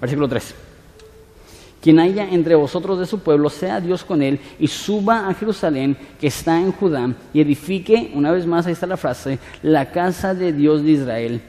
Versículo 0.03 0.29
3. 0.29 0.55
Quien 1.81 1.99
haya 1.99 2.29
entre 2.29 2.57
vosotros 2.57 2.99
de 2.99 3.07
su 3.07 3.21
pueblo, 3.21 3.49
sea 3.49 3.81
Dios 3.81 4.05
con 4.05 4.21
él, 4.21 4.39
y 4.59 4.67
suba 4.67 5.29
a 5.29 5.35
Jerusalén, 5.35 5.97
que 6.21 6.27
está 6.27 6.61
en 6.61 6.73
Judá, 6.73 7.15
y 7.33 7.41
edifique, 7.41 8.11
una 8.15 8.33
vez 8.33 8.45
más, 8.45 8.67
ahí 8.67 8.75
está 8.75 8.87
la 8.87 8.99
frase, 8.99 9.39
la 9.63 9.91
casa 9.91 10.35
de 10.35 10.53
Dios 10.53 10.83
de 10.83 10.91
Israel. 10.91 11.41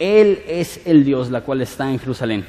Él 0.00 0.42
es 0.48 0.80
el 0.86 1.04
Dios, 1.04 1.30
la 1.30 1.42
cual 1.42 1.60
está 1.60 1.88
en 1.90 2.00
Jerusalén. 2.00 2.44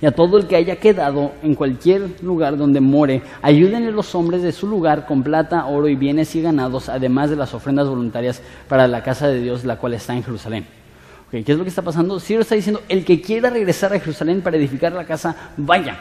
Y 0.00 0.06
a 0.06 0.12
todo 0.12 0.36
el 0.36 0.46
que 0.46 0.56
haya 0.56 0.76
quedado 0.76 1.32
en 1.42 1.54
cualquier 1.54 2.22
lugar 2.22 2.56
donde 2.56 2.80
more, 2.80 3.22
ayúdenle 3.40 3.90
los 3.92 4.14
hombres 4.14 4.42
de 4.42 4.52
su 4.52 4.66
lugar 4.66 5.06
con 5.06 5.22
plata, 5.22 5.66
oro 5.66 5.88
y 5.88 5.94
bienes 5.94 6.34
y 6.36 6.42
ganados, 6.42 6.88
además 6.88 7.30
de 7.30 7.36
las 7.36 7.54
ofrendas 7.54 7.88
voluntarias 7.88 8.42
para 8.68 8.86
la 8.86 9.02
casa 9.02 9.28
de 9.28 9.40
Dios, 9.40 9.64
la 9.64 9.78
cual 9.78 9.94
está 9.94 10.14
en 10.14 10.24
Jerusalén. 10.24 10.66
¿Qué 11.30 11.44
es 11.46 11.56
lo 11.56 11.62
que 11.62 11.70
está 11.70 11.80
pasando? 11.80 12.20
Ciro 12.20 12.42
está 12.42 12.54
diciendo, 12.54 12.82
el 12.88 13.04
que 13.06 13.22
quiera 13.22 13.48
regresar 13.48 13.92
a 13.94 14.00
Jerusalén 14.00 14.42
para 14.42 14.58
edificar 14.58 14.92
la 14.92 15.06
casa, 15.06 15.52
vaya. 15.56 15.96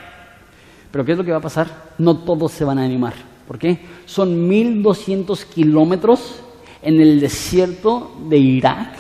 Pero 0.91 1.05
¿qué 1.05 1.13
es 1.13 1.17
lo 1.17 1.23
que 1.23 1.31
va 1.31 1.37
a 1.37 1.41
pasar? 1.41 1.67
No 1.97 2.17
todos 2.17 2.51
se 2.51 2.65
van 2.65 2.79
a 2.79 2.83
animar. 2.83 3.13
¿Por 3.47 3.57
qué? 3.57 3.79
Son 4.05 4.47
1200 4.49 5.45
kilómetros 5.45 6.41
en 6.81 6.99
el 6.99 7.21
desierto 7.21 8.11
de 8.27 8.37
Irak, 8.37 8.97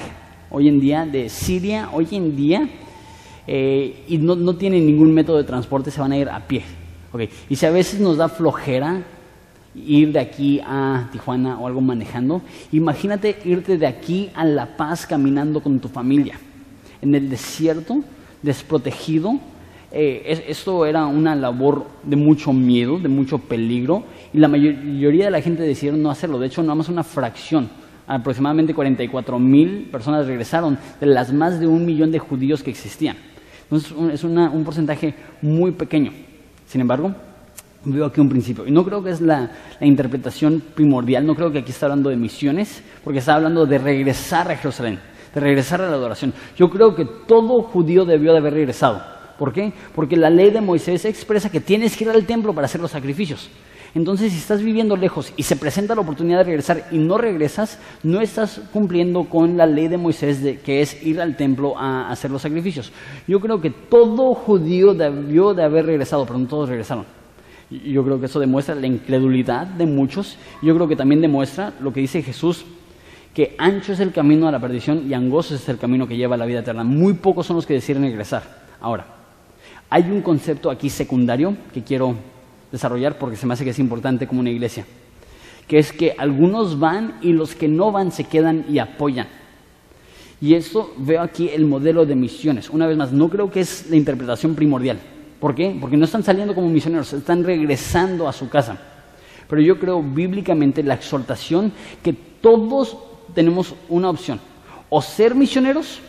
hoy 0.51 0.67
en 0.67 0.79
día, 0.79 1.05
de 1.05 1.29
Siria, 1.29 1.89
hoy 1.91 2.07
en 2.11 2.35
día, 2.35 2.69
eh, 3.47 4.03
y 4.07 4.17
no, 4.17 4.35
no, 4.35 4.55
tienen 4.55 4.85
ningún 4.85 5.13
método 5.13 5.37
de 5.37 5.43
transporte, 5.43 5.89
se 5.89 5.99
van 5.99 6.11
a 6.11 6.17
ir 6.17 6.29
a 6.29 6.45
pie. 6.45 6.63
Okay. 7.11 7.29
Y 7.49 7.55
si 7.55 7.65
a 7.65 7.71
veces 7.71 7.99
nos 7.99 8.17
da 8.17 8.29
flojera 8.29 9.01
ir 9.75 10.11
de 10.11 10.19
aquí 10.19 10.59
a 10.63 11.09
Tijuana 11.11 11.59
o 11.59 11.67
algo 11.67 11.81
manejando. 11.81 12.41
Imagínate 12.71 13.37
irte 13.45 13.77
de 13.77 13.87
aquí 13.87 14.29
a 14.35 14.43
La 14.43 14.77
Paz 14.77 15.05
caminando 15.05 15.61
con 15.61 15.79
tu 15.79 15.87
familia, 15.87 16.39
en 17.01 17.15
el 17.15 17.29
desierto, 17.29 18.03
desprotegido. 18.41 19.39
Eh, 19.93 20.45
esto 20.47 20.85
era 20.85 21.05
una 21.05 21.35
labor 21.35 21.85
de 22.03 22.15
mucho 22.15 22.53
miedo, 22.53 22.97
de 22.97 23.09
mucho 23.09 23.39
peligro, 23.39 24.03
y 24.33 24.39
la 24.39 24.47
mayoría 24.47 25.25
de 25.25 25.31
la 25.31 25.41
gente 25.41 25.63
decidieron 25.63 26.01
no 26.01 26.11
hacerlo. 26.11 26.39
De 26.39 26.47
hecho, 26.47 26.61
nada 26.61 26.75
más 26.75 26.89
una 26.89 27.03
fracción, 27.03 27.69
aproximadamente 28.15 28.73
44 28.73 29.39
mil 29.39 29.87
personas 29.91 30.25
regresaron 30.27 30.77
de 30.99 31.05
las 31.07 31.31
más 31.31 31.59
de 31.59 31.67
un 31.67 31.85
millón 31.85 32.11
de 32.11 32.19
judíos 32.19 32.61
que 32.61 32.69
existían. 32.69 33.15
Entonces, 33.63 33.93
es 34.13 34.23
un 34.23 34.63
porcentaje 34.65 35.13
muy 35.41 35.71
pequeño. 35.71 36.11
Sin 36.67 36.81
embargo, 36.81 37.13
veo 37.85 38.05
aquí 38.05 38.19
un 38.19 38.27
principio. 38.27 38.67
Y 38.67 38.71
no 38.71 38.83
creo 38.83 39.01
que 39.01 39.11
es 39.11 39.21
la, 39.21 39.49
interpretación 39.79 40.61
primordial, 40.75 41.25
no 41.25 41.35
creo 41.35 41.51
que 41.51 41.59
aquí 41.59 41.71
está 41.71 41.85
hablando 41.85 42.09
de 42.09 42.17
misiones, 42.17 42.83
porque 43.03 43.19
está 43.19 43.35
hablando 43.35 43.65
de 43.65 43.77
regresar 43.77 44.51
a 44.51 44.57
Jerusalén, 44.57 44.99
de 45.33 45.39
regresar 45.39 45.81
a 45.81 45.89
la 45.89 45.95
adoración. 45.95 46.33
Yo 46.57 46.69
creo 46.69 46.93
que 46.95 47.05
todo 47.05 47.63
judío 47.63 48.03
debió 48.03 48.33
de 48.33 48.39
haber 48.39 48.53
regresado. 48.53 49.01
¿Por 49.39 49.53
qué? 49.53 49.71
Porque 49.95 50.17
la 50.17 50.29
ley 50.29 50.51
de 50.51 50.61
Moisés 50.61 51.05
expresa 51.05 51.49
que 51.49 51.61
tienes 51.61 51.95
que 51.95 52.03
ir 52.03 52.09
al 52.09 52.25
templo 52.25 52.53
para 52.53 52.65
hacer 52.65 52.81
los 52.81 52.91
sacrificios. 52.91 53.49
Entonces, 53.93 54.31
si 54.31 54.37
estás 54.37 54.63
viviendo 54.63 54.95
lejos 54.95 55.33
y 55.35 55.43
se 55.43 55.57
presenta 55.57 55.95
la 55.95 56.01
oportunidad 56.01 56.39
de 56.39 56.43
regresar 56.45 56.87
y 56.91 56.97
no 56.97 57.17
regresas, 57.17 57.77
no 58.03 58.21
estás 58.21 58.61
cumpliendo 58.71 59.25
con 59.25 59.57
la 59.57 59.65
ley 59.65 59.89
de 59.89 59.97
Moisés, 59.97 60.41
de, 60.41 60.59
que 60.59 60.81
es 60.81 61.05
ir 61.05 61.19
al 61.19 61.35
templo 61.35 61.77
a 61.77 62.09
hacer 62.09 62.31
los 62.31 62.41
sacrificios. 62.41 62.93
Yo 63.27 63.39
creo 63.41 63.59
que 63.59 63.69
todo 63.69 64.33
judío 64.33 64.93
debió 64.93 65.53
de 65.53 65.63
haber 65.63 65.87
regresado, 65.87 66.25
pero 66.25 66.39
no 66.39 66.47
todos 66.47 66.69
regresaron. 66.69 67.05
Yo 67.69 68.03
creo 68.03 68.19
que 68.19 68.25
eso 68.25 68.39
demuestra 68.39 68.75
la 68.75 68.87
incredulidad 68.87 69.67
de 69.67 69.85
muchos. 69.85 70.37
Yo 70.61 70.73
creo 70.75 70.87
que 70.87 70.95
también 70.95 71.21
demuestra 71.21 71.73
lo 71.81 71.91
que 71.91 72.01
dice 72.01 72.21
Jesús, 72.21 72.65
que 73.33 73.55
ancho 73.57 73.93
es 73.93 73.99
el 73.99 74.11
camino 74.11 74.47
a 74.47 74.51
la 74.51 74.59
perdición 74.59 75.09
y 75.09 75.13
angosto 75.13 75.55
es 75.55 75.67
el 75.69 75.77
camino 75.77 76.07
que 76.07 76.17
lleva 76.17 76.35
a 76.35 76.37
la 76.37 76.45
vida 76.45 76.59
eterna. 76.59 76.83
Muy 76.83 77.13
pocos 77.13 77.45
son 77.45 77.57
los 77.57 77.65
que 77.65 77.73
deciden 77.73 78.03
regresar. 78.03 78.43
Ahora, 78.79 79.05
hay 79.89 80.03
un 80.03 80.21
concepto 80.21 80.69
aquí 80.69 80.89
secundario 80.89 81.55
que 81.73 81.83
quiero 81.83 82.15
desarrollar 82.71 83.17
porque 83.17 83.35
se 83.35 83.45
me 83.45 83.53
hace 83.53 83.63
que 83.63 83.71
es 83.71 83.79
importante 83.79 84.27
como 84.27 84.41
una 84.41 84.49
iglesia, 84.49 84.85
que 85.67 85.77
es 85.77 85.91
que 85.91 86.13
algunos 86.17 86.79
van 86.79 87.19
y 87.21 87.33
los 87.33 87.55
que 87.55 87.67
no 87.67 87.91
van 87.91 88.11
se 88.11 88.23
quedan 88.25 88.65
y 88.69 88.79
apoyan. 88.79 89.27
Y 90.39 90.55
eso 90.55 90.91
veo 90.97 91.21
aquí 91.21 91.49
el 91.49 91.65
modelo 91.65 92.05
de 92.05 92.15
misiones. 92.15 92.69
Una 92.69 92.87
vez 92.87 92.97
más, 92.97 93.11
no 93.11 93.29
creo 93.29 93.51
que 93.51 93.59
es 93.59 93.87
la 93.89 93.95
interpretación 93.95 94.55
primordial. 94.55 94.99
¿Por 95.39 95.53
qué? 95.53 95.77
Porque 95.79 95.97
no 95.97 96.05
están 96.05 96.23
saliendo 96.23 96.55
como 96.55 96.67
misioneros, 96.67 97.13
están 97.13 97.43
regresando 97.43 98.27
a 98.27 98.33
su 98.33 98.49
casa. 98.49 98.77
Pero 99.47 99.61
yo 99.61 99.77
creo 99.77 100.01
bíblicamente 100.01 100.81
la 100.81 100.95
exhortación 100.95 101.71
que 102.01 102.13
todos 102.13 102.97
tenemos 103.35 103.75
una 103.89 104.09
opción, 104.09 104.39
o 104.89 105.01
ser 105.01 105.35
misioneros 105.35 105.99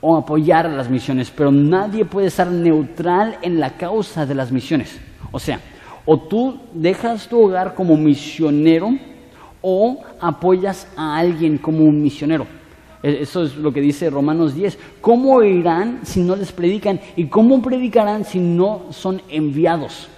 o 0.00 0.16
apoyar 0.16 0.68
las 0.70 0.88
misiones, 0.88 1.30
pero 1.30 1.52
nadie 1.52 2.04
puede 2.04 2.28
estar 2.28 2.50
neutral 2.50 3.38
en 3.42 3.60
la 3.60 3.76
causa 3.76 4.24
de 4.24 4.34
las 4.34 4.50
misiones. 4.50 4.98
O 5.30 5.38
sea, 5.38 5.60
o 6.12 6.18
tú 6.18 6.58
dejas 6.74 7.28
tu 7.28 7.40
hogar 7.40 7.76
como 7.76 7.96
misionero 7.96 8.90
o 9.62 10.02
apoyas 10.20 10.88
a 10.96 11.16
alguien 11.16 11.56
como 11.56 11.84
un 11.84 12.02
misionero. 12.02 12.48
E, 13.00 13.22
eso 13.22 13.44
es 13.44 13.54
lo 13.54 13.72
que 13.72 13.80
dice 13.80 14.10
Romanos 14.10 14.56
10. 14.56 14.76
¿Cómo 15.00 15.40
irán 15.44 16.00
si 16.02 16.18
no 16.22 16.34
les 16.34 16.50
predican? 16.50 16.98
¿Y 17.14 17.26
cómo 17.26 17.62
predicarán 17.62 18.24
si 18.24 18.40
no 18.40 18.86
son 18.90 19.22
enviados? 19.28 20.08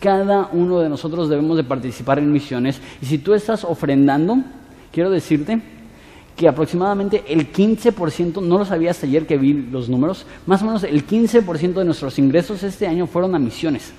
Cada 0.00 0.48
uno 0.52 0.80
de 0.80 0.88
nosotros 0.88 1.28
debemos 1.28 1.56
de 1.56 1.62
participar 1.62 2.18
en 2.18 2.32
misiones. 2.32 2.80
Y 3.00 3.06
si 3.06 3.18
tú 3.18 3.32
estás 3.32 3.62
ofrendando, 3.62 4.38
quiero 4.90 5.08
decirte 5.08 5.62
que 6.34 6.48
aproximadamente 6.48 7.22
el 7.28 7.52
15%, 7.52 8.42
no 8.42 8.58
lo 8.58 8.64
sabía 8.64 8.90
hasta 8.90 9.06
ayer 9.06 9.24
que 9.24 9.38
vi 9.38 9.52
los 9.52 9.88
números, 9.88 10.26
más 10.46 10.62
o 10.62 10.64
menos 10.64 10.82
el 10.82 11.06
15% 11.06 11.74
de 11.74 11.84
nuestros 11.84 12.18
ingresos 12.18 12.64
este 12.64 12.88
año 12.88 13.06
fueron 13.06 13.36
a 13.36 13.38
misiones 13.38 13.92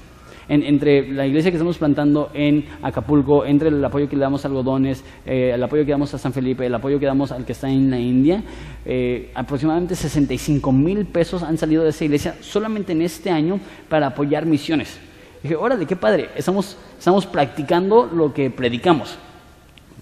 entre 0.50 1.08
la 1.12 1.28
iglesia 1.28 1.52
que 1.52 1.58
estamos 1.58 1.78
plantando 1.78 2.32
en 2.34 2.66
Acapulco, 2.82 3.45
entre 3.45 3.70
el 3.70 3.86
apoyo 3.86 4.10
que 4.10 4.16
le 4.16 4.24
damos 4.24 4.43
a 4.43 4.47
algodones, 4.47 5.04
eh, 5.26 5.52
el 5.54 5.64
apoyo 5.64 5.86
que 5.86 5.91
damos 5.91 6.14
a 6.14 6.18
San 6.18 6.34
Felipe, 6.34 6.66
el 6.66 6.74
apoyo 6.74 7.00
que 7.00 7.06
damos 7.06 7.32
al 7.32 7.45
que 7.45 7.52
está 7.52 7.70
en 7.70 7.91
la 7.91 8.00
India, 8.00 8.43
eh, 8.86 9.32
aproximadamente 9.36 9.95
65 9.95 10.72
mil 10.72 11.06
pesos 11.06 11.43
han 11.43 11.58
salido 11.58 11.84
de 11.84 11.89
esa 11.89 12.04
iglesia 12.04 12.36
solamente 12.41 12.91
en 12.91 13.04
este 13.04 13.30
año 13.30 13.60
para 13.88 14.08
apoyar 14.08 14.45
misiones. 14.45 15.00
dije, 15.43 15.56
órale, 15.56 15.86
qué 15.86 15.95
padre, 15.95 16.30
estamos, 16.36 16.78
estamos 16.97 17.26
practicando 17.26 18.10
lo 18.12 18.34
que 18.34 18.50
predicamos. 18.50 19.18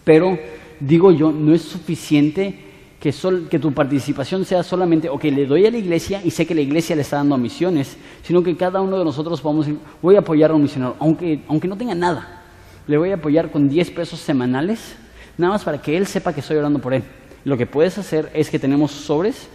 Pero, 0.04 0.40
digo 0.80 1.12
yo, 1.12 1.32
no 1.32 1.54
es 1.54 1.62
suficiente 1.62 2.67
que, 3.00 3.14
que, 3.50 3.60
tu 3.60 3.74
participación 3.74 4.44
sea 4.44 4.64
solamente, 4.64 5.10
ok, 5.10 5.24
le 5.26 5.46
doy 5.46 5.66
a 5.66 5.72
la 5.72 5.78
iglesia 5.78 6.22
y 6.24 6.32
sé 6.32 6.46
que 6.46 6.56
la 6.56 6.62
iglesia 6.62 6.96
le 6.96 7.04
está 7.04 7.18
dando 7.18 7.38
misiones, 7.38 7.98
sino 8.24 8.42
que 8.42 8.58
cada 8.58 8.82
uno 8.82 8.98
de 8.98 9.06
nosotros 9.06 9.40
podamos 9.40 9.68
decir, 9.68 9.80
voy 10.02 10.16
a 10.16 10.20
apoyar 10.20 10.52
a 10.52 10.56
un 10.56 10.64
misionero, 10.64 10.96
aunque, 11.00 11.42
aunque 11.48 11.68
no 11.68 11.78
tenga 11.78 11.94
nada, 11.94 12.44
le 12.88 12.98
voy 12.98 13.12
a 13.12 13.16
apoyar 13.16 13.52
con 13.52 13.70
10 13.70 13.92
pesos 13.92 14.20
semanales, 14.20 14.96
nada 15.38 15.54
más 15.54 15.64
para 15.64 15.82
que 15.82 15.96
él 15.96 16.08
sepa 16.08 16.34
que 16.34 16.40
estoy 16.40 16.58
orando 16.58 16.80
por 16.80 16.94
él. 16.94 17.04
Lo 17.44 17.58
que 17.58 17.66
puedes 17.66 17.98
hacer 17.98 18.32
es 18.34 18.50
que 18.50 18.60
tenemos 18.60 18.92
sobres 18.92 19.48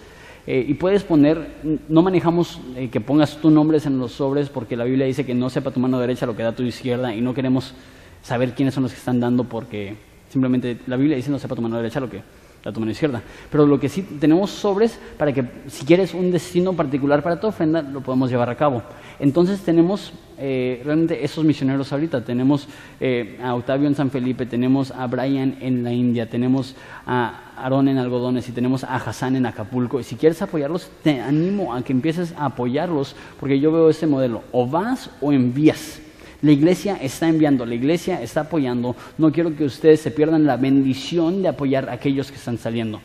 eh, 0.46 0.64
y 0.66 0.74
puedes 0.74 1.02
poner, 1.04 1.54
no 1.88 2.02
manejamos 2.02 2.60
eh, 2.76 2.90
que 2.90 3.00
pongas 3.00 3.36
tus 3.36 3.52
nombres 3.52 3.86
en 3.86 3.98
los 3.98 4.12
sobres 4.12 4.48
porque 4.48 4.76
la 4.76 4.84
Biblia 4.84 5.06
dice 5.06 5.26
que 5.26 5.34
no 5.34 5.50
sepa 5.50 5.70
tu 5.70 5.80
mano 5.80 6.00
derecha 6.00 6.26
lo 6.26 6.36
que 6.36 6.42
da 6.42 6.52
tu 6.52 6.62
izquierda 6.62 7.14
y 7.14 7.20
no 7.20 7.34
queremos 7.34 7.74
saber 8.22 8.54
quiénes 8.54 8.74
son 8.74 8.84
los 8.84 8.92
que 8.92 8.98
están 8.98 9.20
dando 9.20 9.44
porque 9.44 9.96
simplemente 10.30 10.78
la 10.86 10.96
Biblia 10.96 11.16
dice 11.16 11.30
no 11.30 11.38
sepa 11.38 11.54
tu 11.54 11.62
mano 11.62 11.76
derecha 11.76 12.00
lo 12.00 12.10
que 12.10 12.22
la 12.64 12.72
tu 12.72 12.80
mano 12.80 12.92
izquierda. 12.92 13.22
Pero 13.50 13.66
lo 13.66 13.78
que 13.80 13.88
sí 13.88 14.02
tenemos 14.02 14.50
sobres 14.50 14.98
para 15.18 15.32
que 15.32 15.44
si 15.66 15.84
quieres 15.84 16.14
un 16.14 16.30
destino 16.30 16.72
particular 16.72 17.22
para 17.22 17.40
tu 17.40 17.46
ofrenda, 17.46 17.82
lo 17.82 18.00
podemos 18.00 18.30
llevar 18.30 18.50
a 18.50 18.54
cabo. 18.54 18.82
Entonces 19.18 19.60
tenemos 19.60 20.12
eh, 20.38 20.80
realmente 20.84 21.24
esos 21.24 21.44
misioneros 21.44 21.92
ahorita. 21.92 22.24
Tenemos 22.24 22.68
eh, 23.00 23.38
a 23.42 23.54
Octavio 23.54 23.88
en 23.88 23.94
San 23.94 24.10
Felipe, 24.10 24.46
tenemos 24.46 24.90
a 24.90 25.06
Brian 25.06 25.56
en 25.60 25.82
la 25.82 25.92
India, 25.92 26.28
tenemos 26.28 26.76
a 27.06 27.52
Aarón 27.56 27.88
en 27.88 27.98
Algodones 27.98 28.48
y 28.48 28.52
tenemos 28.52 28.84
a 28.84 28.96
Hassan 28.96 29.36
en 29.36 29.46
Acapulco. 29.46 30.00
Y 30.00 30.04
si 30.04 30.16
quieres 30.16 30.40
apoyarlos, 30.42 30.90
te 31.02 31.20
animo 31.20 31.74
a 31.74 31.82
que 31.82 31.92
empieces 31.92 32.34
a 32.36 32.46
apoyarlos, 32.46 33.16
porque 33.38 33.58
yo 33.60 33.72
veo 33.72 33.90
ese 33.90 34.06
modelo. 34.06 34.42
O 34.52 34.66
vas 34.66 35.10
o 35.20 35.32
envías. 35.32 36.00
La 36.42 36.50
iglesia 36.50 36.96
está 37.00 37.28
enviando, 37.28 37.64
la 37.64 37.74
iglesia 37.74 38.20
está 38.20 38.42
apoyando. 38.42 38.96
No 39.16 39.30
quiero 39.30 39.54
que 39.54 39.64
ustedes 39.64 40.00
se 40.00 40.10
pierdan 40.10 40.44
la 40.44 40.56
bendición 40.56 41.40
de 41.40 41.48
apoyar 41.48 41.88
a 41.88 41.92
aquellos 41.92 42.30
que 42.30 42.36
están 42.36 42.58
saliendo. 42.58 43.00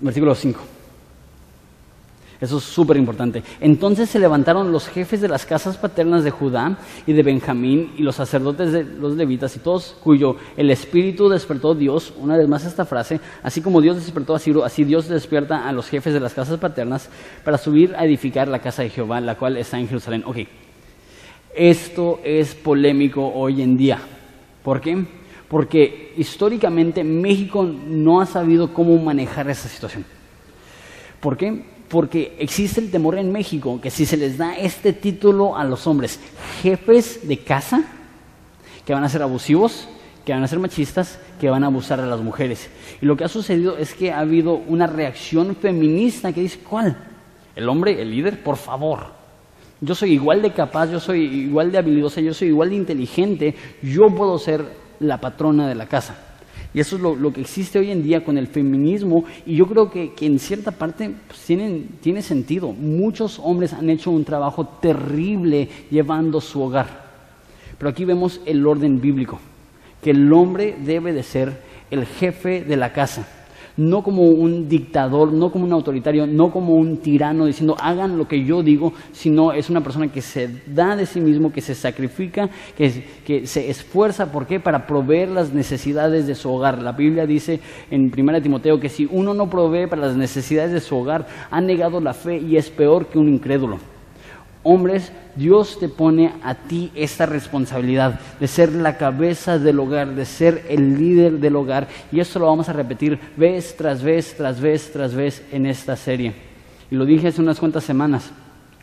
Versículo 0.00 0.34
5. 0.34 0.60
Eso 2.40 2.56
es 2.56 2.64
súper 2.64 2.96
importante. 2.96 3.42
Entonces 3.60 4.08
se 4.08 4.18
levantaron 4.18 4.72
los 4.72 4.88
jefes 4.88 5.20
de 5.20 5.28
las 5.28 5.44
casas 5.44 5.76
paternas 5.76 6.24
de 6.24 6.30
Judá 6.30 6.78
y 7.06 7.12
de 7.12 7.22
Benjamín 7.22 7.92
y 7.98 8.02
los 8.02 8.16
sacerdotes 8.16 8.72
de 8.72 8.82
los 8.82 9.14
levitas 9.14 9.54
y 9.56 9.58
todos 9.58 9.94
cuyo 10.02 10.36
el 10.56 10.70
espíritu 10.70 11.28
despertó 11.28 11.74
Dios, 11.74 12.14
una 12.16 12.38
vez 12.38 12.48
más 12.48 12.64
esta 12.64 12.86
frase, 12.86 13.20
así 13.42 13.60
como 13.60 13.82
Dios 13.82 13.96
despertó 13.96 14.34
a 14.34 14.38
Ciro, 14.38 14.64
así 14.64 14.84
Dios 14.84 15.06
despierta 15.06 15.68
a 15.68 15.72
los 15.72 15.88
jefes 15.88 16.14
de 16.14 16.20
las 16.20 16.32
casas 16.32 16.58
paternas 16.58 17.10
para 17.44 17.58
subir 17.58 17.94
a 17.94 18.06
edificar 18.06 18.48
la 18.48 18.60
casa 18.60 18.82
de 18.82 18.88
Jehová, 18.88 19.20
la 19.20 19.36
cual 19.36 19.58
está 19.58 19.78
en 19.78 19.88
Jerusalén. 19.88 20.22
Ok, 20.24 20.38
esto 21.54 22.20
es 22.24 22.54
polémico 22.54 23.26
hoy 23.26 23.62
en 23.62 23.76
día. 23.76 23.98
¿Por 24.62 24.80
qué? 24.80 25.04
Porque 25.48 26.12
históricamente 26.16 27.02
México 27.02 27.64
no 27.64 28.20
ha 28.20 28.26
sabido 28.26 28.72
cómo 28.72 28.96
manejar 28.98 29.50
esa 29.50 29.68
situación. 29.68 30.04
¿Por 31.20 31.36
qué? 31.36 31.64
Porque 31.88 32.36
existe 32.38 32.80
el 32.80 32.90
temor 32.90 33.18
en 33.18 33.32
México 33.32 33.80
que 33.80 33.90
si 33.90 34.06
se 34.06 34.16
les 34.16 34.38
da 34.38 34.56
este 34.56 34.92
título 34.92 35.56
a 35.56 35.64
los 35.64 35.86
hombres, 35.86 36.20
jefes 36.62 37.26
de 37.26 37.38
casa, 37.38 37.82
que 38.86 38.94
van 38.94 39.04
a 39.04 39.08
ser 39.08 39.22
abusivos, 39.22 39.88
que 40.24 40.32
van 40.32 40.42
a 40.44 40.48
ser 40.48 40.58
machistas, 40.58 41.18
que 41.40 41.50
van 41.50 41.64
a 41.64 41.66
abusar 41.66 42.00
de 42.00 42.06
las 42.06 42.20
mujeres. 42.20 42.70
Y 43.00 43.06
lo 43.06 43.16
que 43.16 43.24
ha 43.24 43.28
sucedido 43.28 43.76
es 43.76 43.94
que 43.94 44.12
ha 44.12 44.20
habido 44.20 44.54
una 44.54 44.86
reacción 44.86 45.56
feminista 45.56 46.32
que 46.32 46.42
dice, 46.42 46.60
¿cuál? 46.60 46.96
El 47.56 47.68
hombre, 47.68 48.00
el 48.00 48.10
líder, 48.10 48.42
por 48.42 48.56
favor, 48.56 49.19
yo 49.80 49.94
soy 49.94 50.12
igual 50.12 50.42
de 50.42 50.52
capaz, 50.52 50.90
yo 50.90 51.00
soy 51.00 51.22
igual 51.22 51.72
de 51.72 51.78
habilidosa, 51.78 52.20
yo 52.20 52.34
soy 52.34 52.48
igual 52.48 52.70
de 52.70 52.76
inteligente, 52.76 53.54
yo 53.82 54.14
puedo 54.14 54.38
ser 54.38 54.64
la 55.00 55.20
patrona 55.20 55.68
de 55.68 55.74
la 55.74 55.86
casa. 55.86 56.26
Y 56.72 56.80
eso 56.80 56.96
es 56.96 57.02
lo, 57.02 57.32
que 57.32 57.40
existe 57.40 57.78
hoy 57.78 57.90
en 57.90 58.02
día 58.02 58.22
con 58.22 58.38
el 58.38 58.46
feminismo 58.46 59.24
y 59.44 59.56
yo 59.56 59.66
creo 59.66 59.90
que, 59.90 60.12
en 60.20 60.38
cierta 60.38 60.70
parte 60.70 61.10
pues, 61.26 61.44
tiene 62.00 62.22
sentido. 62.22 62.72
Muchos 62.72 63.40
hombres 63.42 63.72
han 63.72 63.90
hecho 63.90 64.10
un 64.10 64.24
trabajo 64.24 64.66
terrible 64.80 65.68
llevando 65.90 66.40
su 66.40 66.62
hogar. 66.62 67.10
Pero 67.76 67.88
aquí 67.88 68.04
vemos 68.04 68.40
el 68.46 68.64
orden 68.66 69.00
bíblico, 69.00 69.40
que 70.02 70.10
el 70.10 70.32
hombre 70.32 70.76
debe 70.84 71.12
de 71.12 71.22
ser 71.22 71.60
el 71.90 72.06
jefe 72.06 72.62
de 72.62 72.76
la 72.76 72.92
casa 72.92 73.26
no 73.80 74.02
como 74.02 74.24
un 74.24 74.68
dictador, 74.68 75.32
no 75.32 75.50
como 75.50 75.64
un 75.64 75.72
autoritario, 75.72 76.26
no 76.26 76.50
como 76.50 76.74
un 76.74 76.98
tirano 76.98 77.46
diciendo 77.46 77.76
hagan 77.80 78.18
lo 78.18 78.28
que 78.28 78.44
yo 78.44 78.62
digo, 78.62 78.92
sino 79.12 79.52
es 79.52 79.70
una 79.70 79.80
persona 79.80 80.12
que 80.12 80.20
se 80.20 80.48
da 80.66 80.96
de 80.96 81.06
sí 81.06 81.20
mismo, 81.20 81.50
que 81.50 81.62
se 81.62 81.74
sacrifica, 81.74 82.50
que, 82.76 83.04
que 83.24 83.46
se 83.46 83.70
esfuerza, 83.70 84.30
¿por 84.30 84.46
qué? 84.46 84.60
Para 84.60 84.86
proveer 84.86 85.30
las 85.30 85.54
necesidades 85.54 86.26
de 86.26 86.34
su 86.34 86.50
hogar. 86.50 86.82
La 86.82 86.92
Biblia 86.92 87.24
dice 87.24 87.60
en 87.90 88.12
1 88.14 88.42
Timoteo 88.42 88.78
que 88.78 88.90
si 88.90 89.08
uno 89.10 89.32
no 89.32 89.48
provee 89.48 89.86
para 89.86 90.02
las 90.02 90.16
necesidades 90.16 90.72
de 90.72 90.80
su 90.80 90.96
hogar, 90.96 91.26
ha 91.50 91.60
negado 91.60 92.00
la 92.00 92.12
fe 92.12 92.38
y 92.38 92.56
es 92.56 92.68
peor 92.68 93.06
que 93.06 93.18
un 93.18 93.28
incrédulo. 93.28 93.78
Hombres, 94.62 95.10
Dios 95.36 95.78
te 95.78 95.88
pone 95.88 96.34
a 96.42 96.54
ti 96.54 96.90
esta 96.94 97.24
responsabilidad 97.24 98.20
de 98.38 98.46
ser 98.46 98.72
la 98.72 98.98
cabeza 98.98 99.58
del 99.58 99.78
hogar, 99.78 100.14
de 100.14 100.26
ser 100.26 100.66
el 100.68 100.98
líder 100.98 101.38
del 101.40 101.56
hogar. 101.56 101.88
Y 102.12 102.20
esto 102.20 102.38
lo 102.38 102.46
vamos 102.46 102.68
a 102.68 102.74
repetir 102.74 103.18
vez 103.38 103.74
tras 103.74 104.02
vez, 104.02 104.36
tras 104.36 104.60
vez, 104.60 104.92
tras 104.92 105.14
vez 105.14 105.42
en 105.50 105.64
esta 105.64 105.96
serie. 105.96 106.34
Y 106.90 106.96
lo 106.96 107.06
dije 107.06 107.28
hace 107.28 107.40
unas 107.40 107.58
cuantas 107.58 107.84
semanas, 107.84 108.32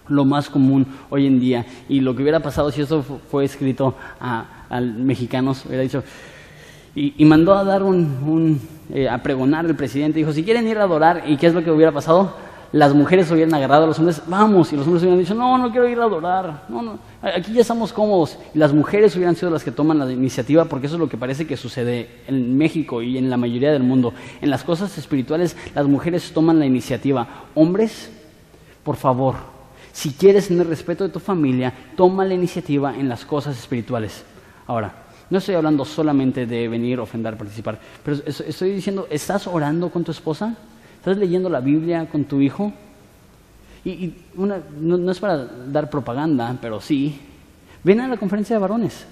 lo 0.07 0.25
más 0.25 0.49
común 0.49 0.87
hoy 1.11 1.27
en 1.27 1.39
día. 1.39 1.65
Y 1.87 1.99
lo 1.99 2.15
que 2.15 2.23
hubiera 2.23 2.39
pasado 2.39 2.71
si 2.71 2.81
eso 2.81 3.03
fue 3.03 3.45
escrito 3.45 3.93
a, 4.19 4.79
mexicanos, 4.81 5.65
hubiera 5.65 5.83
dicho... 5.83 6.03
Y, 6.95 7.23
mandó 7.25 7.53
a 7.53 7.63
dar 7.63 7.83
un, 7.83 8.59
eh, 8.91 9.07
a 9.07 9.21
pregonar 9.21 9.67
el 9.67 9.75
presidente, 9.75 10.17
dijo, 10.17 10.33
si 10.33 10.43
quieren 10.43 10.67
ir 10.67 10.79
a 10.79 10.83
adorar, 10.85 11.25
¿y 11.27 11.37
qué 11.37 11.45
es 11.45 11.53
lo 11.53 11.63
que 11.63 11.69
hubiera 11.69 11.91
pasado? 11.91 12.33
Las 12.71 12.93
mujeres 12.93 13.29
hubieran 13.31 13.53
agarrado 13.53 13.85
a 13.85 13.87
los 13.87 13.99
hombres, 13.99 14.21
vamos, 14.27 14.73
y 14.73 14.75
los 14.75 14.85
hombres 14.85 15.03
hubieran 15.03 15.19
dicho, 15.19 15.33
no, 15.33 15.57
no 15.57 15.71
quiero 15.71 15.87
ir 15.87 15.99
a 15.99 16.03
adorar, 16.03 16.63
no, 16.69 16.81
no, 16.81 16.99
aquí 17.21 17.53
ya 17.53 17.61
estamos 17.61 17.93
cómodos. 17.93 18.37
Y 18.53 18.57
las 18.57 18.73
mujeres 18.73 19.15
hubieran 19.15 19.35
sido 19.35 19.51
las 19.51 19.63
que 19.63 19.71
toman 19.71 19.99
la 19.99 20.11
iniciativa, 20.11 20.65
porque 20.65 20.87
eso 20.87 20.95
es 20.95 20.99
lo 20.99 21.09
que 21.09 21.17
parece 21.17 21.47
que 21.47 21.57
sucede 21.57 22.21
en 22.27 22.57
México 22.57 23.01
y 23.01 23.17
en 23.17 23.29
la 23.29 23.37
mayoría 23.37 23.71
del 23.71 23.83
mundo. 23.83 24.13
En 24.41 24.49
las 24.49 24.63
cosas 24.63 24.97
espirituales, 24.97 25.55
las 25.73 25.87
mujeres 25.87 26.31
toman 26.33 26.59
la 26.59 26.65
iniciativa. 26.65 27.27
Hombres, 27.55 28.11
por 28.83 28.95
favor, 28.95 29.35
si 29.93 30.11
quieres 30.11 30.47
tener 30.47 30.67
respeto 30.67 31.03
de 31.03 31.09
tu 31.09 31.19
familia, 31.19 31.73
toma 31.95 32.25
la 32.25 32.33
iniciativa 32.33 32.95
en 32.95 33.09
las 33.09 33.25
cosas 33.25 33.57
espirituales. 33.57 34.23
Ahora, 34.67 34.93
no 35.29 35.39
estoy 35.39 35.55
hablando 35.55 35.83
solamente 35.85 36.45
de 36.45 36.67
venir, 36.67 36.99
ofender, 36.99 37.35
participar, 37.35 37.79
pero 38.03 38.17
estoy 38.25 38.71
diciendo, 38.71 39.07
¿estás 39.09 39.47
orando 39.47 39.89
con 39.89 40.03
tu 40.03 40.11
esposa? 40.11 40.55
¿Estás 41.07 41.19
leyendo 41.19 41.47
la 41.47 41.61
Biblia 41.61 42.05
con 42.11 42.25
tu 42.25 42.41
hijo? 42.41 42.73
Y, 43.85 44.13
no, 44.35 45.09
es 45.09 45.19
para 45.21 45.37
dar 45.45 45.89
propaganda, 45.89 46.57
pero 46.61 46.81
sí. 46.81 47.17
Ven 47.81 48.01
a 48.01 48.09
la 48.09 48.17
conferencia 48.17 48.57
de 48.57 48.59
varones. 48.59 49.05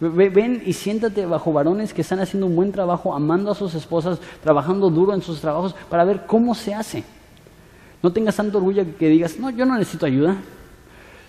Ven 0.00 0.62
y 0.64 0.72
siéntate 0.72 1.26
bajo 1.26 1.52
varones 1.52 1.92
que 1.92 2.00
están 2.00 2.20
haciendo 2.20 2.46
un 2.46 2.56
buen 2.56 2.72
trabajo, 2.72 3.14
amando 3.14 3.50
a 3.50 3.54
sus 3.54 3.74
esposas, 3.74 4.18
trabajando 4.42 4.88
duro 4.88 5.12
en 5.12 5.20
sus 5.20 5.42
trabajos 5.42 5.74
para 5.90 6.06
ver 6.06 6.24
cómo 6.26 6.54
se 6.54 6.72
hace. 6.72 7.04
No 8.02 8.10
tengas 8.14 8.36
tanto 8.36 8.56
orgullo 8.56 8.86
que 8.98 9.10
digas, 9.10 9.38
no, 9.38 9.50
yo 9.50 9.66
no 9.66 9.76
necesito 9.76 10.06
ayuda. 10.06 10.38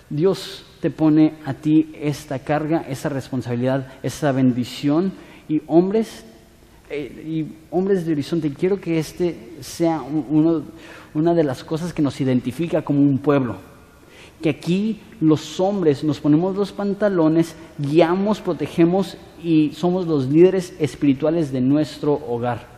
Dios 0.08 0.64
te 0.80 0.88
pone 0.88 1.34
a 1.44 1.52
ti 1.52 1.92
esta 2.00 2.38
carga, 2.38 2.86
esa 2.88 3.10
responsabilidad, 3.10 3.88
esa 4.02 4.32
bendición. 4.32 5.12
Y 5.50 5.60
hombres, 5.66 6.24
y 6.90 7.46
hombres 7.70 8.06
de 8.06 8.12
horizonte, 8.12 8.52
quiero 8.52 8.80
que 8.80 8.98
este 8.98 9.52
sea 9.60 10.02
una 11.14 11.34
de 11.34 11.44
las 11.44 11.64
cosas 11.64 11.92
que 11.92 12.02
nos 12.02 12.20
identifica 12.20 12.82
como 12.82 13.00
un 13.00 13.18
pueblo. 13.18 13.56
Que 14.42 14.50
aquí 14.50 15.00
los 15.20 15.58
hombres 15.60 16.04
nos 16.04 16.20
ponemos 16.20 16.54
los 16.56 16.72
pantalones, 16.72 17.54
guiamos, 17.78 18.40
protegemos 18.40 19.16
y 19.42 19.72
somos 19.74 20.06
los 20.06 20.26
líderes 20.28 20.74
espirituales 20.78 21.50
de 21.52 21.60
nuestro 21.60 22.12
hogar. 22.28 22.74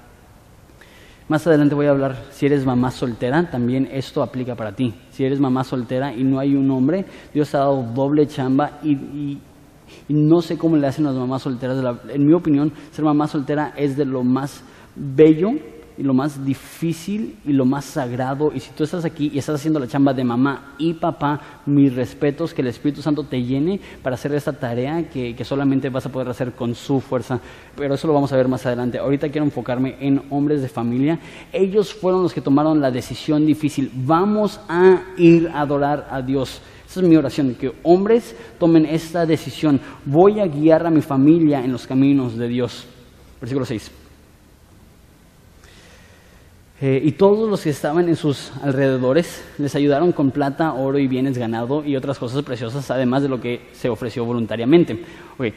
Más 1.29 1.45
adelante 1.45 1.75
voy 1.75 1.87
a 1.87 1.91
hablar, 1.91 2.25
si 2.31 2.47
eres 2.47 2.65
mamá 2.65 2.93
soltera, 2.93 3.51
también 3.51 3.89
esto 3.91 4.23
aplica 4.23 4.55
para 4.55 4.77
ti. 4.77 4.95
Si 5.11 5.25
eres 5.25 5.41
mamá 5.41 5.65
soltera 5.65 6.15
y 6.15 6.23
no 6.23 6.39
hay 6.39 6.55
un 6.55 6.71
hombre, 6.71 7.05
Dios 7.35 7.53
ha 7.55 7.59
dado 7.59 7.83
doble 7.83 8.29
chamba 8.29 8.79
y- 8.85 9.39
y 10.09 10.15
no 10.15 10.41
sé 10.41 10.59
cómo 10.59 10.77
le 10.77 10.87
hacen 10.87 11.05
las 11.05 11.15
mamás 11.15 11.43
solteras. 11.43 11.83
En 12.09 12.27
mi 12.27 12.35
opinión, 12.35 12.73
ser 12.91 13.05
mamá 13.05 13.27
soltera 13.27 13.73
es 13.77 13.97
de 13.97 14.05
lo 14.05 14.23
más 14.25 14.63
bello 14.95 15.51
y 15.99 16.03
lo 16.03 16.13
más 16.13 16.45
difícil 16.45 17.39
y 17.45 17.53
lo 17.53 17.65
más 17.65 17.85
sagrado. 17.85 18.51
Y 18.55 18.61
si 18.61 18.71
tú 18.73 18.85
estás 18.85 19.05
aquí 19.05 19.31
y 19.33 19.39
estás 19.39 19.57
haciendo 19.57 19.81
la 19.81 19.87
chamba 19.87 20.13
de 20.13 20.25
mamá 20.25 20.75
y 20.79 20.95
papá, 20.95 21.41
mis 21.67 21.95
respetos, 21.95 22.53
que 22.53 22.63
el 22.63 22.69
Espíritu 22.69 23.03
Santo 23.03 23.25
te 23.25 23.43
llene 23.43 23.81
para 24.03 24.15
hacer 24.15 24.35
esta 24.35 24.53
tarea 24.53 25.09
que, 25.09 25.35
que 25.35 25.45
solamente 25.45 25.89
vas 25.89 26.07
a 26.07 26.13
poder 26.13 26.29
hacer 26.29 26.53
con 26.53 26.75
su 26.75 27.01
fuerza. 27.01 27.41
Pero 27.77 27.95
eso 27.95 28.07
lo 28.07 28.15
vamos 28.15 28.33
a 28.33 28.37
ver 28.37 28.49
más 28.49 28.65
adelante. 28.67 28.99
Ahorita 28.99 29.29
quiero 29.31 29.45
enfocarme 29.45 29.97
en 30.01 30.23
hombres 30.31 30.63
de 30.63 30.69
familia. 30.69 31.19
Ellos 31.53 31.95
fueron 31.95 32.23
los 32.23 32.35
que 32.35 32.41
tomaron 32.41 32.81
la 32.81 32.91
decisión 32.91 33.47
difícil. 33.47 33.91
Vamos 33.95 34.61
a 34.69 35.03
ir 35.17 35.49
a 35.49 35.61
adorar 35.61 36.09
a 36.11 36.21
Dios. 36.21 36.61
Esa 36.97 37.05
es 37.05 37.11
mi 37.11 37.17
oración, 37.17 37.55
que 37.57 37.75
hombres 37.83 38.35
tomen 38.59 38.87
esta 38.87 39.27
decisión. 39.27 39.79
Voy 40.07 40.41
a 40.41 40.47
guiar 40.47 40.87
a 40.87 40.91
mi 40.91 41.03
familia 41.03 41.63
en 41.63 41.71
los 41.71 41.87
caminos 41.87 42.39
de 42.39 42.49
Dios. 42.49 42.87
Versículo 43.39 43.67
6. 43.67 43.91
Eh, 46.81 47.03
y 47.05 47.13
todos 47.13 47.51
los 47.51 47.61
que 47.61 47.69
estaban 47.69 48.09
en 48.09 48.17
sus 48.17 48.51
alrededores 48.63 49.45
les 49.59 49.75
ayudaron 49.75 50.13
con 50.13 50.31
plata, 50.31 50.73
oro 50.73 50.99
y 50.99 51.07
bienes 51.07 51.37
ganado 51.37 51.85
y 51.85 51.97
otras 51.97 52.19
cosas 52.19 52.43
preciosas, 52.43 52.91
además 52.91 53.23
de 53.23 53.29
lo 53.29 53.43
que 53.43 53.69
se 53.75 53.91
ofreció 53.91 54.25
voluntariamente. 54.25 55.05
Ok, 55.37 55.49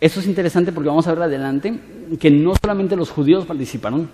Eso 0.00 0.20
es 0.20 0.26
interesante 0.28 0.70
porque 0.70 0.88
vamos 0.88 1.08
a 1.08 1.14
ver 1.14 1.24
adelante 1.24 1.80
que 2.20 2.30
no 2.30 2.52
solamente 2.62 2.94
los 2.94 3.10
judíos 3.10 3.44
participaron, 3.44 4.08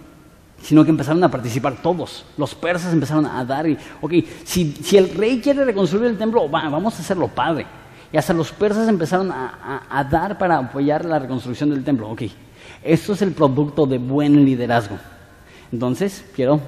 sino 0.62 0.84
que 0.84 0.90
empezaron 0.90 1.22
a 1.24 1.30
participar 1.30 1.82
todos. 1.82 2.24
Los 2.38 2.54
persas 2.54 2.92
empezaron 2.92 3.26
a 3.26 3.44
dar 3.44 3.68
y, 3.68 3.76
ok, 4.00 4.12
si, 4.44 4.72
si 4.82 4.96
el 4.96 5.10
rey 5.14 5.40
quiere 5.40 5.64
reconstruir 5.64 6.06
el 6.06 6.16
templo, 6.16 6.48
va, 6.50 6.68
vamos 6.68 6.96
a 6.96 7.02
hacerlo 7.02 7.28
padre. 7.28 7.66
Y 8.12 8.16
hasta 8.16 8.32
los 8.32 8.52
persas 8.52 8.88
empezaron 8.88 9.30
a, 9.32 9.58
a- 9.90 9.98
a 9.98 10.04
dar 10.04 10.38
para 10.38 10.58
apoyar 10.58 11.04
la 11.04 11.18
reconstrucción 11.18 11.70
del 11.70 11.82
templo. 11.82 12.08
Ok, 12.10 12.22
esto 12.82 13.12
es 13.14 13.22
el 13.22 13.32
producto 13.32 13.86
de 13.86 13.98
buen 13.98 14.44
liderazgo. 14.44 14.98
Entonces, 15.72 16.24
quiero, 16.34 16.60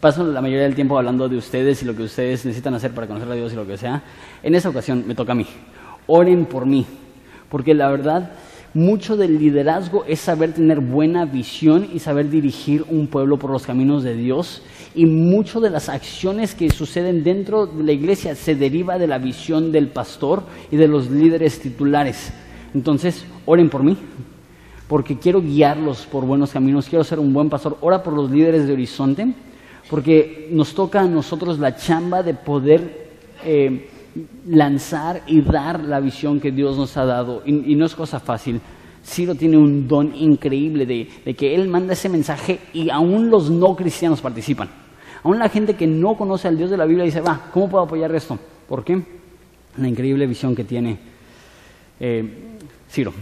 paso 0.00 0.24
la 0.24 0.40
mayoría 0.42 0.64
del 0.64 0.74
tiempo 0.74 0.98
hablando 0.98 1.28
de 1.28 1.36
ustedes 1.36 1.82
y 1.82 1.86
lo 1.86 1.96
que 1.96 2.02
ustedes 2.02 2.44
necesitan 2.44 2.74
hacer 2.74 2.92
para 2.92 3.06
conocer 3.06 3.30
a 3.30 3.34
Dios 3.34 3.52
y 3.52 3.56
lo 3.56 3.66
que 3.66 3.78
sea. 3.78 4.02
En 4.42 4.54
esta 4.54 4.68
ocasión 4.68 5.04
me 5.06 5.14
toca 5.14 5.32
a 5.32 5.34
mí. 5.34 5.46
Oren 6.06 6.44
por 6.44 6.66
mí, 6.66 6.84
porque 7.48 7.72
la 7.74 7.88
verdad, 7.88 8.32
mucho 8.74 9.16
del 9.16 9.38
liderazgo 9.38 10.04
es 10.06 10.20
saber 10.20 10.54
tener 10.54 10.80
buena 10.80 11.24
visión 11.26 11.88
y 11.92 11.98
saber 11.98 12.30
dirigir 12.30 12.84
un 12.88 13.06
pueblo 13.06 13.38
por 13.38 13.50
los 13.50 13.66
caminos 13.66 14.02
de 14.02 14.14
Dios. 14.14 14.62
Y 14.94 15.06
mucho 15.06 15.60
de 15.60 15.70
las 15.70 15.88
acciones 15.88 16.54
que 16.54 16.70
suceden 16.70 17.22
dentro 17.22 17.66
de 17.66 17.84
la 17.84 17.92
iglesia 17.92 18.34
se 18.34 18.54
deriva 18.54 18.98
de 18.98 19.06
la 19.06 19.18
visión 19.18 19.72
del 19.72 19.88
pastor 19.88 20.44
y 20.70 20.76
de 20.76 20.88
los 20.88 21.10
líderes 21.10 21.60
titulares. 21.60 22.32
Entonces, 22.74 23.24
oren 23.44 23.68
por 23.68 23.82
mí, 23.82 23.96
porque 24.88 25.18
quiero 25.18 25.42
guiarlos 25.42 26.06
por 26.06 26.24
buenos 26.24 26.52
caminos, 26.52 26.88
quiero 26.88 27.04
ser 27.04 27.18
un 27.18 27.32
buen 27.32 27.50
pastor. 27.50 27.76
Ora 27.80 28.02
por 28.02 28.14
los 28.14 28.30
líderes 28.30 28.66
de 28.66 28.72
Horizonte, 28.72 29.34
porque 29.90 30.48
nos 30.50 30.74
toca 30.74 31.00
a 31.00 31.06
nosotros 31.06 31.58
la 31.58 31.76
chamba 31.76 32.22
de 32.22 32.34
poder 32.34 33.10
eh, 33.44 33.90
lanzar 34.46 35.22
y 35.26 35.40
dar 35.40 35.80
la 35.84 36.00
visión 36.00 36.40
que 36.40 36.52
Dios 36.52 36.76
nos 36.76 36.96
ha 36.96 37.04
dado. 37.04 37.42
Y, 37.46 37.74
no 37.74 37.86
es 37.86 37.94
cosa 37.94 38.20
fácil. 38.20 38.60
Ciro 39.04 39.34
tiene 39.34 39.56
un 39.56 39.88
don 39.88 40.14
increíble 40.14 40.86
de, 40.86 41.08
de 41.24 41.34
que 41.34 41.54
él 41.54 41.68
manda 41.68 41.92
ese 41.92 42.08
mensaje 42.08 42.60
y 42.72 42.90
aún 42.90 43.30
los 43.30 43.50
no 43.50 43.74
cristianos 43.74 44.20
participan. 44.20 44.68
Aún 45.24 45.38
la 45.38 45.48
gente 45.48 45.74
que 45.74 45.86
no 45.86 46.16
conoce 46.16 46.48
al 46.48 46.56
Dios 46.56 46.70
de 46.70 46.76
la 46.76 46.84
Biblia 46.84 47.04
dice, 47.04 47.20
va, 47.20 47.48
¿cómo 47.52 47.68
puedo 47.68 47.84
apoyar 47.84 48.14
esto? 48.14 48.38
¿Por 48.68 48.84
qué? 48.84 49.00
La 49.76 49.88
increíble 49.88 50.26
visión 50.26 50.54
que 50.54 50.64
tiene 50.64 50.98
eh, 51.98 52.58
Ciro. 52.90 53.12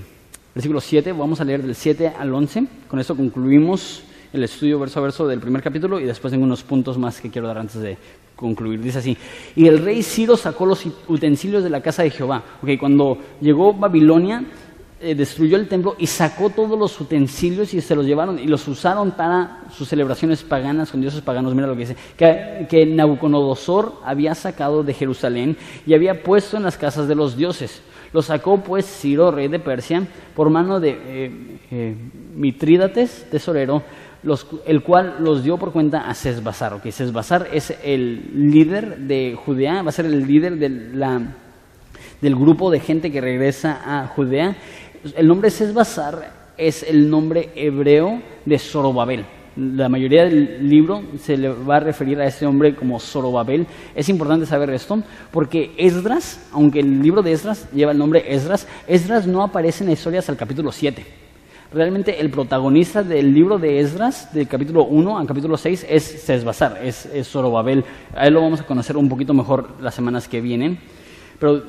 Versículo 0.55 0.81
7, 0.81 1.13
vamos 1.13 1.41
a 1.41 1.45
leer 1.45 1.63
del 1.63 1.75
7 1.75 2.15
al 2.19 2.35
11. 2.35 2.67
Con 2.89 2.99
esto 2.99 3.17
concluimos 3.17 4.03
el 4.33 4.45
estudio 4.45 4.79
verso 4.79 5.01
a 5.01 5.03
verso 5.03 5.27
del 5.27 5.41
primer 5.41 5.63
capítulo 5.63 5.99
y 6.01 6.05
después 6.05 6.31
tengo 6.31 6.45
unos 6.45 6.63
puntos 6.63 6.99
más 6.99 7.21
que 7.21 7.31
quiero 7.31 7.49
dar 7.49 7.59
antes 7.59 7.81
de 7.81 7.97
concluir. 8.37 8.81
Dice 8.81 8.99
así, 8.99 9.17
y 9.55 9.67
el 9.67 9.79
rey 9.79 10.03
Ciro 10.03 10.37
sacó 10.37 10.67
los 10.67 10.85
utensilios 11.09 11.63
de 11.63 11.71
la 11.71 11.83
casa 11.83 12.03
de 12.03 12.11
Jehová. 12.11 12.43
Ok, 12.63 12.71
cuando 12.79 13.19
llegó 13.41 13.75
Babilonia, 13.75 14.45
eh, 15.03 15.15
destruyó 15.15 15.57
el 15.57 15.67
templo 15.67 15.97
y 15.99 16.07
sacó 16.07 16.51
todos 16.51 16.79
los 16.79 17.01
utensilios 17.01 17.73
y 17.73 17.81
se 17.81 17.97
los 17.97 18.05
llevaron 18.05 18.39
y 18.39 18.47
los 18.47 18.69
usaron 18.69 19.13
para 19.13 19.63
sus 19.75 19.89
celebraciones 19.89 20.43
paganas 20.43 20.91
con 20.91 21.01
dioses 21.01 21.23
paganos. 21.23 21.55
Mira 21.55 21.67
lo 21.67 21.75
que 21.75 21.81
dice, 21.81 21.97
que, 22.17 22.67
que 22.69 22.85
Nabucodonosor 22.85 23.95
había 24.05 24.35
sacado 24.35 24.83
de 24.83 24.93
Jerusalén 24.93 25.57
y 25.87 25.95
había 25.95 26.23
puesto 26.23 26.57
en 26.57 26.65
las 26.65 26.77
casas 26.77 27.09
de 27.09 27.15
los 27.15 27.37
dioses. 27.37 27.83
Lo 28.13 28.23
sacó 28.23 28.59
pues 28.59 28.87
Ciro, 28.87 29.31
rey 29.31 29.49
de 29.49 29.59
Persia, 29.61 30.07
por 30.35 30.51
mano 30.51 30.81
de 30.81 30.91
eh, 30.91 31.59
eh, 31.71 31.95
Mitrídates, 32.35 33.27
tesorero, 33.31 33.83
los- 34.23 34.47
el 34.67 34.83
cual 34.83 35.17
los 35.21 35.43
dio 35.45 35.57
por 35.59 35.73
cuenta 35.73 36.09
a 36.09 36.15
Sesbazar. 36.15 36.75
Ok, 36.75 36.91
Sesbazar 36.91 37.49
es 37.53 37.75
el 37.83 38.51
líder 38.53 38.99
de 38.99 39.37
Judea, 39.45 39.83
va 39.83 39.89
a 39.89 39.93
ser 39.93 40.07
el 40.07 40.27
líder 40.27 40.57
de 40.57 40.69
la, 40.69 41.21
del 42.21 42.37
grupo 42.37 42.71
de 42.71 42.81
gente 42.81 43.11
que 43.11 43.21
regresa 43.21 43.81
a 43.85 44.07
Judea. 44.09 44.57
El 45.17 45.27
nombre 45.27 45.51
Sesbazar 45.51 46.33
es 46.59 46.83
el 46.83 47.09
nombre 47.09 47.51
hebreo 47.55 48.21
de 48.45 48.59
Zorobabel. 48.59 49.25
La 49.57 49.89
mayoría 49.89 50.25
del 50.25 50.69
libro 50.69 51.03
se 51.21 51.37
le 51.37 51.49
va 51.49 51.77
a 51.77 51.81
referir 51.81 52.21
a 52.21 52.27
este 52.27 52.47
hombre 52.47 52.75
como 52.77 53.01
Zorobabel. 53.01 53.67
Es 53.95 54.09
importante 54.09 54.47
saber 54.47 54.71
esto 54.71 55.03
porque 55.33 55.73
Esdras, 55.77 56.49
aunque 56.53 56.81
el 56.81 57.03
libro 57.03 57.21
de 57.23 57.33
Esdras 57.33 57.69
lleva 57.73 57.93
el 57.93 57.99
nombre 57.99 58.33
Esdras, 58.33 58.67
Esdras 58.87 59.27
no 59.27 59.43
aparece 59.43 59.83
en 59.83 59.89
la 59.89 59.95
historia 59.95 60.21
hasta 60.21 60.33
el 60.33 60.39
capítulo 60.39 60.71
7. 60.71 61.05
Realmente 61.73 62.21
el 62.21 62.31
protagonista 62.31 63.05
del 63.05 63.33
libro 63.33 63.61
de 63.61 63.79
Esdras, 63.79 64.35
del 64.35 64.49
capítulo 64.49 64.87
1 64.87 65.19
al 65.19 65.27
capítulo 65.29 65.57
6, 65.57 65.87
es 65.89 66.03
Sesbazar, 66.03 66.81
es, 66.83 67.07
es 67.07 67.29
Zorobabel. 67.29 67.85
A 68.13 68.27
él 68.27 68.35
lo 68.35 68.41
vamos 68.41 68.61
a 68.61 68.67
conocer 68.67 68.97
un 68.97 69.09
poquito 69.09 69.35
mejor 69.35 69.69
las 69.81 69.95
semanas 69.95 70.27
que 70.27 70.41
vienen. 70.41 70.81
Pero 71.39 71.63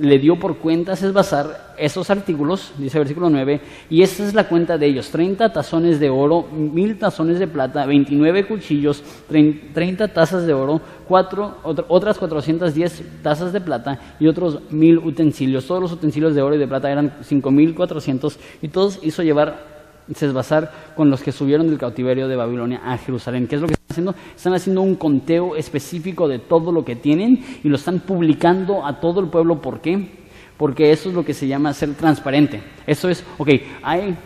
le 0.00 0.18
dio 0.18 0.38
por 0.38 0.56
cuenta 0.58 0.92
a 0.92 0.96
Sesbazar 0.96 1.74
esos 1.78 2.10
artículos, 2.10 2.72
dice 2.78 2.98
el 2.98 3.02
versículo 3.04 3.30
9, 3.30 3.60
y 3.88 4.02
esta 4.02 4.24
es 4.26 4.34
la 4.34 4.48
cuenta 4.48 4.76
de 4.78 4.86
ellos, 4.86 5.10
30 5.10 5.52
tazones 5.52 6.00
de 6.00 6.10
oro, 6.10 6.46
mil 6.52 6.98
tazones 6.98 7.38
de 7.38 7.46
plata, 7.46 7.86
29 7.86 8.46
cuchillos, 8.46 9.02
30 9.28 10.08
tazas 10.08 10.46
de 10.46 10.52
oro, 10.52 10.80
cuatro, 11.08 11.58
otra- 11.62 11.84
otras 11.88 12.18
410 12.18 13.02
tazas 13.22 13.52
de 13.52 13.60
plata 13.60 13.98
y 14.18 14.26
otros 14.26 14.60
mil 14.70 14.98
utensilios. 14.98 15.66
Todos 15.66 15.80
los 15.82 15.92
utensilios 15.92 16.34
de 16.34 16.42
oro 16.42 16.54
y 16.54 16.58
de 16.58 16.68
plata 16.68 16.90
eran 16.90 17.12
5.400 17.22 18.36
y 18.62 18.68
todos 18.68 18.98
hizo 19.02 19.22
llevar 19.22 19.79
Sesbazar 20.14 20.92
con 20.96 21.10
los 21.10 21.22
que 21.22 21.32
subieron 21.32 21.68
del 21.68 21.78
cautiverio 21.78 22.28
de 22.28 22.36
Babilonia 22.36 22.80
a 22.84 22.98
Jerusalén. 22.98 23.46
¿Qué 23.46 23.56
es 23.56 23.60
lo 23.60 23.68
que 23.68 23.74
están 23.74 23.90
haciendo? 23.90 24.14
Están 24.36 24.54
haciendo 24.54 24.82
un 24.82 24.94
conteo 24.96 25.56
específico 25.56 26.28
de 26.28 26.38
todo 26.38 26.72
lo 26.72 26.84
que 26.84 26.96
tienen 26.96 27.44
y 27.62 27.68
lo 27.68 27.76
están 27.76 28.00
publicando 28.00 28.84
a 28.84 29.00
todo 29.00 29.20
el 29.20 29.28
pueblo. 29.28 29.60
¿Por 29.60 29.80
qué? 29.80 30.20
Porque 30.56 30.92
eso 30.92 31.08
es 31.08 31.14
lo 31.14 31.24
que 31.24 31.34
se 31.34 31.46
llama 31.46 31.72
ser 31.72 31.94
transparente. 31.94 32.62
Eso 32.86 33.08
es, 33.08 33.24
ok, 33.38 33.48
hay, 33.82 34.16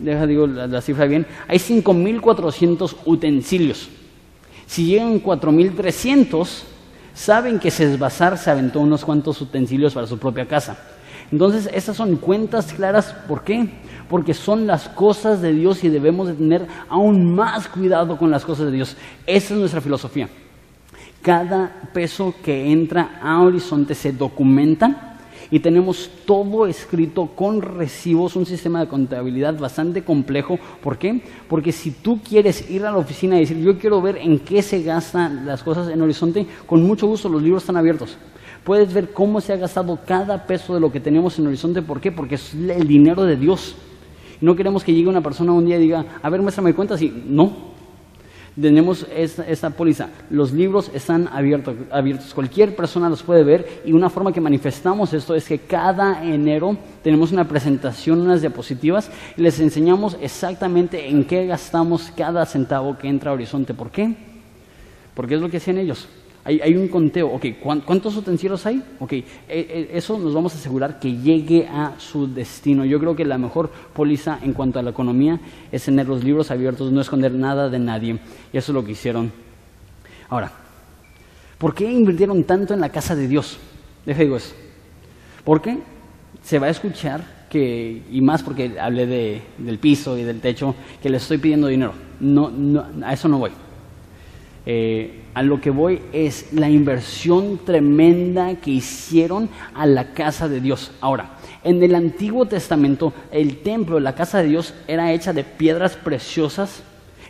deja 0.00 0.26
digo 0.26 0.46
la, 0.46 0.66
la 0.66 0.80
cifra 0.80 1.06
bien, 1.06 1.26
hay 1.48 1.58
5.400 1.58 2.96
utensilios. 3.04 3.88
Si 4.66 4.86
llegan 4.86 5.22
4.300, 5.22 6.62
saben 7.12 7.58
que 7.58 7.70
Sesbazar 7.70 8.38
se 8.38 8.50
aventó 8.50 8.80
unos 8.80 9.04
cuantos 9.04 9.40
utensilios 9.40 9.92
para 9.92 10.06
su 10.06 10.18
propia 10.18 10.46
casa. 10.46 10.78
Entonces, 11.32 11.68
estas 11.72 11.96
son 11.96 12.16
cuentas 12.16 12.72
claras. 12.74 13.14
¿Por 13.26 13.42
qué? 13.42 13.68
Porque 14.08 14.34
son 14.34 14.66
las 14.66 14.88
cosas 14.90 15.40
de 15.40 15.52
Dios 15.52 15.82
y 15.82 15.88
debemos 15.88 16.28
de 16.28 16.34
tener 16.34 16.66
aún 16.90 17.34
más 17.34 17.66
cuidado 17.68 18.18
con 18.18 18.30
las 18.30 18.44
cosas 18.44 18.66
de 18.66 18.72
Dios. 18.72 18.96
Esa 19.26 19.54
es 19.54 19.60
nuestra 19.60 19.80
filosofía. 19.80 20.28
Cada 21.22 21.88
peso 21.94 22.34
que 22.44 22.70
entra 22.70 23.18
a 23.22 23.40
Horizonte 23.40 23.94
se 23.94 24.12
documenta 24.12 25.18
y 25.50 25.60
tenemos 25.60 26.10
todo 26.26 26.66
escrito 26.66 27.26
con 27.26 27.62
recibos, 27.62 28.36
un 28.36 28.44
sistema 28.44 28.80
de 28.80 28.88
contabilidad 28.88 29.58
bastante 29.58 30.02
complejo. 30.02 30.58
¿Por 30.82 30.98
qué? 30.98 31.22
Porque 31.48 31.72
si 31.72 31.92
tú 31.92 32.20
quieres 32.22 32.70
ir 32.70 32.84
a 32.84 32.90
la 32.90 32.98
oficina 32.98 33.36
y 33.36 33.40
decir, 33.40 33.58
yo 33.58 33.78
quiero 33.78 34.02
ver 34.02 34.18
en 34.18 34.38
qué 34.40 34.62
se 34.62 34.82
gastan 34.82 35.46
las 35.46 35.62
cosas 35.62 35.88
en 35.88 36.02
Horizonte, 36.02 36.46
con 36.66 36.82
mucho 36.82 37.06
gusto 37.06 37.28
los 37.28 37.42
libros 37.42 37.62
están 37.62 37.76
abiertos. 37.76 38.18
Puedes 38.64 38.94
ver 38.94 39.12
cómo 39.12 39.40
se 39.40 39.52
ha 39.52 39.56
gastado 39.56 39.98
cada 40.06 40.46
peso 40.46 40.74
de 40.74 40.80
lo 40.80 40.92
que 40.92 41.00
tenemos 41.00 41.38
en 41.38 41.48
Horizonte. 41.48 41.82
¿Por 41.82 42.00
qué? 42.00 42.12
Porque 42.12 42.36
es 42.36 42.54
el 42.54 42.86
dinero 42.86 43.24
de 43.24 43.36
Dios. 43.36 43.74
No 44.40 44.54
queremos 44.54 44.84
que 44.84 44.92
llegue 44.92 45.08
una 45.08 45.20
persona 45.20 45.52
un 45.52 45.66
día 45.66 45.76
y 45.78 45.82
diga, 45.82 46.04
a 46.22 46.30
ver, 46.30 46.42
muéstrame 46.42 46.74
cuentas 46.74 47.02
y 47.02 47.10
no. 47.26 47.72
tenemos 48.60 49.04
esta, 49.14 49.70
póliza. 49.70 50.10
Los 50.30 50.52
libros 50.52 50.92
están 50.94 51.28
abiertos, 51.28 51.74
abiertos. 51.90 52.34
Cualquier 52.34 52.76
persona 52.76 53.08
los 53.08 53.22
puede 53.22 53.42
ver 53.42 53.82
y 53.84 53.92
una 53.92 54.10
forma 54.10 54.32
que 54.32 54.40
manifestamos 54.40 55.12
esto 55.12 55.34
es 55.34 55.48
que 55.48 55.58
cada 55.58 56.24
enero 56.24 56.76
tenemos 57.02 57.32
una 57.32 57.48
presentación, 57.48 58.20
unas 58.20 58.42
diapositivas 58.42 59.10
y 59.36 59.42
les 59.42 59.58
enseñamos 59.58 60.16
exactamente 60.20 61.08
en 61.08 61.24
qué 61.24 61.46
gastamos 61.46 62.12
cada 62.16 62.46
centavo 62.46 62.96
que 62.96 63.08
entra 63.08 63.32
a 63.32 63.34
Horizonte. 63.34 63.74
¿Por 63.74 63.90
qué? 63.90 64.14
Porque 65.14 65.34
es 65.34 65.40
lo 65.40 65.48
que 65.50 65.56
hacían 65.56 65.78
ellos. 65.78 66.08
Hay, 66.44 66.74
un 66.74 66.88
conteo, 66.88 67.28
ok, 67.28 67.46
¿cuántos 67.84 68.16
utensilios 68.16 68.66
hay? 68.66 68.82
Ok, 68.98 69.12
e, 69.12 69.24
e, 69.48 69.90
eso 69.92 70.18
nos 70.18 70.34
vamos 70.34 70.52
a 70.52 70.58
asegurar 70.58 70.98
que 70.98 71.16
llegue 71.16 71.68
a 71.68 71.94
su 71.98 72.26
destino. 72.26 72.84
Yo 72.84 72.98
creo 72.98 73.14
que 73.14 73.24
la 73.24 73.38
mejor 73.38 73.70
póliza 73.92 74.40
en 74.42 74.52
cuanto 74.52 74.80
a 74.80 74.82
la 74.82 74.90
economía 74.90 75.38
es 75.70 75.84
tener 75.84 76.08
los 76.08 76.24
libros 76.24 76.50
abiertos, 76.50 76.90
no 76.90 77.00
esconder 77.00 77.32
nada 77.32 77.68
de 77.68 77.78
nadie. 77.78 78.18
Y 78.52 78.56
eso 78.56 78.72
es 78.72 78.74
lo 78.74 78.84
que 78.84 78.90
hicieron. 78.90 79.30
Ahora, 80.28 80.50
¿por 81.58 81.76
qué 81.76 81.88
invirtieron 81.88 82.42
tanto 82.42 82.74
en 82.74 82.80
la 82.80 82.88
casa 82.88 83.14
de 83.14 83.28
Dios? 83.28 83.58
Deja 84.04 84.22
digo 84.22 84.36
eso. 84.36 84.52
Porque 85.44 85.78
se 86.42 86.58
va 86.58 86.66
a 86.66 86.70
escuchar 86.70 87.46
que, 87.48 88.02
y 88.10 88.20
más 88.20 88.42
porque 88.42 88.80
hablé 88.80 89.06
de, 89.06 89.42
del 89.58 89.78
piso 89.78 90.18
y 90.18 90.24
del 90.24 90.40
techo, 90.40 90.74
que 91.00 91.08
le 91.08 91.18
estoy 91.18 91.38
pidiendo 91.38 91.68
dinero. 91.68 91.92
No, 92.18 92.50
no, 92.50 92.84
a 93.04 93.12
eso 93.12 93.28
no 93.28 93.38
voy. 93.38 93.52
Eh, 94.64 95.22
a 95.34 95.42
lo 95.42 95.60
que 95.60 95.70
voy 95.70 96.00
es 96.12 96.52
la 96.52 96.70
inversión 96.70 97.58
tremenda 97.64 98.54
que 98.56 98.70
hicieron 98.70 99.48
a 99.74 99.86
la 99.86 100.12
casa 100.12 100.48
de 100.48 100.60
Dios. 100.60 100.92
Ahora, 101.00 101.38
en 101.64 101.82
el 101.82 101.94
Antiguo 101.94 102.46
Testamento, 102.46 103.12
el 103.30 103.58
templo, 103.58 103.98
la 103.98 104.14
casa 104.14 104.42
de 104.42 104.48
Dios, 104.48 104.74
era 104.86 105.12
hecha 105.12 105.32
de 105.32 105.44
piedras 105.44 105.96
preciosas, 105.96 106.82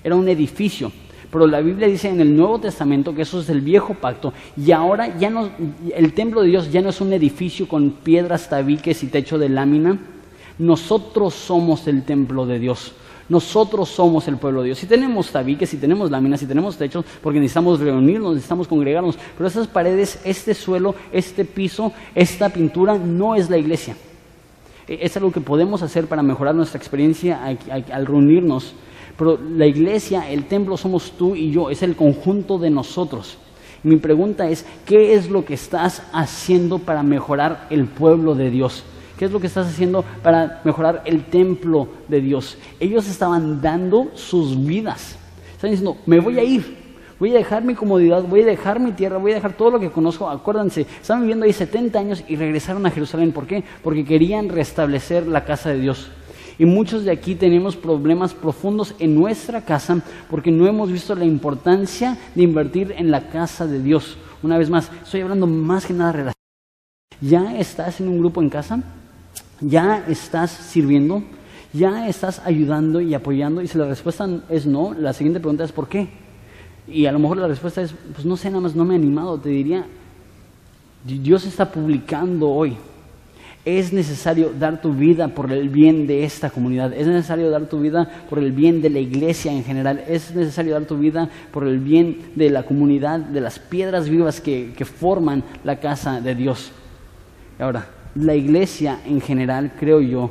era 0.04 0.16
un 0.16 0.28
edificio. 0.28 0.92
Pero 1.30 1.46
la 1.46 1.62
Biblia 1.62 1.88
dice 1.88 2.10
en 2.10 2.20
el 2.20 2.36
Nuevo 2.36 2.58
Testamento 2.58 3.14
que 3.14 3.22
eso 3.22 3.40
es 3.40 3.48
el 3.48 3.62
viejo 3.62 3.94
pacto 3.94 4.34
y 4.54 4.70
ahora 4.72 5.16
ya 5.16 5.30
no, 5.30 5.48
el 5.96 6.12
templo 6.12 6.42
de 6.42 6.48
Dios 6.48 6.70
ya 6.70 6.82
no 6.82 6.90
es 6.90 7.00
un 7.00 7.10
edificio 7.14 7.66
con 7.66 7.90
piedras, 7.90 8.50
tabiques 8.50 9.02
y 9.02 9.06
techo 9.06 9.38
de 9.38 9.48
lámina. 9.48 9.98
Nosotros 10.58 11.32
somos 11.32 11.88
el 11.88 12.02
templo 12.02 12.44
de 12.44 12.58
Dios. 12.58 12.92
Nosotros 13.32 13.88
somos 13.88 14.28
el 14.28 14.36
pueblo 14.36 14.60
de 14.60 14.66
Dios. 14.66 14.78
Si 14.78 14.86
tenemos 14.86 15.30
tabiques, 15.30 15.70
si 15.70 15.78
tenemos 15.78 16.10
láminas, 16.10 16.40
si 16.40 16.44
tenemos 16.44 16.76
techos, 16.76 17.02
porque 17.22 17.40
necesitamos 17.40 17.80
reunirnos, 17.80 18.34
necesitamos 18.34 18.68
congregarnos. 18.68 19.16
Pero 19.38 19.48
esas 19.48 19.66
paredes, 19.68 20.20
este 20.22 20.52
suelo, 20.52 20.94
este 21.12 21.46
piso, 21.46 21.94
esta 22.14 22.50
pintura 22.50 22.98
no 22.98 23.34
es 23.34 23.48
la 23.48 23.56
iglesia. 23.56 23.96
E, 24.86 24.98
es 25.00 25.16
algo 25.16 25.32
que 25.32 25.40
podemos 25.40 25.80
hacer 25.80 26.08
para 26.08 26.22
mejorar 26.22 26.54
nuestra 26.54 26.76
experiencia 26.76 27.40
al 27.42 28.04
reunirnos. 28.06 28.74
Pero 29.16 29.38
la 29.40 29.64
iglesia, 29.64 30.30
el 30.30 30.44
templo 30.44 30.76
somos 30.76 31.12
tú 31.12 31.34
y 31.34 31.50
yo, 31.52 31.70
es 31.70 31.82
el 31.82 31.96
conjunto 31.96 32.58
de 32.58 32.68
nosotros. 32.68 33.38
Mi 33.82 33.96
pregunta 33.96 34.50
es, 34.50 34.66
¿qué 34.84 35.14
es 35.14 35.30
lo 35.30 35.46
que 35.46 35.54
estás 35.54 36.02
haciendo 36.12 36.80
para 36.80 37.02
mejorar 37.02 37.66
el 37.70 37.86
pueblo 37.86 38.34
de 38.34 38.50
Dios? 38.50 38.84
¿Qué 39.18 39.26
es 39.26 39.32
lo 39.32 39.40
que 39.40 39.46
estás 39.46 39.66
haciendo 39.66 40.04
para 40.22 40.60
mejorar 40.64 41.02
el 41.04 41.24
templo 41.24 41.88
de 42.08 42.20
Dios? 42.20 42.58
Ellos 42.80 43.08
estaban 43.08 43.60
dando 43.60 44.10
sus 44.14 44.64
vidas. 44.64 45.16
Están 45.52 45.70
diciendo, 45.70 45.96
me 46.06 46.18
voy 46.18 46.38
a 46.38 46.42
ir, 46.42 46.76
voy 47.18 47.30
a 47.30 47.34
dejar 47.34 47.62
mi 47.62 47.74
comodidad, 47.74 48.22
voy 48.24 48.42
a 48.42 48.46
dejar 48.46 48.80
mi 48.80 48.92
tierra, 48.92 49.18
voy 49.18 49.32
a 49.32 49.36
dejar 49.36 49.52
todo 49.52 49.70
lo 49.70 49.78
que 49.78 49.90
conozco. 49.90 50.28
Acuérdense, 50.28 50.86
estaban 51.00 51.22
viviendo 51.22 51.44
ahí 51.44 51.52
70 51.52 51.98
años 51.98 52.24
y 52.26 52.36
regresaron 52.36 52.84
a 52.84 52.90
Jerusalén. 52.90 53.32
¿Por 53.32 53.46
qué? 53.46 53.62
Porque 53.82 54.04
querían 54.04 54.48
restablecer 54.48 55.26
la 55.26 55.44
casa 55.44 55.70
de 55.70 55.78
Dios. 55.78 56.10
Y 56.58 56.64
muchos 56.64 57.04
de 57.04 57.10
aquí 57.10 57.34
tenemos 57.34 57.76
problemas 57.76 58.34
profundos 58.34 58.94
en 58.98 59.14
nuestra 59.14 59.64
casa 59.64 60.02
porque 60.30 60.50
no 60.50 60.66
hemos 60.66 60.90
visto 60.90 61.14
la 61.14 61.24
importancia 61.24 62.18
de 62.34 62.42
invertir 62.42 62.94
en 62.96 63.10
la 63.10 63.28
casa 63.28 63.66
de 63.66 63.80
Dios. 63.80 64.16
Una 64.42 64.58
vez 64.58 64.68
más, 64.68 64.90
estoy 65.02 65.20
hablando 65.20 65.46
más 65.46 65.86
que 65.86 65.94
nada 65.94 66.12
relación. 66.12 66.42
¿Ya 67.20 67.56
estás 67.56 68.00
en 68.00 68.08
un 68.08 68.18
grupo 68.18 68.42
en 68.42 68.50
casa? 68.50 68.82
¿Ya 69.62 70.04
estás 70.08 70.50
sirviendo? 70.50 71.22
¿Ya 71.72 72.08
estás 72.08 72.42
ayudando 72.44 73.00
y 73.00 73.14
apoyando? 73.14 73.62
Y 73.62 73.68
si 73.68 73.78
la 73.78 73.86
respuesta 73.86 74.28
es 74.50 74.66
no, 74.66 74.92
la 74.92 75.12
siguiente 75.12 75.40
pregunta 75.40 75.64
es 75.64 75.72
¿por 75.72 75.88
qué? 75.88 76.08
Y 76.88 77.06
a 77.06 77.12
lo 77.12 77.18
mejor 77.18 77.36
la 77.36 77.46
respuesta 77.46 77.80
es, 77.80 77.94
pues 78.12 78.26
no 78.26 78.36
sé, 78.36 78.48
nada 78.50 78.60
más 78.60 78.74
no 78.74 78.84
me 78.84 78.94
he 78.94 78.96
animado. 78.96 79.38
Te 79.38 79.48
diría, 79.48 79.86
Dios 81.04 81.46
está 81.46 81.70
publicando 81.70 82.50
hoy. 82.50 82.76
Es 83.64 83.92
necesario 83.92 84.52
dar 84.58 84.80
tu 84.82 84.92
vida 84.92 85.28
por 85.28 85.52
el 85.52 85.68
bien 85.68 86.08
de 86.08 86.24
esta 86.24 86.50
comunidad. 86.50 86.92
Es 86.92 87.06
necesario 87.06 87.48
dar 87.48 87.68
tu 87.68 87.78
vida 87.78 88.10
por 88.28 88.40
el 88.40 88.50
bien 88.50 88.82
de 88.82 88.90
la 88.90 88.98
iglesia 88.98 89.52
en 89.52 89.62
general. 89.62 90.02
Es 90.08 90.34
necesario 90.34 90.72
dar 90.72 90.84
tu 90.84 90.98
vida 90.98 91.30
por 91.52 91.64
el 91.64 91.78
bien 91.78 92.32
de 92.34 92.50
la 92.50 92.64
comunidad, 92.64 93.20
de 93.20 93.40
las 93.40 93.60
piedras 93.60 94.08
vivas 94.08 94.40
que, 94.40 94.72
que 94.76 94.84
forman 94.84 95.44
la 95.62 95.78
casa 95.78 96.20
de 96.20 96.34
Dios. 96.34 96.72
Ahora, 97.60 97.86
la 98.14 98.34
iglesia 98.34 99.00
en 99.06 99.20
general, 99.20 99.72
creo 99.78 100.00
yo, 100.00 100.30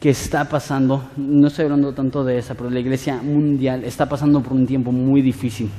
que 0.00 0.10
está 0.10 0.48
pasando, 0.48 1.08
no 1.16 1.48
estoy 1.48 1.64
hablando 1.64 1.92
tanto 1.92 2.22
de 2.24 2.38
esa, 2.38 2.54
pero 2.54 2.70
la 2.70 2.80
iglesia 2.80 3.16
mundial 3.22 3.82
está 3.84 4.08
pasando 4.08 4.42
por 4.42 4.52
un 4.52 4.66
tiempo 4.66 4.92
muy 4.92 5.22
difícil, 5.22 5.70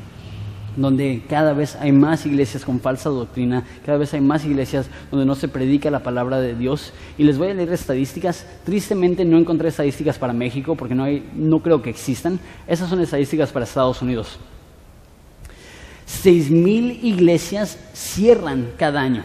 donde 0.75 1.23
cada 1.29 1.53
vez 1.53 1.75
hay 1.75 1.91
más 1.91 2.25
iglesias 2.25 2.65
con 2.65 2.79
falsa 2.79 3.09
doctrina, 3.09 3.63
cada 3.85 3.97
vez 3.97 4.13
hay 4.13 4.21
más 4.21 4.43
iglesias 4.43 4.87
donde 5.11 5.25
no 5.25 5.35
se 5.35 5.47
predica 5.47 5.91
la 5.91 6.03
palabra 6.03 6.39
de 6.39 6.55
Dios. 6.55 6.93
Y 7.17 7.23
les 7.23 7.37
voy 7.37 7.49
a 7.49 7.53
leer 7.53 7.71
estadísticas. 7.71 8.45
Tristemente 8.63 9.25
no 9.25 9.37
encontré 9.37 9.69
estadísticas 9.69 10.17
para 10.17 10.33
México 10.33 10.75
porque 10.75 10.93
no, 10.93 11.03
hay, 11.03 11.27
no 11.35 11.61
creo 11.61 11.81
que 11.81 11.89
existan. 11.89 12.39
Esas 12.67 12.89
son 12.89 13.01
estadísticas 13.01 13.51
para 13.51 13.65
Estados 13.65 14.01
Unidos. 14.01 14.37
Seis 16.05 16.51
mil 16.51 17.03
iglesias 17.03 17.77
cierran 17.93 18.69
cada 18.77 19.01
año. 19.01 19.23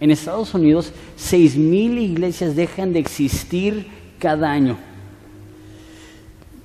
En 0.00 0.10
Estados 0.10 0.54
Unidos, 0.54 0.92
6.000 1.18 2.00
iglesias 2.00 2.56
dejan 2.56 2.94
de 2.94 3.00
existir 3.00 3.86
cada 4.18 4.50
año. 4.50 4.78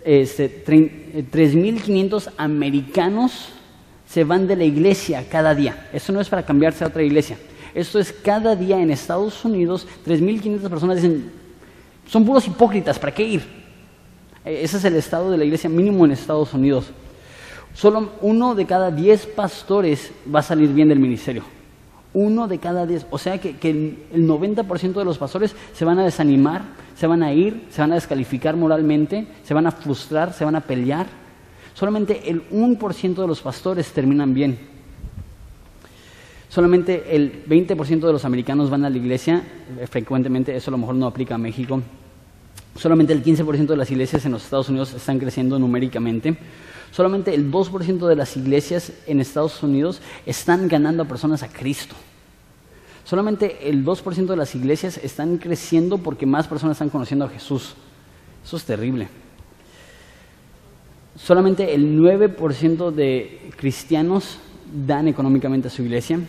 Este, 0.05 0.63
3.500 0.65 2.31
americanos 2.37 3.49
se 4.07 4.23
van 4.23 4.47
de 4.47 4.55
la 4.55 4.63
iglesia 4.63 5.25
cada 5.29 5.53
día. 5.53 5.89
Eso 5.91 6.13
no 6.13 6.21
es 6.21 6.29
para 6.29 6.45
cambiarse 6.45 6.85
a 6.85 6.87
otra 6.87 7.03
iglesia. 7.03 7.37
Esto 7.73 7.99
es 7.99 8.13
cada 8.13 8.55
día 8.55 8.81
en 8.81 8.89
Estados 8.89 9.43
Unidos, 9.43 9.85
3.500 10.05 10.69
personas 10.69 10.95
dicen, 10.95 11.29
son 12.07 12.25
puros 12.25 12.47
hipócritas, 12.47 12.97
¿para 12.97 13.13
qué 13.13 13.23
ir? 13.23 13.41
E, 14.45 14.63
ese 14.63 14.77
es 14.77 14.85
el 14.85 14.95
estado 14.95 15.29
de 15.29 15.37
la 15.37 15.43
iglesia 15.43 15.69
mínimo 15.69 16.05
en 16.05 16.11
Estados 16.11 16.53
Unidos. 16.53 16.85
Solo 17.73 18.11
uno 18.21 18.55
de 18.55 18.65
cada 18.65 18.91
10 18.91 19.25
pastores 19.25 20.11
va 20.33 20.39
a 20.39 20.43
salir 20.43 20.69
bien 20.69 20.87
del 20.87 20.99
ministerio 20.99 21.54
uno 22.15 22.47
de 22.47 22.57
cada 22.57 22.87
diez. 22.87 23.05
O 23.11 23.19
sea 23.19 23.37
que, 23.37 23.55
el 23.69 24.27
90% 24.27 24.93
de 24.93 25.05
los 25.05 25.19
pastores 25.19 25.55
se 25.73 25.85
van 25.85 25.99
a 25.99 26.03
desanimar, 26.03 26.63
se 26.95 27.05
van 27.05 27.21
a 27.21 27.31
ir, 27.33 27.67
se 27.69 27.81
van 27.81 27.91
a 27.91 27.95
descalificar 27.95 28.55
moralmente, 28.55 29.27
se 29.43 29.53
van 29.53 29.67
a 29.67 29.71
frustrar, 29.71 30.33
se 30.33 30.45
van 30.45 30.55
a 30.55 30.61
pelear. 30.61 31.05
Solamente 31.75 32.31
el 32.31 32.49
1% 32.49 33.15
de 33.15 33.27
los 33.27 33.41
pastores 33.41 33.91
terminan 33.91 34.33
bien. 34.33 34.57
Solamente 36.47 37.13
el 37.13 37.45
20% 37.45 37.99
de 37.99 38.13
los 38.13 38.23
americanos 38.23 38.69
van 38.69 38.85
a 38.85 38.89
la 38.89 38.97
iglesia, 38.97 39.43
eh, 39.77 39.85
frecuentemente 39.87 40.55
eso 40.55 40.71
a 40.71 40.73
lo 40.73 40.77
mejor 40.77 40.95
no 40.95 41.05
aplica 41.05 41.35
a 41.35 41.37
México. 41.37 41.81
Solamente 42.75 43.13
el 43.13 43.23
15% 43.23 43.67
de 43.67 43.77
las 43.77 43.89
iglesias 43.89 44.25
en 44.25 44.33
los 44.33 44.43
Estados 44.43 44.69
Unidos 44.69 44.93
están 44.93 45.17
creciendo 45.17 45.57
numéricamente. 45.57 46.37
Solamente 46.91 47.33
el 47.33 47.51
2% 47.51 48.07
de 48.07 48.15
las 48.15 48.35
iglesias 48.37 48.91
en 49.07 49.19
Estados 49.19 49.63
Unidos 49.63 50.01
están 50.25 50.67
ganando 50.67 51.03
a 51.03 51.07
personas 51.07 51.41
a 51.43 51.47
Cristo. 51.49 51.95
Solamente 53.05 53.69
el 53.69 53.85
2% 53.85 54.25
de 54.25 54.35
las 54.35 54.55
iglesias 54.55 54.97
están 54.97 55.37
creciendo 55.37 55.99
porque 55.99 56.25
más 56.25 56.47
personas 56.47 56.75
están 56.75 56.89
conociendo 56.89 57.25
a 57.25 57.29
Jesús. 57.29 57.75
Eso 58.43 58.57
es 58.57 58.63
terrible. 58.65 59.07
Solamente 61.15 61.73
el 61.73 61.97
9% 61.97 62.91
de 62.91 63.51
cristianos 63.55 64.37
dan 64.85 65.07
económicamente 65.07 65.69
a 65.69 65.71
su 65.71 65.81
iglesia. 65.81 66.19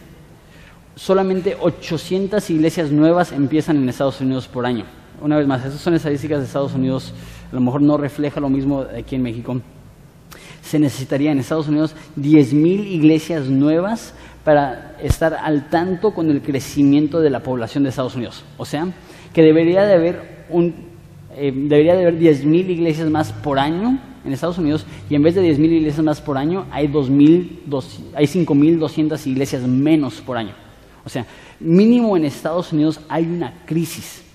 Solamente 0.94 1.56
800 1.60 2.48
iglesias 2.50 2.90
nuevas 2.90 3.32
empiezan 3.32 3.78
en 3.78 3.88
Estados 3.88 4.20
Unidos 4.20 4.46
por 4.46 4.64
año. 4.64 4.84
Una 5.20 5.36
vez 5.36 5.46
más, 5.46 5.64
esas 5.64 5.80
son 5.80 5.94
estadísticas 5.94 6.40
de 6.40 6.46
Estados 6.46 6.74
Unidos. 6.74 7.12
A 7.50 7.54
lo 7.54 7.60
mejor 7.60 7.82
no 7.82 7.96
refleja 7.96 8.40
lo 8.40 8.48
mismo 8.48 8.84
aquí 8.96 9.16
en 9.16 9.22
México 9.22 9.60
se 10.66 10.78
necesitaría 10.80 11.30
en 11.30 11.38
Estados 11.38 11.68
Unidos 11.68 11.94
10.000 12.18 12.86
iglesias 12.88 13.46
nuevas 13.46 14.14
para 14.44 14.96
estar 15.02 15.34
al 15.34 15.70
tanto 15.70 16.12
con 16.12 16.30
el 16.30 16.42
crecimiento 16.42 17.20
de 17.20 17.30
la 17.30 17.40
población 17.40 17.84
de 17.84 17.90
Estados 17.90 18.16
Unidos. 18.16 18.44
O 18.58 18.64
sea, 18.64 18.88
que 19.32 19.42
debería 19.42 19.84
de 19.84 19.94
haber 19.94 20.46
un 20.50 20.74
eh, 21.36 21.52
debería 21.54 21.94
de 21.94 22.02
haber 22.02 22.18
10.000 22.18 22.70
iglesias 22.70 23.10
más 23.10 23.30
por 23.30 23.58
año 23.58 23.98
en 24.24 24.32
Estados 24.32 24.58
Unidos 24.58 24.86
y 25.08 25.14
en 25.14 25.22
vez 25.22 25.34
de 25.34 25.42
10.000 25.42 25.64
iglesias 25.64 26.04
más 26.04 26.20
por 26.20 26.36
año 26.38 26.66
hay, 26.70 26.88
2000, 26.88 27.64
hay 28.14 28.26
5.200 28.26 29.26
iglesias 29.26 29.62
menos 29.62 30.20
por 30.20 30.36
año. 30.36 30.54
O 31.04 31.08
sea, 31.08 31.26
mínimo 31.60 32.16
en 32.16 32.24
Estados 32.24 32.72
Unidos 32.72 33.00
hay 33.08 33.24
una 33.24 33.52
crisis. 33.66 34.25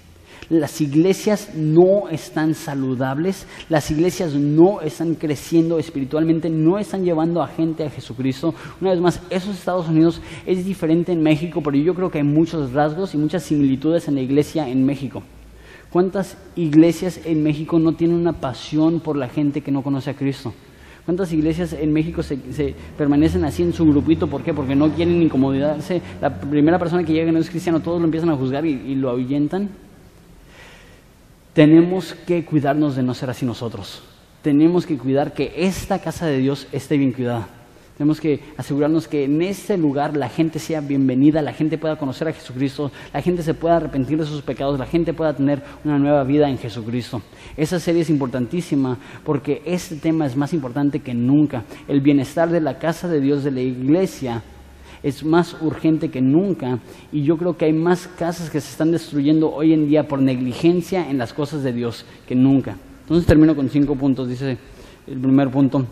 Las 0.51 0.81
iglesias 0.81 1.51
no 1.55 2.09
están 2.09 2.55
saludables, 2.55 3.47
las 3.69 3.89
iglesias 3.89 4.33
no 4.33 4.81
están 4.81 5.15
creciendo 5.15 5.79
espiritualmente, 5.79 6.49
no 6.49 6.77
están 6.77 7.05
llevando 7.05 7.41
a 7.41 7.47
gente 7.47 7.85
a 7.85 7.89
Jesucristo. 7.89 8.53
Una 8.81 8.91
vez 8.91 8.99
más, 8.99 9.21
esos 9.29 9.55
Estados 9.55 9.87
Unidos 9.87 10.21
es 10.45 10.65
diferente 10.65 11.13
en 11.13 11.23
México, 11.23 11.61
pero 11.63 11.77
yo 11.77 11.95
creo 11.95 12.11
que 12.11 12.17
hay 12.17 12.25
muchos 12.25 12.73
rasgos 12.73 13.13
y 13.13 13.17
muchas 13.17 13.43
similitudes 13.43 14.09
en 14.09 14.15
la 14.15 14.21
iglesia 14.21 14.67
en 14.67 14.85
México. 14.85 15.23
¿Cuántas 15.89 16.37
iglesias 16.57 17.21
en 17.23 17.43
México 17.43 17.79
no 17.79 17.93
tienen 17.93 18.17
una 18.17 18.33
pasión 18.33 18.99
por 18.99 19.15
la 19.15 19.29
gente 19.29 19.61
que 19.61 19.71
no 19.71 19.81
conoce 19.81 20.09
a 20.09 20.15
Cristo? 20.15 20.53
¿Cuántas 21.05 21.31
iglesias 21.31 21.71
en 21.71 21.93
México 21.93 22.21
se, 22.23 22.35
permanecen 22.97 23.45
así 23.45 23.63
en 23.63 23.71
su 23.71 23.85
grupito? 23.85 24.27
¿Por 24.27 24.43
qué? 24.43 24.53
Porque 24.53 24.75
no 24.75 24.89
quieren 24.89 25.21
incomodarse. 25.21 26.01
La 26.19 26.29
primera 26.41 26.77
persona 26.77 27.05
que 27.05 27.13
llega 27.13 27.29
y 27.29 27.33
no 27.33 27.39
es 27.39 27.49
cristiano, 27.49 27.79
todos 27.79 27.99
lo 27.99 28.05
empiezan 28.05 28.31
a 28.31 28.35
juzgar 28.35 28.65
y, 28.65 28.71
y 28.71 28.95
lo 28.95 29.09
ahuyentan. 29.09 29.69
Tenemos 31.53 32.13
que 32.13 32.45
cuidarnos 32.45 32.95
de 32.95 33.03
no 33.03 33.13
ser 33.13 33.29
así 33.29 33.45
nosotros. 33.45 34.01
Tenemos 34.41 34.85
que 34.85 34.97
cuidar 34.97 35.33
que 35.33 35.51
esta 35.57 35.99
casa 35.99 36.25
de 36.25 36.37
Dios 36.37 36.67
esté 36.71 36.95
bien 36.97 37.11
cuidada. 37.11 37.49
Tenemos 37.97 38.21
que 38.21 38.39
asegurarnos 38.57 39.07
que 39.07 39.25
en 39.25 39.41
este 39.41 39.77
lugar 39.77 40.15
la 40.15 40.29
gente 40.29 40.59
sea 40.59 40.79
bienvenida, 40.79 41.41
la 41.41 41.51
gente 41.51 41.77
pueda 41.77 41.97
conocer 41.97 42.29
a 42.29 42.33
Jesucristo, 42.33 42.89
la 43.13 43.21
gente 43.21 43.43
se 43.43 43.53
pueda 43.53 43.75
arrepentir 43.75 44.17
de 44.17 44.25
sus 44.25 44.41
pecados, 44.41 44.79
la 44.79 44.85
gente 44.85 45.13
pueda 45.13 45.35
tener 45.35 45.61
una 45.83 45.99
nueva 45.99 46.23
vida 46.23 46.49
en 46.49 46.57
Jesucristo. 46.57 47.21
Esa 47.57 47.81
serie 47.81 48.01
es 48.01 48.09
importantísima 48.09 48.97
porque 49.25 49.61
este 49.65 49.97
tema 49.97 50.25
es 50.25 50.37
más 50.37 50.53
importante 50.53 51.01
que 51.01 51.13
nunca. 51.13 51.65
El 51.87 51.99
bienestar 51.99 52.49
de 52.49 52.61
la 52.61 52.79
casa 52.79 53.09
de 53.09 53.19
Dios, 53.19 53.43
de 53.43 53.51
la 53.51 53.61
iglesia, 53.61 54.41
es 55.03 55.23
más 55.23 55.55
urgente 55.61 56.09
que 56.09 56.21
nunca 56.21 56.79
y 57.11 57.23
yo 57.23 57.37
creo 57.37 57.57
que 57.57 57.65
hay 57.65 57.73
más 57.73 58.07
casas 58.07 58.49
que 58.49 58.61
se 58.61 58.71
están 58.71 58.91
destruyendo 58.91 59.51
hoy 59.51 59.73
en 59.73 59.87
día 59.87 60.07
por 60.07 60.21
negligencia 60.21 61.09
en 61.09 61.17
las 61.17 61.33
cosas 61.33 61.63
de 61.63 61.73
Dios 61.73 62.05
que 62.27 62.35
nunca. 62.35 62.77
Entonces 63.01 63.25
termino 63.25 63.55
con 63.55 63.69
cinco 63.69 63.95
puntos, 63.95 64.29
dice 64.29 64.57
el 65.07 65.19
primer 65.19 65.49
punto 65.49 65.85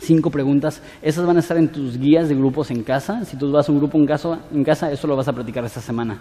cinco 0.00 0.30
preguntas. 0.30 0.82
Esas 1.02 1.26
van 1.26 1.36
a 1.36 1.40
estar 1.40 1.56
en 1.56 1.68
tus 1.68 1.98
guías 1.98 2.28
de 2.28 2.34
grupos 2.34 2.70
en 2.70 2.82
casa. 2.82 3.24
Si 3.24 3.36
tú 3.36 3.50
vas 3.52 3.68
a 3.68 3.72
un 3.72 3.78
grupo 3.78 3.98
en 3.98 4.06
casa, 4.06 4.40
en 4.52 4.64
casa, 4.64 4.90
eso 4.90 5.06
lo 5.06 5.16
vas 5.16 5.28
a 5.28 5.32
practicar 5.32 5.64
esta 5.64 5.80
semana. 5.80 6.18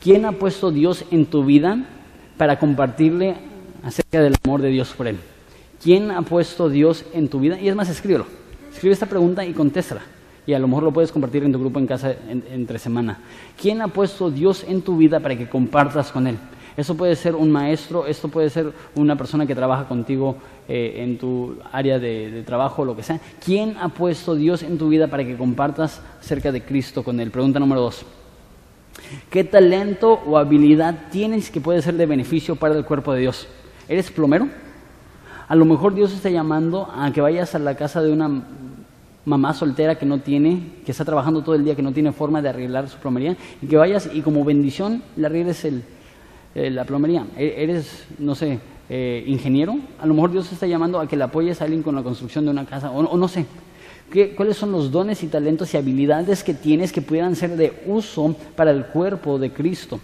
¿Quién 0.00 0.24
ha 0.24 0.32
puesto 0.32 0.70
Dios 0.70 1.04
en 1.10 1.26
tu 1.26 1.44
vida 1.44 1.84
para 2.38 2.58
compartirle 2.58 3.36
acerca 3.82 4.20
del 4.20 4.36
amor 4.44 4.62
de 4.62 4.68
Dios 4.68 4.92
por 4.96 5.06
Él? 5.06 5.18
¿Quién 5.82 6.10
ha 6.10 6.22
puesto 6.22 6.68
Dios 6.68 7.04
en 7.12 7.28
tu 7.28 7.40
vida? 7.40 7.60
Y 7.60 7.68
es 7.68 7.74
más, 7.74 7.88
escríbelo. 7.88 8.26
Escribe 8.72 8.92
esta 8.92 9.06
pregunta 9.06 9.44
y 9.44 9.52
contéstala. 9.52 10.02
Y 10.46 10.54
a 10.54 10.58
lo 10.58 10.68
mejor 10.68 10.84
lo 10.84 10.92
puedes 10.92 11.12
compartir 11.12 11.44
en 11.44 11.52
tu 11.52 11.58
grupo 11.58 11.78
en 11.78 11.86
casa 11.86 12.14
entre 12.28 12.78
semana. 12.78 13.18
¿Quién 13.60 13.82
ha 13.82 13.88
puesto 13.88 14.30
Dios 14.30 14.64
en 14.66 14.82
tu 14.82 14.96
vida 14.96 15.20
para 15.20 15.36
que 15.36 15.48
compartas 15.48 16.10
con 16.10 16.26
Él? 16.26 16.38
Eso 16.76 16.96
puede 16.96 17.14
ser 17.16 17.34
un 17.34 17.50
maestro, 17.50 18.06
esto 18.06 18.28
puede 18.28 18.48
ser 18.48 18.72
una 18.94 19.16
persona 19.16 19.46
que 19.46 19.54
trabaja 19.54 19.86
contigo 19.86 20.36
eh, 20.68 20.94
en 20.98 21.18
tu 21.18 21.56
área 21.72 21.98
de, 21.98 22.30
de 22.30 22.42
trabajo, 22.42 22.84
lo 22.84 22.96
que 22.96 23.02
sea. 23.02 23.20
¿Quién 23.44 23.76
ha 23.78 23.88
puesto 23.88 24.34
Dios 24.34 24.62
en 24.62 24.78
tu 24.78 24.88
vida 24.88 25.08
para 25.08 25.24
que 25.24 25.36
compartas 25.36 26.00
acerca 26.20 26.52
de 26.52 26.62
Cristo 26.62 27.02
con 27.02 27.20
Él? 27.20 27.30
Pregunta 27.30 27.58
número 27.58 27.82
dos. 27.82 28.06
¿Qué 29.28 29.44
talento 29.44 30.20
o 30.26 30.38
habilidad 30.38 31.08
tienes 31.10 31.50
que 31.50 31.60
puede 31.60 31.82
ser 31.82 31.94
de 31.94 32.06
beneficio 32.06 32.56
para 32.56 32.74
el 32.74 32.84
cuerpo 32.84 33.12
de 33.12 33.20
Dios? 33.20 33.46
¿Eres 33.88 34.10
plomero? 34.10 34.48
A 35.48 35.56
lo 35.56 35.64
mejor 35.64 35.94
Dios 35.94 36.12
está 36.12 36.30
llamando 36.30 36.88
a 36.94 37.12
que 37.12 37.20
vayas 37.20 37.54
a 37.54 37.58
la 37.58 37.74
casa 37.74 38.02
de 38.02 38.12
una 38.12 38.44
mamá 39.24 39.52
soltera 39.54 39.98
que 39.98 40.06
no 40.06 40.20
tiene, 40.20 40.62
que 40.84 40.92
está 40.92 41.04
trabajando 41.04 41.42
todo 41.42 41.54
el 41.54 41.64
día, 41.64 41.74
que 41.74 41.82
no 41.82 41.92
tiene 41.92 42.12
forma 42.12 42.40
de 42.40 42.48
arreglar 42.48 42.88
su 42.88 42.98
plomería, 42.98 43.36
y 43.60 43.66
que 43.66 43.76
vayas 43.76 44.08
y 44.12 44.22
como 44.22 44.44
bendición 44.44 45.02
le 45.16 45.26
arregles 45.26 45.64
el, 45.64 45.82
la 46.54 46.84
plomería. 46.84 47.26
E-, 47.36 47.54
eres, 47.58 48.06
no 48.18 48.34
sé, 48.34 48.58
eh, 48.88 49.24
ingeniero. 49.26 49.76
A 50.00 50.06
lo 50.06 50.14
mejor 50.14 50.32
Dios 50.32 50.50
está 50.52 50.66
llamando 50.66 51.00
a 51.00 51.06
que 51.06 51.16
le 51.16 51.24
apoyes 51.24 51.60
a 51.60 51.64
alguien 51.64 51.82
con 51.82 51.94
la 51.94 52.02
construcción 52.02 52.44
de 52.44 52.50
una 52.50 52.66
casa, 52.66 52.90
o, 52.90 53.16
no 53.16 53.28
sé. 53.28 53.46
¿Qué, 54.10 54.34
¿Cuáles 54.34 54.56
son 54.56 54.72
los 54.72 54.90
dones 54.90 55.22
y 55.22 55.28
talentos 55.28 55.72
y 55.72 55.76
habilidades 55.76 56.42
que 56.42 56.52
tienes 56.52 56.92
que 56.92 57.00
pudieran 57.00 57.36
ser 57.36 57.56
de 57.56 57.84
uso 57.86 58.34
para 58.56 58.72
el 58.72 58.86
cuerpo 58.86 59.38
de 59.38 59.52
Cristo? 59.52 60.00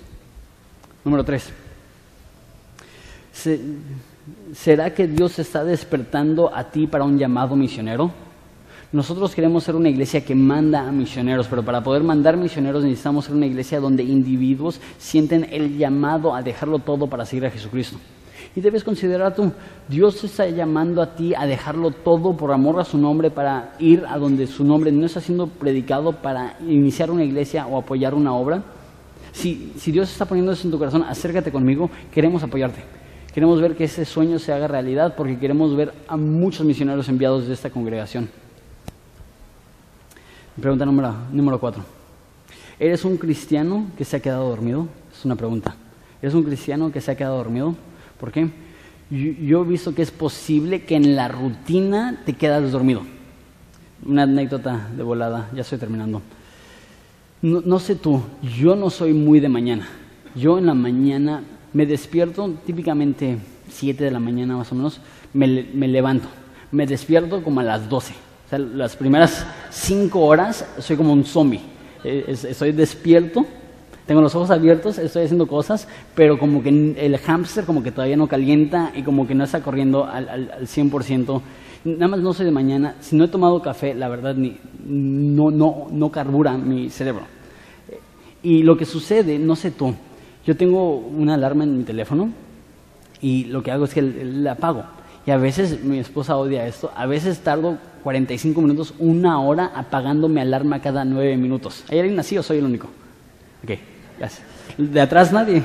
Número 1.04 1.24
tres. 1.24 1.52
¿Será 4.54 4.94
que 4.94 5.06
Dios 5.06 5.38
está 5.38 5.64
despertando 5.64 6.54
a 6.54 6.70
ti 6.70 6.86
para 6.86 7.04
un 7.04 7.18
llamado 7.18 7.56
misionero? 7.56 8.25
Nosotros 8.92 9.34
queremos 9.34 9.64
ser 9.64 9.74
una 9.74 9.88
iglesia 9.88 10.24
que 10.24 10.34
manda 10.36 10.86
a 10.86 10.92
misioneros, 10.92 11.48
pero 11.48 11.64
para 11.64 11.82
poder 11.82 12.04
mandar 12.04 12.36
misioneros 12.36 12.84
necesitamos 12.84 13.24
ser 13.24 13.34
una 13.34 13.46
iglesia 13.46 13.80
donde 13.80 14.04
individuos 14.04 14.80
sienten 14.96 15.44
el 15.50 15.76
llamado 15.76 16.32
a 16.34 16.40
dejarlo 16.40 16.78
todo 16.78 17.08
para 17.08 17.24
seguir 17.24 17.46
a 17.46 17.50
Jesucristo. 17.50 17.98
Y 18.54 18.60
debes 18.60 18.84
considerar 18.84 19.34
tú, 19.34 19.52
Dios 19.88 20.22
está 20.22 20.48
llamando 20.48 21.02
a 21.02 21.16
ti 21.16 21.34
a 21.34 21.46
dejarlo 21.46 21.90
todo 21.90 22.36
por 22.36 22.52
amor 22.52 22.78
a 22.80 22.84
su 22.84 22.96
nombre 22.96 23.30
para 23.30 23.74
ir 23.80 24.04
a 24.08 24.18
donde 24.18 24.46
su 24.46 24.64
nombre 24.64 24.92
no 24.92 25.04
está 25.04 25.20
siendo 25.20 25.48
predicado 25.48 26.12
para 26.12 26.56
iniciar 26.60 27.10
una 27.10 27.24
iglesia 27.24 27.66
o 27.66 27.76
apoyar 27.76 28.14
una 28.14 28.34
obra. 28.34 28.62
Si, 29.32 29.72
si 29.76 29.90
Dios 29.90 30.10
está 30.10 30.26
poniendo 30.26 30.52
eso 30.52 30.66
en 30.66 30.70
tu 30.70 30.78
corazón, 30.78 31.02
acércate 31.02 31.50
conmigo, 31.50 31.90
queremos 32.12 32.42
apoyarte. 32.44 32.82
Queremos 33.34 33.60
ver 33.60 33.76
que 33.76 33.84
ese 33.84 34.04
sueño 34.04 34.38
se 34.38 34.52
haga 34.52 34.68
realidad 34.68 35.14
porque 35.16 35.38
queremos 35.38 35.76
ver 35.76 35.92
a 36.06 36.16
muchos 36.16 36.64
misioneros 36.64 37.08
enviados 37.08 37.48
de 37.48 37.52
esta 37.52 37.68
congregación. 37.68 38.30
Pregunta 40.60 40.86
número, 40.86 41.14
número 41.32 41.60
cuatro. 41.60 41.84
¿Eres 42.78 43.04
un 43.04 43.18
cristiano 43.18 43.90
que 43.98 44.06
se 44.06 44.16
ha 44.16 44.20
quedado 44.20 44.48
dormido? 44.48 44.88
Es 45.12 45.22
una 45.26 45.36
pregunta. 45.36 45.76
¿Eres 46.22 46.34
un 46.34 46.44
cristiano 46.44 46.90
que 46.90 47.02
se 47.02 47.10
ha 47.10 47.16
quedado 47.16 47.36
dormido? 47.36 47.74
¿Por 48.18 48.32
qué? 48.32 48.48
Yo, 49.10 49.62
he 49.62 49.66
visto 49.66 49.94
que 49.94 50.00
es 50.00 50.10
posible 50.10 50.84
que 50.84 50.96
en 50.96 51.14
la 51.14 51.28
rutina 51.28 52.22
te 52.24 52.32
quedas 52.32 52.72
dormido. 52.72 53.02
Una 54.04 54.22
anécdota 54.22 54.88
de 54.96 55.02
volada, 55.02 55.50
ya 55.54 55.60
estoy 55.60 55.78
terminando. 55.78 56.22
No, 57.42 57.78
sé 57.78 57.94
tú, 57.94 58.22
yo 58.58 58.76
no 58.76 58.88
soy 58.88 59.12
muy 59.12 59.40
de 59.40 59.50
mañana. 59.50 59.86
Yo 60.34 60.58
en 60.58 60.66
la 60.66 60.74
mañana 60.74 61.44
me 61.74 61.84
despierto, 61.84 62.50
típicamente 62.64 63.38
7 63.68 64.04
de 64.04 64.10
la 64.10 64.20
mañana 64.20 64.56
más 64.56 64.72
o 64.72 64.74
menos, 64.74 65.02
me, 65.34 65.66
me 65.74 65.86
levanto. 65.86 66.28
Me 66.72 66.86
despierto 66.86 67.42
como 67.42 67.60
a 67.60 67.62
las 67.62 67.90
12 67.90 68.25
o 68.46 68.48
sea, 68.48 68.60
las 68.60 68.94
primeras 68.94 69.44
cinco 69.70 70.20
horas 70.20 70.64
soy 70.78 70.96
como 70.96 71.12
un 71.12 71.24
zombie. 71.24 71.60
Eh, 72.04 72.24
estoy 72.28 72.70
despierto, 72.70 73.44
tengo 74.06 74.20
los 74.20 74.36
ojos 74.36 74.50
abiertos, 74.50 74.98
estoy 74.98 75.24
haciendo 75.24 75.48
cosas, 75.48 75.88
pero 76.14 76.38
como 76.38 76.62
que 76.62 76.68
el 76.68 77.18
hámster 77.18 77.64
como 77.64 77.82
que 77.82 77.90
todavía 77.90 78.16
no 78.16 78.28
calienta 78.28 78.92
y 78.94 79.02
como 79.02 79.26
que 79.26 79.34
no 79.34 79.42
está 79.42 79.62
corriendo 79.62 80.04
al, 80.04 80.28
al, 80.28 80.66
100%. 80.68 81.40
Nada 81.86 82.08
más 82.08 82.20
no 82.20 82.32
soy 82.32 82.46
de 82.46 82.52
mañana. 82.52 82.94
Si 83.00 83.16
no 83.16 83.24
he 83.24 83.28
tomado 83.28 83.60
café, 83.60 83.94
la 83.94 84.08
verdad, 84.08 84.36
ni, 84.36 84.56
no, 84.86 85.50
no, 85.50 85.88
no 85.90 86.10
carbura 86.12 86.56
mi 86.56 86.88
cerebro. 86.88 87.24
Y 88.44 88.62
lo 88.62 88.76
que 88.76 88.84
sucede, 88.84 89.40
no 89.40 89.56
sé 89.56 89.72
tú, 89.72 89.92
yo 90.46 90.56
tengo 90.56 90.98
una 90.98 91.34
alarma 91.34 91.64
en 91.64 91.78
mi 91.78 91.82
teléfono 91.82 92.30
y 93.20 93.46
lo 93.46 93.60
que 93.64 93.72
hago 93.72 93.86
es 93.86 93.94
que 93.94 94.02
la 94.02 94.52
apago. 94.52 94.84
Y 95.26 95.32
a 95.32 95.36
veces 95.38 95.82
mi 95.82 95.98
esposa 95.98 96.36
odia 96.36 96.66
esto, 96.68 96.92
a 96.94 97.04
veces 97.06 97.40
tardo 97.40 97.78
45 98.04 98.60
minutos, 98.62 98.94
una 99.00 99.40
hora 99.40 99.72
apagando 99.74 100.28
mi 100.28 100.40
alarma 100.40 100.80
cada 100.80 101.04
nueve 101.04 101.36
minutos. 101.36 101.84
¿Hay 101.90 101.98
alguien 101.98 102.20
así 102.20 102.38
o 102.38 102.44
soy 102.44 102.58
el 102.58 102.64
único? 102.64 102.86
Ok, 103.64 103.72
gracias. 104.18 104.46
¿De 104.78 105.00
atrás 105.00 105.32
nadie? 105.32 105.64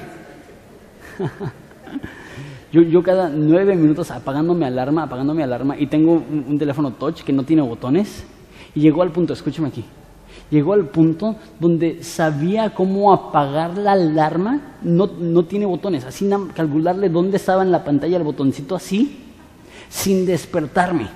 yo, 2.72 3.03
cada 3.03 3.30
nueve 3.30 3.76
minutos 3.76 4.09
apagando 4.09 4.55
mi 4.55 4.66
alarma, 4.66 5.03
apagando 5.03 5.36
mi 5.36 5.43
alarma 5.43 5.78
y 5.78 5.86
tengo 5.86 6.14
un, 6.14 6.57
teléfono 6.57 6.93
touch 6.93 7.22
que 7.22 7.32
no 7.32 7.43
tiene 7.43 7.62
botones 7.62 8.26
y 8.74 8.80
llegó 8.80 9.03
al 9.03 9.12
punto, 9.12 9.34
escúchame 9.34 9.68
aquí, 9.68 9.86
llegó 10.49 10.74
al 10.74 10.88
punto 10.88 11.36
donde 11.59 12.03
sabía 12.03 12.74
cómo 12.74 13.14
apagar 13.14 13.78
la 13.78 13.91
alarma, 13.91 14.78
no, 14.82 15.05
no 15.20 15.45
tiene 15.45 15.68
botones, 15.68 16.03
así 16.05 16.28
calcularle 16.55 17.09
dónde 17.09 17.38
estaba 17.38 17.62
en 17.62 17.72
la 17.72 17.84
pantalla 17.84 18.18
el 18.18 18.24
botoncito 18.24 18.76
así, 18.76 19.30
sin 19.91 20.25
despertarme. 20.25 21.09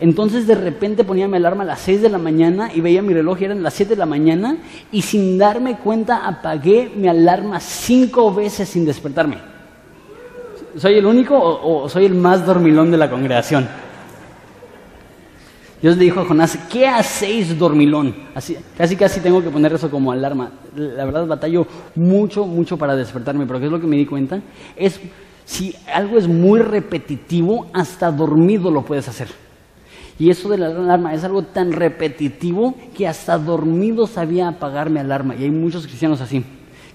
Entonces 0.00 0.48
de 0.48 0.56
repente 0.56 1.04
ponía 1.04 1.28
mi 1.28 1.36
alarma 1.36 1.62
a 1.62 1.66
las 1.66 1.80
6 1.80 2.02
de 2.02 2.08
la 2.08 2.18
mañana 2.18 2.70
y 2.74 2.80
veía 2.80 3.02
mi 3.02 3.14
reloj 3.14 3.40
y 3.40 3.44
eran 3.44 3.62
las 3.62 3.72
7 3.74 3.90
de 3.90 3.96
la 3.96 4.04
mañana 4.04 4.56
y 4.90 5.02
sin 5.02 5.38
darme 5.38 5.78
cuenta 5.78 6.26
apagué 6.26 6.90
mi 6.94 7.06
alarma 7.06 7.60
cinco 7.60 8.34
veces 8.34 8.68
sin 8.68 8.84
despertarme. 8.84 9.38
¿Soy 10.76 10.94
el 10.94 11.06
único 11.06 11.38
o, 11.38 11.88
soy 11.88 12.06
el 12.06 12.14
más 12.14 12.44
dormilón 12.44 12.90
de 12.90 12.96
la 12.96 13.08
congregación? 13.08 13.68
Dios 15.80 15.96
le 15.96 16.04
dijo 16.04 16.20
a 16.20 16.24
Jonás, 16.24 16.58
¿qué 16.70 16.88
hacéis 16.88 17.56
dormilón? 17.56 18.14
Así, 18.34 18.56
casi 18.76 18.96
casi 18.96 19.20
tengo 19.20 19.42
que 19.42 19.50
poner 19.50 19.72
eso 19.72 19.88
como 19.90 20.10
alarma. 20.10 20.50
La 20.74 21.04
verdad 21.04 21.26
batallo 21.26 21.66
mucho, 21.94 22.44
mucho 22.46 22.76
para 22.76 22.96
despertarme, 22.96 23.46
pero 23.46 23.60
¿qué 23.60 23.66
es 23.66 23.72
lo 23.72 23.80
que 23.80 23.86
me 23.86 23.96
di 23.96 24.06
cuenta? 24.06 24.40
Es 24.74 25.00
si 25.44 25.74
algo 25.92 26.18
es 26.18 26.28
muy 26.28 26.60
repetitivo, 26.60 27.66
hasta 27.72 28.10
dormido 28.10 28.70
lo 28.70 28.84
puedes 28.84 29.08
hacer. 29.08 29.28
Y 30.18 30.30
eso 30.30 30.48
de 30.48 30.58
la 30.58 30.66
alarma 30.66 31.14
es 31.14 31.24
algo 31.24 31.42
tan 31.42 31.72
repetitivo 31.72 32.74
que 32.96 33.08
hasta 33.08 33.38
dormido 33.38 34.06
sabía 34.06 34.48
apagar 34.48 34.90
mi 34.90 35.00
alarma. 35.00 35.34
Y 35.34 35.44
hay 35.44 35.50
muchos 35.50 35.86
cristianos 35.86 36.20
así, 36.20 36.44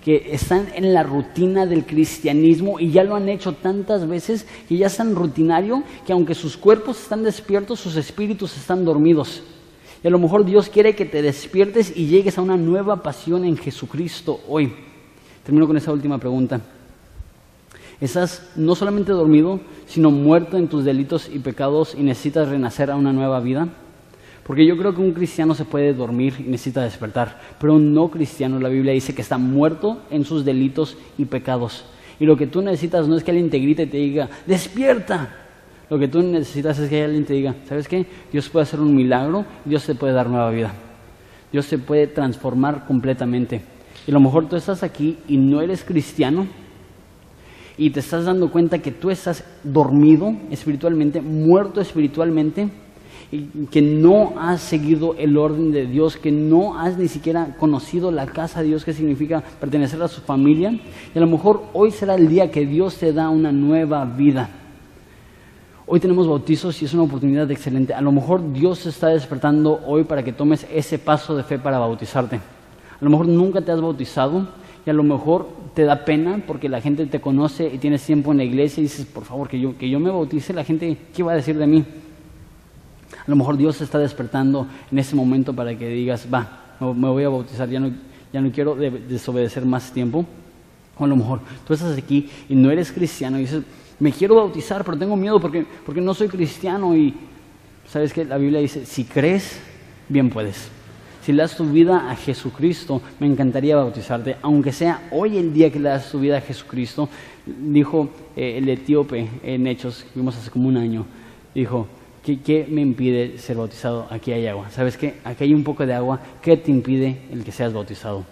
que 0.04 0.30
están 0.32 0.68
en 0.76 0.94
la 0.94 1.04
rutina 1.04 1.66
del 1.66 1.86
cristianismo 1.86 2.80
y 2.80 2.92
ya 2.92 3.04
lo 3.04 3.16
han 3.16 3.28
hecho 3.28 3.54
tantas 3.54 4.08
veces 4.08 4.48
que 4.70 4.78
ya 4.78 4.88
están 4.88 5.16
rutinario 5.16 5.84
que 6.06 6.14
aunque 6.14 6.36
sus 6.36 6.56
cuerpos 6.56 7.02
están 7.02 7.24
despiertos, 7.24 7.80
sus 7.80 7.96
espíritus 7.98 8.56
están 8.56 8.86
dormidos. 8.86 9.44
Y 10.04 10.08
a 10.08 10.12
lo 10.12 10.20
mejor 10.20 10.46
Dios 10.46 10.70
quiere 10.70 10.96
que 10.96 11.06
te 11.06 11.22
despiertes 11.22 11.92
y 11.96 12.06
llegues 12.06 12.38
a 12.38 12.42
una 12.42 12.56
nueva 12.56 13.02
pasión 13.02 13.44
en 13.44 13.58
Jesucristo 13.58 14.40
hoy. 14.48 14.74
Termino 15.44 15.66
con 15.66 15.76
esa 15.76 15.92
última 15.92 16.18
pregunta. 16.18 16.62
Estás 18.00 18.52
no 18.56 18.76
solamente 18.76 19.12
dormido, 19.12 19.60
sino 19.88 20.12
muerto 20.12 20.58
en 20.58 20.68
tus 20.68 20.86
delitos 20.86 21.30
y 21.34 21.40
pecados 21.40 21.96
y 21.98 22.04
necesitas 22.04 22.48
renacer 22.48 22.92
a 22.92 22.96
una 22.96 23.12
nueva 23.12 23.40
vida. 23.40 23.70
Porque 24.46 24.66
yo 24.66 24.78
creo 24.78 24.94
que 24.94 25.02
un 25.02 25.14
cristiano 25.14 25.56
se 25.56 25.66
puede 25.66 25.94
dormir 25.94 26.36
y 26.40 26.44
necesita 26.44 26.84
despertar, 26.84 27.42
pero 27.60 27.74
un 27.74 27.94
no 27.94 28.10
cristiano, 28.10 28.60
la 28.60 28.70
Biblia 28.70 28.94
dice 28.94 29.14
que 29.14 29.22
está 29.22 29.38
muerto 29.38 30.04
en 30.10 30.24
sus 30.24 30.46
delitos 30.46 30.96
y 31.18 31.26
pecados. 31.26 31.86
Y 32.20 32.26
lo 32.26 32.38
que 32.38 32.48
tú 32.48 32.62
necesitas 32.62 33.08
no 33.08 33.18
es 33.18 33.24
que 33.24 33.32
alguien 33.32 33.50
te 33.50 33.60
grite 33.60 33.84
y 33.84 33.88
te 33.88 33.98
diga, 33.98 34.30
despierta. 34.46 35.30
Lo 35.90 35.98
que 35.98 36.08
tú 36.08 36.22
necesitas 36.22 36.78
es 36.80 36.90
que 36.90 37.04
alguien 37.04 37.26
te 37.26 37.34
diga, 37.34 37.56
¿sabes 37.68 37.88
qué? 37.88 38.06
Dios 38.32 38.48
puede 38.50 38.64
hacer 38.64 38.80
un 38.80 38.96
milagro, 38.96 39.46
Dios 39.66 39.86
te 39.86 39.96
puede 39.96 40.14
dar 40.14 40.30
nueva 40.30 40.52
vida. 40.52 40.72
Dios 41.52 41.68
te 41.68 41.78
puede 41.78 42.08
transformar 42.08 42.86
completamente. 42.86 43.62
Y 44.06 44.12
a 44.12 44.14
lo 44.14 44.20
mejor 44.20 44.48
tú 44.48 44.56
estás 44.56 44.84
aquí 44.84 45.18
y 45.28 45.38
no 45.38 45.62
eres 45.62 45.84
cristiano 45.84 46.48
y 47.78 47.92
te 47.92 48.00
estás 48.00 48.26
dando 48.26 48.52
cuenta 48.52 48.80
que 48.80 48.92
tú 48.92 49.12
estás 49.12 49.44
dormido 49.64 50.34
espiritualmente, 50.50 51.22
muerto 51.22 51.80
espiritualmente 51.80 52.70
y 53.32 53.44
que 53.70 53.82
no 53.82 54.34
has 54.40 54.62
seguido 54.62 55.14
el 55.18 55.38
orden 55.38 55.72
de 55.72 55.86
Dios, 55.86 56.18
que 56.18 56.32
no 56.32 56.80
has 56.80 56.98
ni 56.98 57.08
siquiera 57.08 57.56
conocido 57.60 58.10
la 58.10 58.26
casa 58.26 58.62
de 58.62 58.68
Dios, 58.68 58.86
que 58.86 58.94
significa 58.94 59.44
pertenecer 59.60 60.02
a 60.02 60.08
su 60.08 60.22
familia. 60.22 60.72
Y 60.72 61.18
a 61.18 61.22
lo 61.22 61.28
mejor 61.28 61.64
hoy 61.74 61.92
será 61.92 62.16
el 62.16 62.30
día 62.30 62.50
que 62.50 62.66
Dios 62.66 62.98
te 62.98 63.14
da 63.14 63.30
una 63.30 63.52
nueva 63.52 64.06
vida. 64.06 64.50
Hoy 65.86 66.00
tenemos 66.00 66.28
bautizos 66.28 66.82
y 66.82 66.86
es 66.86 66.94
una 66.94 67.04
oportunidad 67.04 67.50
excelente. 67.52 67.94
A 67.94 68.02
lo 68.02 68.12
mejor 68.12 68.54
Dios 68.54 68.80
se 68.80 68.90
está 68.90 69.08
despertando 69.08 69.82
hoy 69.86 70.04
para 70.04 70.24
que 70.24 70.34
tomes 70.34 70.66
ese 70.74 70.98
paso 70.98 71.36
de 71.36 71.44
fe 71.44 71.60
para 71.60 71.80
bautizarte. 71.80 72.38
A 72.38 73.04
lo 73.04 73.10
mejor 73.10 73.28
nunca 73.28 73.62
te 73.62 73.72
has 73.72 73.80
bautizado 73.80 74.48
y 74.88 74.90
a 74.90 74.94
lo 74.94 75.04
mejor 75.04 75.50
te 75.74 75.84
da 75.84 76.06
pena 76.06 76.42
porque 76.48 76.70
la 76.70 76.80
gente 76.80 77.06
te 77.08 77.20
conoce 77.20 77.70
y 77.74 77.78
tienes 77.78 78.06
tiempo 78.06 78.32
en 78.32 78.38
la 78.38 78.46
iglesia 78.46 78.80
y 78.80 78.84
dices, 78.84 79.06
por 79.06 79.26
favor, 79.26 79.50
que 79.50 79.60
yo, 79.60 79.78
que 79.78 79.90
yo 79.90 80.00
me 80.00 80.10
bautice, 80.10 80.54
la 80.54 80.64
gente, 80.64 80.98
¿qué 81.14 81.24
va 81.24 81.34
a 81.34 81.36
decir 81.36 81.58
de 81.58 81.68
mí? 81.68 81.84
A 83.12 83.30
lo 83.30 83.36
mejor 83.36 83.58
Dios 83.58 83.82
está 83.82 84.00
despertando 84.00 84.66
en 84.90 84.98
ese 84.98 85.14
momento 85.14 85.54
para 85.54 85.78
que 85.78 85.90
digas, 85.90 86.26
va, 86.34 86.78
me 86.80 87.10
voy 87.10 87.26
a 87.26 87.28
bautizar, 87.28 87.68
ya 87.68 87.82
no, 87.82 87.92
ya 88.32 88.40
no 88.40 88.50
quiero 88.50 88.76
desobedecer 88.76 89.66
más 89.66 89.92
tiempo. 89.92 90.26
O 90.98 91.04
a 91.04 91.08
lo 91.08 91.18
mejor 91.18 91.42
tú 91.68 91.74
estás 91.74 91.98
aquí 91.98 92.30
y 92.48 92.56
no 92.56 92.72
eres 92.72 92.90
cristiano 92.94 93.38
y 93.40 93.42
dices, 93.42 93.64
me 94.00 94.14
quiero 94.14 94.36
bautizar, 94.36 94.86
pero 94.86 94.98
tengo 94.98 95.18
miedo 95.18 95.38
porque, 95.42 95.66
porque 95.86 96.00
no 96.00 96.14
soy 96.14 96.30
cristiano. 96.30 96.96
Y 96.96 97.14
sabes 97.90 98.14
que 98.14 98.24
la 98.24 98.38
Biblia 98.38 98.62
dice, 98.62 98.86
si 98.86 99.04
crees, 99.04 99.60
bien 100.08 100.30
puedes. 100.30 100.77
Si 101.28 101.34
le 101.34 101.42
das 101.42 101.58
tu 101.58 101.66
vida 101.66 102.10
a 102.10 102.16
Jesucristo, 102.16 103.02
me 103.20 103.28
encantaría 103.28 103.76
bautizarte, 103.76 104.38
aunque 104.42 104.72
sea 104.72 105.10
hoy 105.12 105.38
el 105.38 105.54
día 105.54 105.70
que 105.70 105.78
le 105.78 105.90
das 105.90 106.10
tu 106.10 106.22
vida 106.22 106.38
a 106.38 106.40
Jesucristo, 106.40 107.10
dijo 107.46 108.10
eh, 108.34 108.60
el 108.60 108.70
etíope 108.70 109.28
en 109.44 109.68
Hechos, 109.68 110.06
que 110.06 110.22
vimos 110.22 110.38
hace 110.38 110.50
como 110.50 110.70
un 110.70 110.78
año, 110.78 111.06
dijo, 111.54 111.86
¿Qué, 112.24 112.66
me 112.70 112.80
impide 112.80 113.40
ser 113.40 113.58
bautizado? 113.58 114.08
Aquí 114.10 114.32
hay 114.32 114.48
agua. 114.48 114.70
¿Sabes 114.70 114.96
qué? 114.96 115.16
Aquí 115.26 115.44
hay 115.44 115.54
un 115.54 115.66
poco 115.66 115.86
de 115.86 115.96
agua. 115.96 116.22
¿Qué 116.42 116.56
te 116.56 116.72
impide 116.72 117.18
el 117.30 117.44
que 117.44 117.52
seas 117.52 117.74
bautizado? 117.74 118.24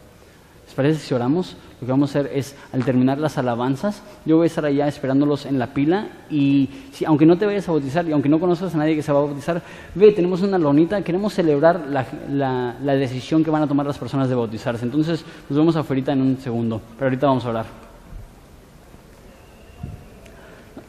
¿Les 0.76 0.88
parece 0.88 1.08
si 1.08 1.14
oramos? 1.14 1.56
Lo 1.80 1.88
que 1.88 1.92
vamos 1.94 2.14
a 2.14 2.20
hacer 2.20 2.32
es, 2.36 2.54
al 2.74 2.84
terminar 2.84 3.18
las 3.18 3.38
alabanzas, 3.38 4.04
yo 4.26 4.36
voy 4.36 4.44
a 4.44 4.48
estar 4.48 4.66
allá 4.66 4.90
esperándolos 4.90 5.46
en 5.46 5.58
la 5.58 5.68
pila 5.68 6.10
y 6.30 6.70
si, 6.92 7.06
aunque 7.06 7.26
no 7.26 7.38
te 7.38 7.46
vayas 7.46 7.70
a 7.70 7.72
bautizar 7.72 8.06
y 8.06 8.12
aunque 8.12 8.28
no 8.28 8.42
conozcas 8.42 8.76
a 8.76 8.78
nadie 8.78 8.94
que 8.94 9.02
se 9.02 9.10
va 9.14 9.20
a 9.20 9.22
bautizar, 9.22 9.62
ve, 9.94 10.12
tenemos 10.12 10.42
una 10.42 10.58
lonita, 10.58 11.02
queremos 11.02 11.34
celebrar 11.34 11.86
la, 11.88 12.76
la 12.84 12.96
decisión 12.96 13.42
que 13.42 13.52
van 13.52 13.64
a 13.64 13.68
tomar 13.68 13.86
las 13.86 13.98
personas 13.98 14.28
de 14.28 14.36
bautizarse. 14.36 14.84
Entonces, 14.84 15.24
nos 15.50 15.58
vemos 15.58 15.78
afuera 15.78 16.12
en 16.12 16.22
un 16.22 16.38
segundo, 16.40 16.82
pero 17.00 17.06
ahorita 17.06 17.26
vamos 17.26 17.46
a 17.46 17.50
orar. 17.52 17.66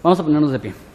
Vamos 0.02 0.18
a 0.18 0.24
ponernos 0.24 0.50
de 0.50 0.58
pie. 0.58 0.85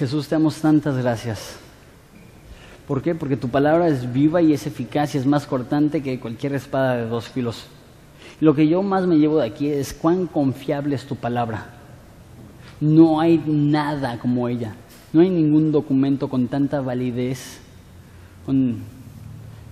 Jesús, 0.00 0.28
te 0.28 0.34
damos 0.34 0.56
tantas 0.62 0.96
gracias. 0.96 1.56
¿Por 2.88 3.02
qué? 3.02 3.14
Porque 3.14 3.36
tu 3.36 3.50
palabra 3.50 3.86
es 3.86 4.10
viva 4.10 4.40
y 4.40 4.54
es 4.54 4.66
eficaz 4.66 5.14
y 5.14 5.18
es 5.18 5.26
más 5.26 5.44
cortante 5.44 6.02
que 6.02 6.18
cualquier 6.18 6.54
espada 6.54 6.96
de 6.96 7.06
dos 7.06 7.28
filos. 7.28 7.66
Lo 8.40 8.54
que 8.54 8.66
yo 8.66 8.82
más 8.82 9.06
me 9.06 9.18
llevo 9.18 9.40
de 9.40 9.46
aquí 9.46 9.68
es 9.68 9.92
cuán 9.92 10.26
confiable 10.26 10.96
es 10.96 11.04
tu 11.04 11.16
palabra. 11.16 11.66
No 12.80 13.20
hay 13.20 13.42
nada 13.46 14.18
como 14.18 14.48
ella. 14.48 14.74
No 15.12 15.20
hay 15.20 15.28
ningún 15.28 15.70
documento 15.70 16.30
con 16.30 16.48
tanta 16.48 16.80
validez, 16.80 17.60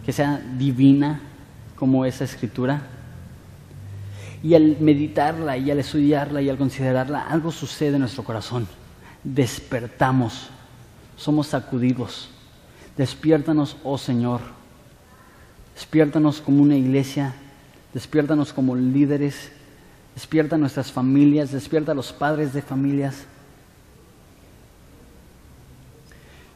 que 0.05 0.13
sea 0.13 0.43
divina 0.59 1.23
como 1.75 2.05
esa 2.05 2.25
escritura. 2.25 2.83
Y 4.43 4.53
al 4.53 4.77
meditarla 4.79 5.57
y 5.57 5.71
al 5.71 5.79
estudiarla 5.79 6.43
y 6.43 6.51
al 6.51 6.59
considerarla, 6.59 7.23
algo 7.23 7.51
sucede 7.51 7.95
en 7.95 8.01
nuestro 8.01 8.25
corazón 8.25 8.69
despertamos, 9.35 10.49
somos 11.17 11.49
sacudidos. 11.49 12.31
Despiértanos, 12.97 13.77
oh 13.85 13.99
Señor. 13.99 14.41
Despiértanos 15.75 16.41
como 16.41 16.63
una 16.63 16.77
iglesia, 16.77 17.35
despiértanos 17.95 18.53
como 18.53 18.75
líderes, 18.75 19.53
despierta 20.15 20.57
a 20.57 20.59
nuestras 20.59 20.91
familias, 20.91 21.53
despierta 21.53 21.93
a 21.93 21.95
los 21.95 22.13
padres 22.13 22.53
de 22.53 22.63
familias. 22.63 23.27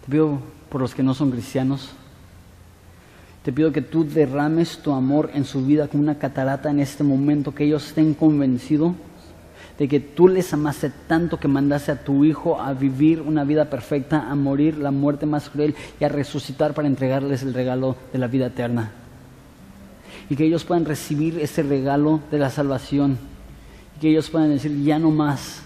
Te 0.04 0.10
pido 0.10 0.40
por 0.68 0.80
los 0.80 0.94
que 0.94 1.04
no 1.04 1.14
son 1.14 1.30
cristianos, 1.30 1.90
te 3.44 3.52
pido 3.52 3.70
que 3.70 3.82
tú 3.82 4.04
derrames 4.04 4.78
tu 4.78 4.92
amor 4.92 5.30
en 5.34 5.44
su 5.44 5.64
vida 5.64 5.86
como 5.86 6.02
una 6.02 6.18
catarata 6.18 6.70
en 6.70 6.80
este 6.80 7.04
momento, 7.04 7.54
que 7.54 7.64
ellos 7.64 7.86
estén 7.86 8.14
convencidos 8.14 8.94
de 9.82 9.88
que 9.88 9.98
tú 9.98 10.28
les 10.28 10.52
amaste 10.52 10.92
tanto 11.08 11.40
que 11.40 11.48
mandaste 11.48 11.90
a 11.90 12.04
tu 12.04 12.24
Hijo 12.24 12.60
a 12.60 12.72
vivir 12.72 13.20
una 13.20 13.42
vida 13.42 13.64
perfecta, 13.64 14.30
a 14.30 14.36
morir 14.36 14.78
la 14.78 14.92
muerte 14.92 15.26
más 15.26 15.50
cruel 15.50 15.74
y 15.98 16.04
a 16.04 16.08
resucitar 16.08 16.72
para 16.72 16.86
entregarles 16.86 17.42
el 17.42 17.52
regalo 17.52 17.96
de 18.12 18.20
la 18.20 18.28
vida 18.28 18.46
eterna. 18.46 18.92
Y 20.30 20.36
que 20.36 20.44
ellos 20.44 20.62
puedan 20.62 20.84
recibir 20.84 21.40
ese 21.40 21.64
regalo 21.64 22.20
de 22.30 22.38
la 22.38 22.48
salvación. 22.48 23.18
Y 23.96 24.00
que 24.00 24.10
ellos 24.10 24.30
puedan 24.30 24.50
decir, 24.50 24.84
ya 24.84 25.00
no 25.00 25.10
más, 25.10 25.64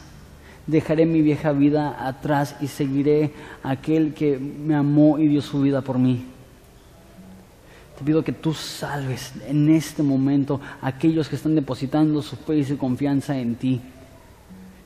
dejaré 0.67 1.05
mi 1.05 1.21
vieja 1.21 1.53
vida 1.53 2.09
atrás 2.09 2.57
y 2.62 2.69
seguiré 2.69 3.35
a 3.62 3.73
aquel 3.73 4.14
que 4.14 4.39
me 4.39 4.75
amó 4.75 5.19
y 5.19 5.29
dio 5.29 5.43
su 5.43 5.61
vida 5.61 5.83
por 5.83 5.99
mí. 5.99 6.25
Te 7.99 8.03
pido 8.03 8.25
que 8.25 8.33
tú 8.33 8.55
salves 8.55 9.35
en 9.47 9.69
este 9.69 10.03
momento 10.03 10.59
a 10.81 10.87
aquellos 10.87 11.29
que 11.29 11.37
están 11.37 11.55
depositando 11.55 12.23
su 12.23 12.37
fe 12.37 12.57
y 12.57 12.64
su 12.64 12.79
confianza 12.79 13.39
en 13.39 13.57
ti 13.57 13.83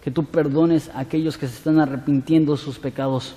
que 0.02 0.10
tú 0.10 0.24
perdones 0.24 0.88
a 0.90 1.00
aquellos 1.00 1.36
que 1.36 1.46
se 1.46 1.56
están 1.56 1.78
arrepintiendo 1.78 2.52
de 2.52 2.58
sus 2.58 2.78
pecados, 2.78 3.34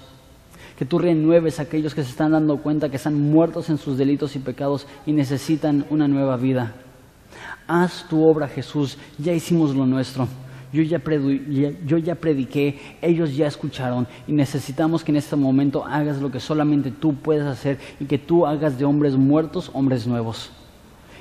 que 0.78 0.86
tú 0.86 0.98
renueves 0.98 1.60
a 1.60 1.64
aquellos 1.64 1.94
que 1.94 2.04
se 2.04 2.10
están 2.10 2.32
dando 2.32 2.58
cuenta 2.58 2.90
que 2.90 2.98
están 2.98 3.20
muertos 3.20 3.70
en 3.70 3.78
sus 3.78 3.98
delitos 3.98 4.36
y 4.36 4.40
pecados 4.40 4.88
y 5.06 5.12
necesitan 5.12 5.86
una 5.90 6.08
nueva 6.08 6.38
vida. 6.38 6.74
Haz 7.68 8.08
tu 8.10 8.26
obra, 8.26 8.48
Jesús, 8.48 8.98
ya 9.18 9.34
hicimos 9.34 9.76
lo 9.76 9.86
nuestro. 9.86 10.28
Yo 10.72 10.82
ya, 10.82 11.00
yo 11.86 11.98
ya 12.00 12.16
prediqué, 12.16 12.80
ellos 13.00 13.36
ya 13.36 13.46
escucharon 13.46 14.08
y 14.28 14.32
necesitamos 14.32 15.04
que 15.04 15.12
en 15.12 15.18
este 15.18 15.36
momento 15.36 15.86
hagas 15.86 16.20
lo 16.20 16.32
que 16.32 16.40
solamente 16.40 16.90
tú 16.90 17.14
puedes 17.14 17.46
hacer 17.46 17.78
y 18.00 18.06
que 18.06 18.18
tú 18.18 18.48
hagas 18.48 18.80
de 18.80 18.86
hombres 18.86 19.16
muertos 19.16 19.70
hombres 19.74 20.08
nuevos 20.08 20.50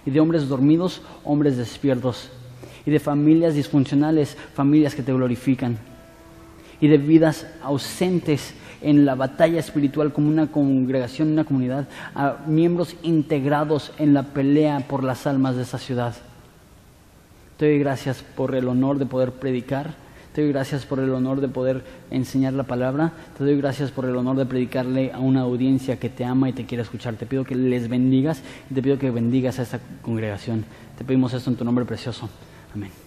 y 0.06 0.10
de 0.10 0.20
hombres 0.20 0.48
dormidos 0.48 1.02
hombres 1.22 1.58
despiertos 1.58 2.30
y 2.84 2.90
de 2.90 3.00
familias 3.00 3.54
disfuncionales, 3.54 4.36
familias 4.54 4.94
que 4.94 5.02
te 5.02 5.12
glorifican, 5.12 5.78
y 6.80 6.88
de 6.88 6.98
vidas 6.98 7.46
ausentes 7.62 8.54
en 8.82 9.04
la 9.04 9.14
batalla 9.14 9.60
espiritual 9.60 10.12
como 10.12 10.28
una 10.28 10.48
congregación, 10.48 11.32
una 11.32 11.44
comunidad, 11.44 11.88
a 12.14 12.38
miembros 12.46 12.96
integrados 13.02 13.92
en 13.98 14.14
la 14.14 14.24
pelea 14.24 14.80
por 14.88 15.04
las 15.04 15.26
almas 15.26 15.56
de 15.56 15.62
esa 15.62 15.78
ciudad. 15.78 16.14
Te 17.56 17.66
doy 17.66 17.78
gracias 17.78 18.24
por 18.36 18.54
el 18.54 18.66
honor 18.66 18.98
de 18.98 19.06
poder 19.06 19.32
predicar, 19.32 19.94
Te 20.32 20.40
doy 20.40 20.50
gracias 20.50 20.86
por 20.86 20.98
el 20.98 21.10
honor 21.10 21.42
de 21.42 21.48
poder 21.48 21.84
enseñar 22.10 22.54
la 22.54 22.62
palabra. 22.62 23.12
Te 23.36 23.44
doy 23.44 23.58
gracias 23.58 23.90
por 23.90 24.06
el 24.06 24.16
honor 24.16 24.36
de 24.36 24.46
predicarle 24.46 25.12
a 25.12 25.18
una 25.18 25.42
audiencia 25.42 26.00
que 26.00 26.08
te 26.08 26.24
ama 26.24 26.48
y 26.48 26.54
te 26.54 26.64
quiere 26.64 26.82
escuchar. 26.82 27.16
Te 27.16 27.26
pido 27.26 27.44
que 27.44 27.54
les 27.54 27.86
bendigas 27.86 28.42
y 28.70 28.74
te 28.74 28.82
pido 28.82 28.98
que 28.98 29.10
bendigas 29.10 29.58
a 29.58 29.62
esta 29.62 29.78
congregación. 30.00 30.64
Te 30.96 31.04
pedimos 31.04 31.34
esto 31.34 31.50
en 31.50 31.56
tu 31.56 31.66
nombre 31.66 31.84
precioso. 31.84 32.30
Amén. 32.74 33.01